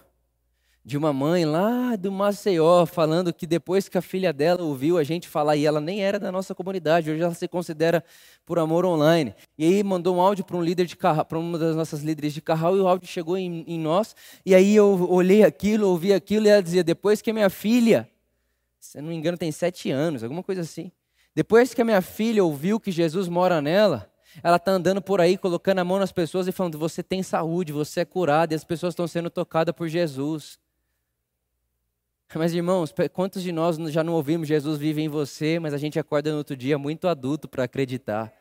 de 0.83 0.97
uma 0.97 1.13
mãe 1.13 1.45
lá 1.45 1.95
do 1.95 2.11
Maceió 2.11 2.85
falando 2.87 3.31
que 3.31 3.45
depois 3.45 3.87
que 3.87 3.97
a 3.97 4.01
filha 4.01 4.33
dela 4.33 4.63
ouviu 4.63 4.97
a 4.97 5.03
gente 5.03 5.27
falar, 5.27 5.55
e 5.55 5.65
ela 5.65 5.79
nem 5.79 6.01
era 6.01 6.19
da 6.19 6.31
nossa 6.31 6.55
comunidade, 6.55 7.11
hoje 7.11 7.21
ela 7.21 7.33
se 7.35 7.47
considera 7.47 8.03
por 8.45 8.57
amor 8.57 8.83
online. 8.83 9.35
E 9.57 9.63
aí 9.63 9.83
mandou 9.83 10.15
um 10.15 10.21
áudio 10.21 10.43
para 10.43 10.57
um 10.57 10.63
líder 10.63 10.85
de 10.87 10.97
para 10.97 11.37
uma 11.37 11.57
das 11.57 11.75
nossas 11.75 12.01
líderes 12.01 12.33
de 12.33 12.41
carral, 12.41 12.75
e 12.75 12.79
o 12.79 12.87
áudio 12.87 13.07
chegou 13.07 13.37
em, 13.37 13.63
em 13.67 13.79
nós. 13.79 14.15
E 14.43 14.55
aí 14.55 14.75
eu 14.75 15.07
olhei 15.09 15.43
aquilo, 15.43 15.87
ouvi 15.87 16.13
aquilo, 16.13 16.47
e 16.47 16.49
ela 16.49 16.63
dizia: 16.63 16.83
depois 16.83 17.21
que 17.21 17.29
a 17.29 17.33
minha 17.33 17.49
filha, 17.49 18.09
se 18.79 18.99
não 18.99 19.09
me 19.09 19.15
engano, 19.15 19.37
tem 19.37 19.51
sete 19.51 19.91
anos, 19.91 20.23
alguma 20.23 20.41
coisa 20.41 20.61
assim. 20.61 20.91
Depois 21.35 21.73
que 21.73 21.81
a 21.81 21.85
minha 21.85 22.01
filha 22.01 22.43
ouviu 22.43 22.79
que 22.79 22.91
Jesus 22.91 23.27
mora 23.27 23.61
nela, 23.61 24.11
ela 24.43 24.57
está 24.57 24.71
andando 24.71 25.01
por 25.01 25.21
aí, 25.21 25.37
colocando 25.37 25.79
a 25.79 25.85
mão 25.85 25.99
nas 25.99 26.11
pessoas 26.11 26.47
e 26.47 26.51
falando: 26.51 26.79
Você 26.79 27.03
tem 27.03 27.21
saúde, 27.21 27.71
você 27.71 27.99
é 27.99 28.05
curado, 28.05 28.53
e 28.53 28.55
as 28.55 28.63
pessoas 28.63 28.93
estão 28.93 29.07
sendo 29.07 29.29
tocadas 29.29 29.75
por 29.75 29.87
Jesus. 29.87 30.59
Mas, 32.33 32.53
irmãos, 32.53 32.93
quantos 33.11 33.43
de 33.43 33.51
nós 33.51 33.77
já 33.91 34.03
não 34.03 34.13
ouvimos 34.13 34.47
Jesus 34.47 34.79
vive 34.79 35.01
em 35.01 35.09
você, 35.09 35.59
mas 35.59 35.73
a 35.73 35.77
gente 35.77 35.99
acorda 35.99 36.31
no 36.31 36.37
outro 36.37 36.55
dia 36.55 36.77
muito 36.77 37.07
adulto 37.07 37.47
para 37.47 37.65
acreditar? 37.65 38.33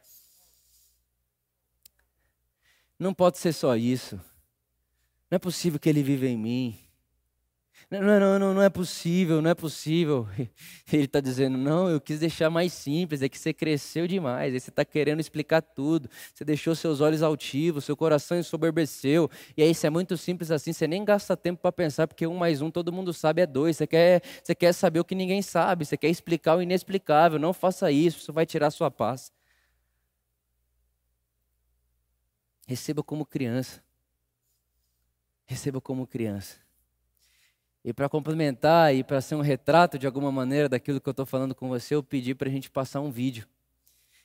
Não 2.99 3.13
pode 3.13 3.39
ser 3.39 3.53
só 3.53 3.75
isso. 3.77 4.17
Não 5.31 5.37
é 5.37 5.39
possível 5.39 5.81
que 5.81 5.89
ele 5.89 6.03
vive 6.03 6.29
em 6.29 6.37
mim. 6.37 6.90
Não, 7.91 8.39
não, 8.39 8.55
não, 8.55 8.63
é 8.63 8.71
possível, 8.71 9.43
não 9.43 9.51
é 9.51 9.55
possível. 9.55 10.29
Ele 10.93 11.07
está 11.07 11.19
dizendo, 11.21 11.59
não, 11.59 11.91
eu 11.91 12.01
quis 12.01 12.21
deixar 12.21 12.49
mais 12.49 12.73
simples, 12.73 13.21
é 13.21 13.29
que 13.29 13.37
você 13.37 13.53
cresceu 13.53 14.07
demais, 14.07 14.55
aí 14.55 14.61
você 14.61 14.71
está 14.71 14.85
querendo 14.85 15.19
explicar 15.19 15.61
tudo, 15.61 16.09
você 16.33 16.45
deixou 16.45 16.73
seus 16.77 17.01
olhos 17.01 17.21
altivos, 17.21 17.85
seu 17.85 17.97
coração 17.97 18.39
ensoberbeceu, 18.39 19.29
e 19.57 19.63
aí 19.65 19.73
isso 19.73 19.85
é 19.85 19.91
muito 19.91 20.17
simples 20.17 20.53
assim, 20.53 20.73
você 20.73 20.87
nem 20.87 21.05
gasta 21.05 21.37
tempo 21.37 21.61
para 21.61 21.73
pensar, 21.73 22.07
porque 22.07 22.25
um 22.29 22.37
mais 22.37 22.63
um 22.63 22.71
todo 22.71 22.93
mundo 22.93 23.13
sabe 23.13 23.43
é 23.43 23.47
dois, 23.47 23.77
você 23.77 23.89
quer, 23.89 24.23
você 24.41 24.55
quer 24.55 24.73
saber 24.73 25.01
o 25.01 25.05
que 25.05 25.17
ninguém 25.17 25.43
sabe, 25.43 25.85
você 25.85 25.97
quer 25.97 26.11
explicar 26.11 26.57
o 26.57 26.63
inexplicável, 26.63 27.41
não 27.41 27.53
faça 27.53 27.91
isso, 27.91 28.19
isso 28.19 28.33
vai 28.33 28.47
tirar 28.47 28.71
sua 28.71 28.89
paz. 28.89 29.33
Receba 32.69 33.03
como 33.03 33.27
criança. 33.27 33.83
Receba 35.45 35.81
como 35.81 36.07
criança. 36.07 36.70
E 37.85 37.93
para 37.93 38.09
complementar 38.09 38.95
e 38.95 39.03
para 39.03 39.21
ser 39.21 39.35
um 39.35 39.41
retrato 39.41 39.99
de 39.99 40.07
alguma 40.07 40.31
maneira 40.31 40.69
daquilo 40.69 41.01
que 41.01 41.09
eu 41.09 41.13
estou 41.13 41.25
falando 41.25 41.55
com 41.55 41.69
você, 41.69 41.95
eu 41.95 42.03
pedi 42.03 42.35
para 42.35 42.49
a 42.49 42.53
gente 42.53 42.71
passar 42.71 43.01
um 43.01 43.11
vídeo. 43.11 43.47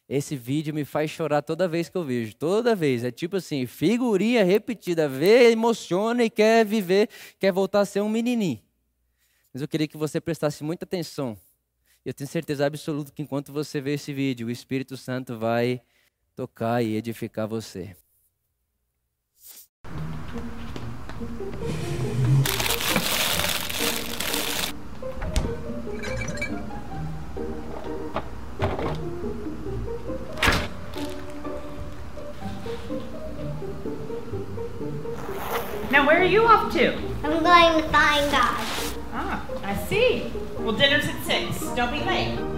Esse 0.07 0.35
vídeo 0.35 0.73
me 0.73 0.85
faz 0.85 1.09
chorar 1.09 1.41
toda 1.41 1.67
vez 1.67 1.89
que 1.89 1.97
eu 1.97 2.03
vejo, 2.03 2.35
toda 2.35 2.75
vez. 2.75 3.03
É 3.03 3.11
tipo 3.11 3.37
assim, 3.37 3.65
figurinha 3.65 4.43
repetida, 4.43 5.09
vê, 5.09 5.51
emociona 5.51 6.23
e 6.23 6.29
quer 6.29 6.65
viver, 6.65 7.09
quer 7.39 7.51
voltar 7.51 7.79
a 7.79 7.85
ser 7.85 8.01
um 8.01 8.09
menininho. 8.09 8.61
Mas 9.51 9.61
eu 9.61 9.67
queria 9.67 9.87
que 9.87 9.97
você 9.97 10.21
prestasse 10.21 10.63
muita 10.63 10.85
atenção. 10.85 11.37
Eu 12.03 12.13
tenho 12.13 12.27
certeza 12.27 12.65
absoluta 12.65 13.11
que 13.11 13.23
enquanto 13.23 13.51
você 13.51 13.81
vê 13.81 13.93
esse 13.93 14.13
vídeo, 14.13 14.47
o 14.47 14.51
Espírito 14.51 14.95
Santo 14.95 15.39
vai 15.39 15.81
tocar 16.35 16.83
e 16.83 16.95
edificar 16.95 17.47
você. 17.47 17.95
Where 36.05 36.21
are 36.21 36.23
you 36.23 36.45
off 36.45 36.71
to? 36.73 36.93
I'm 37.23 37.43
going 37.43 37.81
to 37.81 37.89
find 37.89 38.31
God. 38.31 38.61
Ah, 39.11 39.43
I 39.63 39.75
see. 39.75 40.31
Well, 40.59 40.73
dinner's 40.73 41.07
at 41.07 41.23
6. 41.23 41.75
Don't 41.75 41.91
be 41.91 42.01
late. 42.01 42.54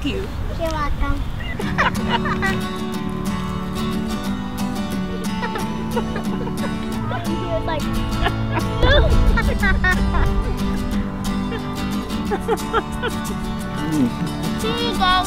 Thank 0.00 0.14
you. 0.14 0.22
You're 0.60 0.70
welcome. 0.70 1.18
he 7.26 7.34
was 7.50 7.64
like, 7.66 7.82
Here 14.62 14.78
you 14.78 14.94
go. 14.98 15.24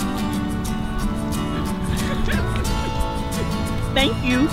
Thank 3.93 4.15
you. 4.24 4.47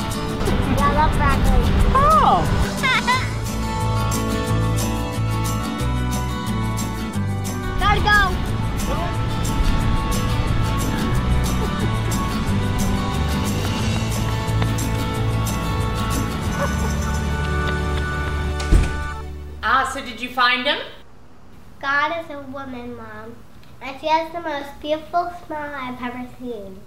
I 0.80 0.92
love 0.94 1.12
broccoli. 1.16 1.62
Oh. 1.94 2.42
Gotta 7.78 8.00
go. 8.00 8.37
So 19.92 20.04
did 20.04 20.20
you 20.20 20.28
find 20.28 20.66
him? 20.66 20.78
God 21.80 22.22
is 22.22 22.30
a 22.30 22.42
woman, 22.42 22.94
Mom. 22.94 23.36
And 23.80 23.98
she 24.00 24.06
has 24.06 24.30
the 24.32 24.40
most 24.40 24.68
beautiful 24.80 25.32
smile 25.46 25.74
I've 25.74 26.02
ever 26.02 26.28
seen. 26.38 26.80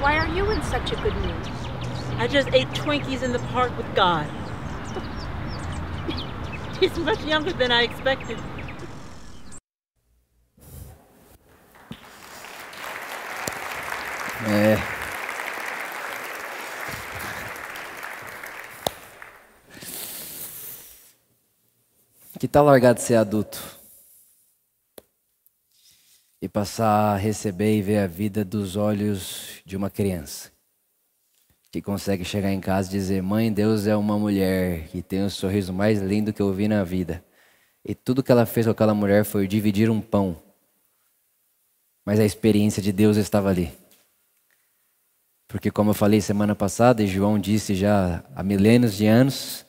Why 0.00 0.18
are 0.18 0.28
you 0.28 0.50
in 0.50 0.62
such 0.64 0.92
a 0.92 0.96
good 0.96 1.14
mood? 1.14 1.48
I 2.18 2.28
just 2.28 2.48
ate 2.52 2.68
Twinkies 2.68 3.22
in 3.22 3.32
the 3.32 3.38
park 3.38 3.74
with 3.78 3.94
God. 3.94 4.28
He's 6.80 6.98
much 6.98 7.24
younger 7.24 7.54
than 7.54 7.72
I 7.72 7.82
expected. 7.82 8.38
É. 14.46 14.93
Que 22.44 22.48
tal 22.48 22.66
largar 22.66 22.92
de 22.92 23.00
ser 23.00 23.14
adulto? 23.14 23.58
E 26.42 26.46
passar 26.46 27.14
a 27.14 27.16
receber 27.16 27.78
e 27.78 27.80
ver 27.80 27.96
a 28.00 28.06
vida 28.06 28.44
dos 28.44 28.76
olhos 28.76 29.62
de 29.64 29.78
uma 29.78 29.88
criança. 29.88 30.52
Que 31.72 31.80
consegue 31.80 32.22
chegar 32.22 32.52
em 32.52 32.60
casa 32.60 32.90
e 32.90 32.92
dizer: 32.92 33.22
Mãe, 33.22 33.50
Deus 33.50 33.86
é 33.86 33.96
uma 33.96 34.18
mulher 34.18 34.88
que 34.88 35.00
tem 35.00 35.24
o 35.24 35.30
sorriso 35.30 35.72
mais 35.72 36.02
lindo 36.02 36.34
que 36.34 36.42
eu 36.42 36.52
vi 36.52 36.68
na 36.68 36.84
vida. 36.84 37.24
E 37.82 37.94
tudo 37.94 38.22
que 38.22 38.30
ela 38.30 38.44
fez 38.44 38.66
com 38.66 38.72
aquela 38.72 38.92
mulher 38.92 39.24
foi 39.24 39.48
dividir 39.48 39.88
um 39.88 40.02
pão. 40.02 40.36
Mas 42.04 42.20
a 42.20 42.26
experiência 42.26 42.82
de 42.82 42.92
Deus 42.92 43.16
estava 43.16 43.48
ali. 43.48 43.72
Porque, 45.48 45.70
como 45.70 45.92
eu 45.92 45.94
falei 45.94 46.20
semana 46.20 46.54
passada, 46.54 47.02
e 47.02 47.06
João 47.06 47.38
disse 47.38 47.74
já 47.74 48.22
há 48.36 48.42
milênios 48.42 48.94
de 48.98 49.06
anos, 49.06 49.64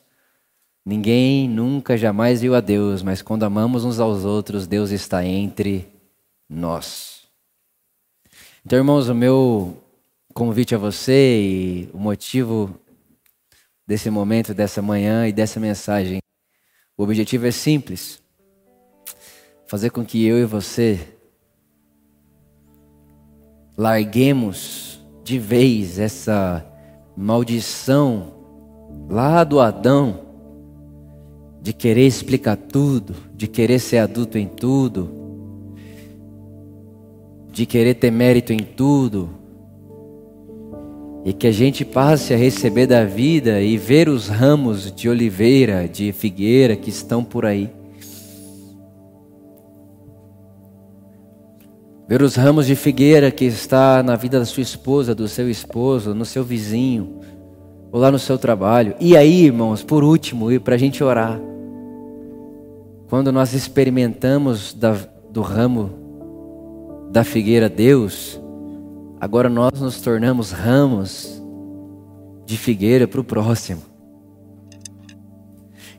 ninguém 0.86 1.48
nunca 1.48 1.96
jamais 1.96 2.40
viu 2.40 2.54
a 2.54 2.60
Deus, 2.60 3.02
mas 3.02 3.20
quando 3.20 3.42
amamos 3.42 3.84
uns 3.84 3.98
aos 3.98 4.24
outros, 4.24 4.68
Deus 4.68 4.92
está 4.92 5.24
entre 5.24 5.88
nós. 6.48 7.22
Então, 8.64 8.78
irmãos, 8.78 9.08
o 9.08 9.14
meu 9.14 9.82
convite 10.32 10.76
a 10.76 10.78
você 10.78 11.40
e 11.40 11.90
o 11.92 11.98
motivo 11.98 12.78
desse 13.84 14.08
momento, 14.10 14.54
dessa 14.54 14.80
manhã 14.80 15.26
e 15.26 15.32
dessa 15.32 15.58
mensagem 15.58 16.20
O 16.96 17.02
objetivo 17.02 17.46
é 17.46 17.50
simples: 17.50 18.22
fazer 19.66 19.90
com 19.90 20.04
que 20.04 20.24
eu 20.24 20.38
e 20.38 20.44
você 20.44 21.00
larguemos 23.76 25.00
de 25.24 25.38
vez 25.38 25.98
essa 25.98 26.64
maldição 27.16 28.34
lá 29.08 29.42
do 29.42 29.60
Adão 29.60 30.25
de 31.66 31.72
querer 31.72 32.06
explicar 32.06 32.56
tudo, 32.56 33.12
de 33.34 33.48
querer 33.48 33.80
ser 33.80 33.98
adulto 33.98 34.38
em 34.38 34.46
tudo, 34.46 35.10
de 37.50 37.66
querer 37.66 37.94
ter 37.94 38.12
mérito 38.12 38.52
em 38.52 38.58
tudo, 38.58 39.30
e 41.24 41.32
que 41.32 41.48
a 41.48 41.50
gente 41.50 41.84
passe 41.84 42.32
a 42.32 42.36
receber 42.36 42.86
da 42.86 43.04
vida 43.04 43.60
e 43.60 43.76
ver 43.76 44.08
os 44.08 44.28
ramos 44.28 44.92
de 44.92 45.08
oliveira, 45.08 45.88
de 45.88 46.12
figueira 46.12 46.76
que 46.76 46.88
estão 46.88 47.24
por 47.24 47.44
aí. 47.44 47.68
Ver 52.06 52.22
os 52.22 52.36
ramos 52.36 52.68
de 52.68 52.76
figueira 52.76 53.28
que 53.32 53.44
está 53.44 54.04
na 54.04 54.14
vida 54.14 54.38
da 54.38 54.44
sua 54.44 54.62
esposa, 54.62 55.16
do 55.16 55.26
seu 55.26 55.50
esposo, 55.50 56.14
no 56.14 56.24
seu 56.24 56.44
vizinho, 56.44 57.18
ou 57.90 57.98
lá 57.98 58.12
no 58.12 58.20
seu 58.20 58.38
trabalho. 58.38 58.94
E 59.00 59.16
aí, 59.16 59.46
irmãos, 59.46 59.82
por 59.82 60.04
último, 60.04 60.52
e 60.52 60.60
para 60.60 60.76
a 60.76 60.78
gente 60.78 61.02
orar. 61.02 61.40
Quando 63.08 63.30
nós 63.30 63.52
experimentamos 63.52 64.74
da, 64.74 64.96
do 65.30 65.40
ramo 65.40 65.90
da 67.12 67.22
figueira 67.22 67.68
Deus, 67.68 68.40
agora 69.20 69.48
nós 69.48 69.80
nos 69.80 70.00
tornamos 70.00 70.50
ramos 70.50 71.40
de 72.44 72.56
figueira 72.56 73.06
para 73.06 73.20
o 73.20 73.24
próximo. 73.24 73.82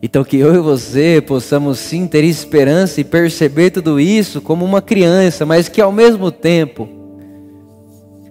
Então, 0.03 0.23
que 0.23 0.37
eu 0.37 0.53
e 0.53 0.59
você 0.59 1.23
possamos 1.25 1.79
sim 1.79 2.05
ter 2.07 2.25
esperança 2.25 2.99
e 2.99 3.05
perceber 3.05 3.71
tudo 3.71 4.01
isso 4.01 4.41
como 4.41 4.65
uma 4.65 4.81
criança, 4.81 5.45
mas 5.45 5.69
que 5.69 5.81
ao 5.81 5.93
mesmo 5.93 6.29
tempo 6.29 6.89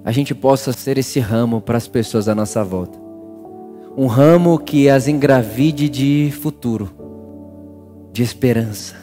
a 0.05 0.13
gente 0.13 0.35
possa 0.35 0.71
ser 0.73 0.99
esse 0.99 1.19
ramo 1.19 1.63
para 1.63 1.79
as 1.79 1.89
pessoas 1.89 2.29
à 2.29 2.35
nossa 2.35 2.63
volta. 2.63 2.99
Um 3.97 4.07
ramo 4.07 4.59
que 4.59 4.89
as 4.91 5.09
engravide 5.09 5.89
de 5.89 6.31
futuro 6.31 7.06
de 8.17 8.23
esperança, 8.23 8.95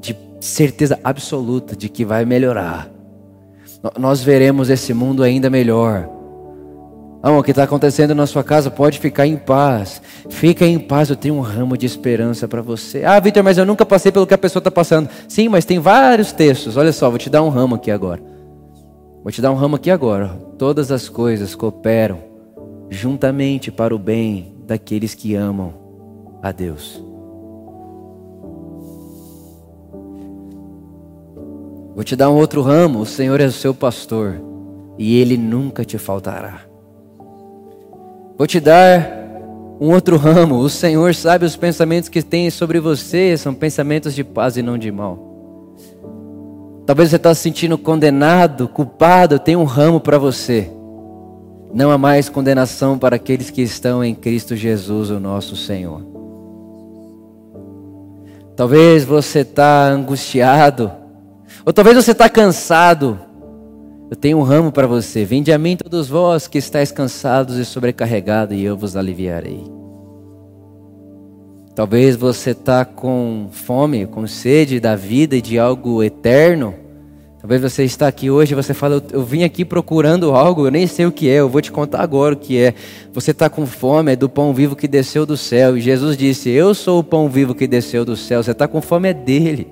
de 0.00 0.14
certeza 0.38 1.00
absoluta 1.02 1.74
de 1.74 1.88
que 1.88 2.04
vai 2.04 2.26
melhorar. 2.26 2.90
Nós 3.98 4.22
veremos 4.22 4.68
esse 4.68 4.92
mundo 4.92 5.22
ainda 5.22 5.48
melhor. 5.48 6.06
Ah, 7.22 7.30
o 7.30 7.42
que 7.42 7.52
está 7.52 7.62
acontecendo 7.62 8.14
na 8.14 8.26
sua 8.26 8.44
casa 8.44 8.70
pode 8.70 8.98
ficar 8.98 9.26
em 9.26 9.38
paz. 9.38 10.02
Fica 10.28 10.66
em 10.66 10.78
paz, 10.78 11.08
eu 11.08 11.16
tenho 11.16 11.36
um 11.36 11.40
ramo 11.40 11.74
de 11.74 11.86
esperança 11.86 12.46
para 12.46 12.60
você. 12.60 13.02
Ah, 13.02 13.18
Vitor, 13.18 13.42
mas 13.42 13.56
eu 13.56 13.64
nunca 13.64 13.86
passei 13.86 14.12
pelo 14.12 14.26
que 14.26 14.34
a 14.34 14.38
pessoa 14.38 14.60
está 14.60 14.70
passando. 14.70 15.08
Sim, 15.26 15.48
mas 15.48 15.64
tem 15.64 15.78
vários 15.78 16.32
textos. 16.32 16.76
Olha 16.76 16.92
só, 16.92 17.08
vou 17.08 17.18
te 17.18 17.30
dar 17.30 17.42
um 17.42 17.48
ramo 17.48 17.76
aqui 17.76 17.90
agora. 17.90 18.20
Vou 19.22 19.32
te 19.32 19.40
dar 19.40 19.50
um 19.50 19.56
ramo 19.56 19.76
aqui 19.76 19.90
agora. 19.90 20.28
Todas 20.58 20.92
as 20.92 21.08
coisas 21.08 21.54
cooperam 21.54 22.18
juntamente 22.90 23.70
para 23.72 23.94
o 23.94 23.98
bem 23.98 24.54
daqueles 24.66 25.14
que 25.14 25.34
amam 25.34 25.79
a 26.42 26.52
Deus. 26.52 27.02
Vou 31.94 32.04
te 32.04 32.16
dar 32.16 32.30
um 32.30 32.36
outro 32.36 32.62
ramo: 32.62 33.00
o 33.00 33.06
Senhor 33.06 33.40
é 33.40 33.46
o 33.46 33.52
seu 33.52 33.74
pastor 33.74 34.40
e 34.98 35.18
ele 35.18 35.36
nunca 35.36 35.84
te 35.84 35.98
faltará. 35.98 36.60
Vou 38.38 38.46
te 38.46 38.60
dar 38.60 39.20
um 39.80 39.92
outro 39.92 40.16
ramo: 40.16 40.58
o 40.58 40.70
Senhor 40.70 41.14
sabe 41.14 41.44
os 41.44 41.56
pensamentos 41.56 42.08
que 42.08 42.22
tem 42.22 42.48
sobre 42.50 42.80
você, 42.80 43.36
são 43.36 43.52
pensamentos 43.52 44.14
de 44.14 44.24
paz 44.24 44.56
e 44.56 44.62
não 44.62 44.78
de 44.78 44.90
mal. 44.90 45.28
Talvez 46.86 47.10
você 47.10 47.16
está 47.16 47.34
se 47.34 47.42
sentindo 47.42 47.78
condenado, 47.78 48.66
culpado, 48.66 49.38
tem 49.38 49.54
um 49.54 49.64
ramo 49.64 50.00
para 50.00 50.18
você. 50.18 50.70
Não 51.72 51.90
há 51.90 51.98
mais 51.98 52.28
condenação 52.28 52.98
para 52.98 53.16
aqueles 53.16 53.48
que 53.48 53.62
estão 53.62 54.02
em 54.02 54.14
Cristo 54.14 54.56
Jesus, 54.56 55.08
o 55.10 55.20
nosso 55.20 55.54
Senhor. 55.54 56.02
Talvez 58.60 59.04
você 59.04 59.38
está 59.38 59.88
angustiado, 59.88 60.92
ou 61.64 61.72
talvez 61.72 61.96
você 61.96 62.10
está 62.10 62.28
cansado. 62.28 63.18
Eu 64.10 64.14
tenho 64.14 64.36
um 64.36 64.42
ramo 64.42 64.70
para 64.70 64.86
você. 64.86 65.24
Vinde 65.24 65.50
a 65.50 65.56
mim 65.56 65.78
todos 65.78 66.10
vós 66.10 66.46
que 66.46 66.58
estáis 66.58 66.92
cansados 66.92 67.56
e 67.56 67.64
sobrecarregados, 67.64 68.54
e 68.54 68.62
eu 68.62 68.76
vos 68.76 68.98
aliviarei. 68.98 69.64
Talvez 71.74 72.16
você 72.16 72.50
está 72.50 72.84
com 72.84 73.48
fome, 73.50 74.04
com 74.04 74.26
sede 74.26 74.78
da 74.78 74.94
vida 74.94 75.36
e 75.36 75.40
de 75.40 75.58
algo 75.58 76.02
eterno. 76.02 76.74
Talvez 77.40 77.62
você 77.62 77.84
está 77.84 78.06
aqui 78.06 78.30
hoje 78.30 78.52
e 78.52 78.54
você 78.54 78.74
fala, 78.74 79.02
eu, 79.10 79.22
vim 79.22 79.44
aqui 79.44 79.64
procurando 79.64 80.32
algo, 80.32 80.66
eu 80.66 80.70
nem 80.70 80.86
sei 80.86 81.06
o 81.06 81.12
que 81.12 81.26
é, 81.26 81.36
eu 81.36 81.48
vou 81.48 81.62
te 81.62 81.72
contar 81.72 82.02
agora 82.02 82.34
o 82.34 82.36
que 82.36 82.58
é. 82.58 82.74
Você 83.14 83.30
está 83.30 83.48
com 83.48 83.64
fome, 83.64 84.12
é 84.12 84.16
do 84.16 84.28
pão 84.28 84.52
vivo 84.52 84.76
que 84.76 84.86
desceu 84.86 85.24
do 85.24 85.38
céu. 85.38 85.74
E 85.74 85.80
Jesus 85.80 86.18
disse, 86.18 86.50
eu 86.50 86.74
sou 86.74 87.00
o 87.00 87.04
pão 87.04 87.30
vivo 87.30 87.54
que 87.54 87.66
desceu 87.66 88.04
do 88.04 88.14
céu. 88.14 88.42
Você 88.42 88.50
está 88.50 88.68
com 88.68 88.82
fome, 88.82 89.08
é 89.08 89.14
dele. 89.14 89.68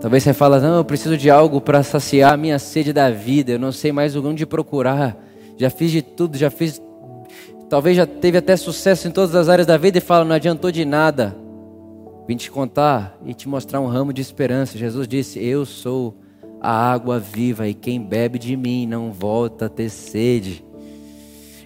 Talvez 0.00 0.22
você 0.22 0.32
fala, 0.32 0.58
não, 0.58 0.78
eu 0.78 0.84
preciso 0.84 1.14
de 1.14 1.28
algo 1.28 1.60
para 1.60 1.82
saciar 1.82 2.32
a 2.32 2.36
minha 2.38 2.58
sede 2.58 2.90
da 2.90 3.10
vida, 3.10 3.52
eu 3.52 3.58
não 3.58 3.70
sei 3.70 3.92
mais 3.92 4.16
onde 4.16 4.46
procurar. 4.46 5.22
Já 5.58 5.68
fiz 5.68 5.90
de 5.90 6.00
tudo, 6.00 6.38
já 6.38 6.48
fiz. 6.48 6.80
Talvez 7.68 7.98
já 7.98 8.06
teve 8.06 8.38
até 8.38 8.56
sucesso 8.56 9.06
em 9.06 9.10
todas 9.10 9.34
as 9.34 9.50
áreas 9.50 9.66
da 9.66 9.76
vida 9.76 9.98
e 9.98 10.00
fala, 10.00 10.24
não 10.24 10.34
adiantou 10.34 10.72
de 10.72 10.86
nada. 10.86 11.36
Vim 12.26 12.34
te 12.34 12.50
contar 12.50 13.18
e 13.26 13.34
te 13.34 13.46
mostrar 13.46 13.78
um 13.78 13.86
ramo 13.86 14.10
de 14.10 14.22
esperança. 14.22 14.78
Jesus 14.78 15.06
disse, 15.06 15.38
eu 15.38 15.66
sou 15.66 16.16
a 16.60 16.92
água 16.92 17.18
viva, 17.18 17.66
e 17.66 17.74
quem 17.74 18.00
bebe 18.00 18.38
de 18.38 18.56
mim 18.56 18.86
não 18.86 19.10
volta 19.10 19.66
a 19.66 19.68
ter 19.68 19.88
sede. 19.88 20.64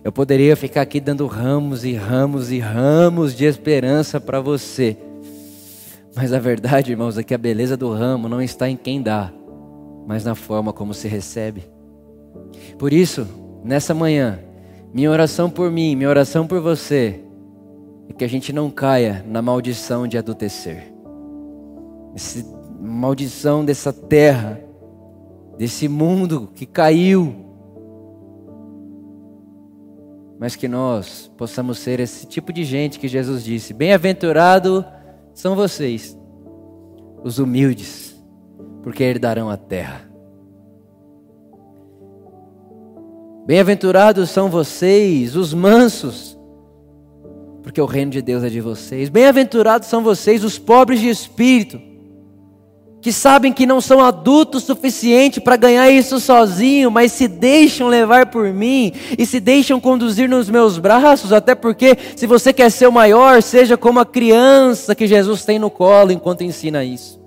Eu 0.04 0.12
poderia 0.12 0.54
ficar 0.54 0.82
aqui 0.82 1.00
dando 1.00 1.26
ramos 1.26 1.84
e 1.84 1.94
ramos 1.94 2.52
e 2.52 2.58
ramos 2.58 3.34
de 3.34 3.44
esperança 3.44 4.20
para 4.20 4.40
você. 4.40 4.96
Mas 6.14 6.32
a 6.32 6.38
verdade, 6.38 6.92
irmãos, 6.92 7.18
é 7.18 7.22
que 7.22 7.34
a 7.34 7.38
beleza 7.38 7.76
do 7.76 7.90
ramo 7.92 8.28
não 8.28 8.40
está 8.40 8.68
em 8.68 8.76
quem 8.76 9.02
dá, 9.02 9.32
mas 10.06 10.24
na 10.24 10.34
forma 10.34 10.72
como 10.72 10.94
se 10.94 11.08
recebe. 11.08 11.64
Por 12.78 12.92
isso, 12.92 13.26
nessa 13.64 13.94
manhã, 13.94 14.38
minha 14.92 15.10
oração 15.10 15.50
por 15.50 15.70
mim, 15.72 15.96
minha 15.96 16.08
oração 16.08 16.46
por 16.46 16.60
você, 16.60 17.20
é 18.08 18.12
que 18.12 18.24
a 18.24 18.28
gente 18.28 18.52
não 18.52 18.70
caia 18.70 19.24
na 19.26 19.42
maldição 19.42 20.06
de 20.06 20.16
adultecer. 20.16 20.92
Essa 22.14 22.44
maldição 22.80 23.64
dessa 23.64 23.92
terra 23.92 24.60
desse 25.56 25.88
mundo 25.88 26.50
que 26.54 26.66
caiu. 26.66 27.34
Mas 30.38 30.56
que 30.56 30.68
nós 30.68 31.30
possamos 31.36 31.78
ser 31.78 32.00
esse 32.00 32.26
tipo 32.26 32.52
de 32.52 32.64
gente 32.64 32.98
que 32.98 33.08
Jesus 33.08 33.44
disse: 33.44 33.72
Bem-aventurado 33.72 34.84
são 35.32 35.54
vocês, 35.54 36.18
os 37.22 37.38
humildes, 37.38 38.14
porque 38.82 39.04
herdarão 39.04 39.48
a 39.48 39.56
terra. 39.56 40.10
Bem-aventurados 43.46 44.30
são 44.30 44.48
vocês, 44.48 45.36
os 45.36 45.52
mansos, 45.52 46.38
porque 47.62 47.80
o 47.80 47.86
reino 47.86 48.10
de 48.10 48.22
Deus 48.22 48.42
é 48.42 48.48
de 48.48 48.60
vocês. 48.60 49.08
Bem-aventurados 49.08 49.86
são 49.86 50.02
vocês, 50.02 50.42
os 50.42 50.58
pobres 50.58 51.00
de 51.00 51.08
espírito 51.08 51.93
que 53.04 53.12
sabem 53.12 53.52
que 53.52 53.66
não 53.66 53.82
são 53.82 54.00
adultos 54.02 54.62
suficiente 54.62 55.38
para 55.38 55.56
ganhar 55.56 55.90
isso 55.90 56.18
sozinho, 56.18 56.90
mas 56.90 57.12
se 57.12 57.28
deixam 57.28 57.86
levar 57.86 58.24
por 58.24 58.48
mim 58.50 58.94
e 59.18 59.26
se 59.26 59.40
deixam 59.40 59.78
conduzir 59.78 60.26
nos 60.26 60.48
meus 60.48 60.78
braços, 60.78 61.30
até 61.30 61.54
porque 61.54 61.98
se 62.16 62.26
você 62.26 62.50
quer 62.50 62.70
ser 62.70 62.86
o 62.86 62.92
maior, 62.92 63.42
seja 63.42 63.76
como 63.76 64.00
a 64.00 64.06
criança 64.06 64.94
que 64.94 65.06
Jesus 65.06 65.44
tem 65.44 65.58
no 65.58 65.68
colo 65.68 66.12
enquanto 66.12 66.44
ensina 66.44 66.82
isso. 66.82 67.23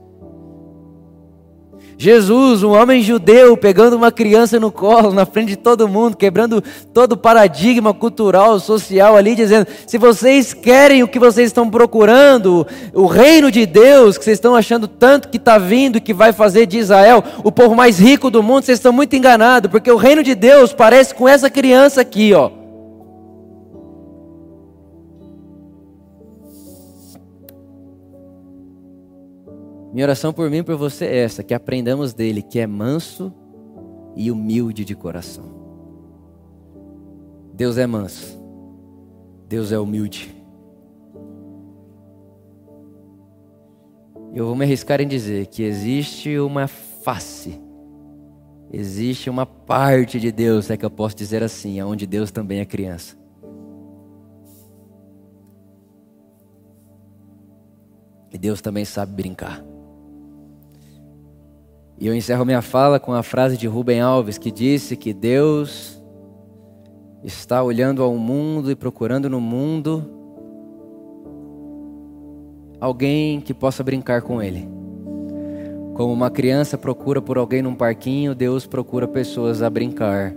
Jesus, 1.99 2.61
um 2.61 2.73
homem 2.73 3.01
judeu, 3.01 3.57
pegando 3.57 3.95
uma 3.95 4.11
criança 4.11 4.59
no 4.59 4.71
colo, 4.71 5.11
na 5.11 5.25
frente 5.25 5.49
de 5.49 5.55
todo 5.55 5.87
mundo, 5.87 6.15
quebrando 6.15 6.63
todo 6.93 7.13
o 7.13 7.17
paradigma 7.17 7.91
cultural, 7.91 8.59
social 8.59 9.17
ali, 9.17 9.33
dizendo: 9.33 9.65
se 9.87 9.97
vocês 9.97 10.53
querem 10.53 11.01
o 11.01 11.07
que 11.07 11.17
vocês 11.17 11.47
estão 11.47 11.67
procurando, 11.67 12.67
o 12.93 13.07
reino 13.07 13.49
de 13.49 13.65
Deus, 13.65 14.15
que 14.15 14.23
vocês 14.23 14.37
estão 14.37 14.55
achando 14.55 14.87
tanto 14.87 15.29
que 15.29 15.37
está 15.37 15.57
vindo, 15.57 15.99
que 15.99 16.13
vai 16.13 16.31
fazer 16.31 16.67
de 16.67 16.77
Israel 16.77 17.23
o 17.43 17.51
povo 17.51 17.73
mais 17.73 17.97
rico 17.97 18.29
do 18.29 18.43
mundo, 18.43 18.65
vocês 18.65 18.77
estão 18.77 18.93
muito 18.93 19.15
enganados, 19.15 19.71
porque 19.71 19.91
o 19.91 19.97
reino 19.97 20.21
de 20.21 20.35
Deus 20.35 20.73
parece 20.73 21.15
com 21.15 21.27
essa 21.27 21.49
criança 21.49 22.01
aqui, 22.01 22.31
ó. 22.31 22.56
Minha 29.97 30.05
oração 30.05 30.31
por 30.31 30.47
mim 30.47 30.57
e 30.57 30.63
por 30.63 30.77
você 30.77 31.05
é 31.05 31.17
essa: 31.23 31.41
que 31.41 31.55
aprendamos 31.55 32.13
dele, 32.13 32.43
que 32.43 32.59
é 32.59 32.67
manso 32.67 33.33
e 34.15 34.29
humilde 34.29 34.85
de 34.85 34.93
coração. 34.93 35.45
Deus 37.51 37.79
é 37.79 37.87
manso, 37.87 38.39
Deus 39.49 39.71
é 39.71 39.79
humilde. 39.79 40.35
Eu 44.35 44.45
vou 44.45 44.55
me 44.55 44.65
arriscar 44.65 45.01
em 45.01 45.07
dizer 45.07 45.47
que 45.47 45.63
existe 45.63 46.37
uma 46.37 46.67
face, 46.67 47.59
existe 48.71 49.31
uma 49.31 49.47
parte 49.47 50.19
de 50.19 50.31
Deus, 50.31 50.69
é 50.69 50.77
que 50.77 50.85
eu 50.85 50.91
posso 50.91 51.15
dizer 51.15 51.41
assim, 51.41 51.81
onde 51.81 52.05
Deus 52.05 52.29
também 52.29 52.59
é 52.59 52.65
criança. 52.65 53.17
E 58.31 58.37
Deus 58.37 58.61
também 58.61 58.85
sabe 58.85 59.15
brincar. 59.15 59.76
E 61.99 62.05
eu 62.05 62.15
encerro 62.15 62.45
minha 62.45 62.61
fala 62.61 62.99
com 62.99 63.13
a 63.13 63.23
frase 63.23 63.57
de 63.57 63.67
Rubem 63.67 63.99
Alves, 63.99 64.37
que 64.37 64.51
disse 64.51 64.95
que 64.95 65.13
Deus 65.13 66.01
está 67.23 67.63
olhando 67.63 68.03
ao 68.03 68.15
mundo 68.15 68.69
e 68.69 68.75
procurando 68.75 69.27
no 69.29 69.41
mundo 69.41 70.05
alguém 72.79 73.41
que 73.41 73.53
possa 73.53 73.83
brincar 73.83 74.21
com 74.21 74.41
ele. 74.41 74.69
Como 75.95 76.13
uma 76.13 76.29
criança 76.29 76.77
procura 76.77 77.19
por 77.19 77.39
alguém 77.39 77.63
num 77.63 77.73
parquinho, 77.73 78.35
Deus 78.35 78.67
procura 78.67 79.07
pessoas 79.07 79.63
a 79.63 79.69
brincar 79.69 80.35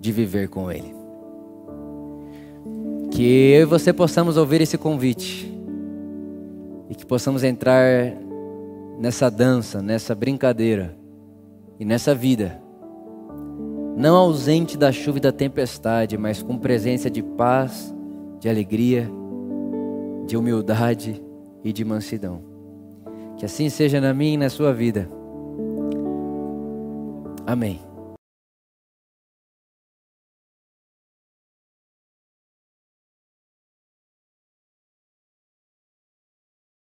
de 0.00 0.10
viver 0.10 0.48
com 0.48 0.72
ele. 0.72 0.94
Que 3.10 3.50
eu 3.52 3.62
e 3.62 3.64
você 3.66 3.92
possamos 3.92 4.38
ouvir 4.38 4.62
esse 4.62 4.78
convite 4.78 5.54
e 6.88 6.94
que 6.94 7.04
possamos 7.04 7.44
entrar 7.44 8.16
nessa 9.00 9.30
dança, 9.30 9.80
nessa 9.80 10.14
brincadeira 10.14 10.94
e 11.78 11.86
nessa 11.86 12.14
vida, 12.14 12.60
não 13.96 14.14
ausente 14.14 14.76
da 14.76 14.92
chuva 14.92 15.16
e 15.16 15.22
da 15.22 15.32
tempestade, 15.32 16.18
mas 16.18 16.42
com 16.42 16.58
presença 16.58 17.10
de 17.10 17.22
paz, 17.22 17.94
de 18.38 18.46
alegria, 18.46 19.10
de 20.26 20.36
humildade 20.36 21.20
e 21.64 21.72
de 21.72 21.82
mansidão. 21.82 22.42
Que 23.38 23.46
assim 23.46 23.70
seja 23.70 24.02
na 24.02 24.12
minha 24.12 24.34
e 24.34 24.36
na 24.36 24.50
sua 24.50 24.70
vida. 24.70 25.10
Amém. 27.46 27.89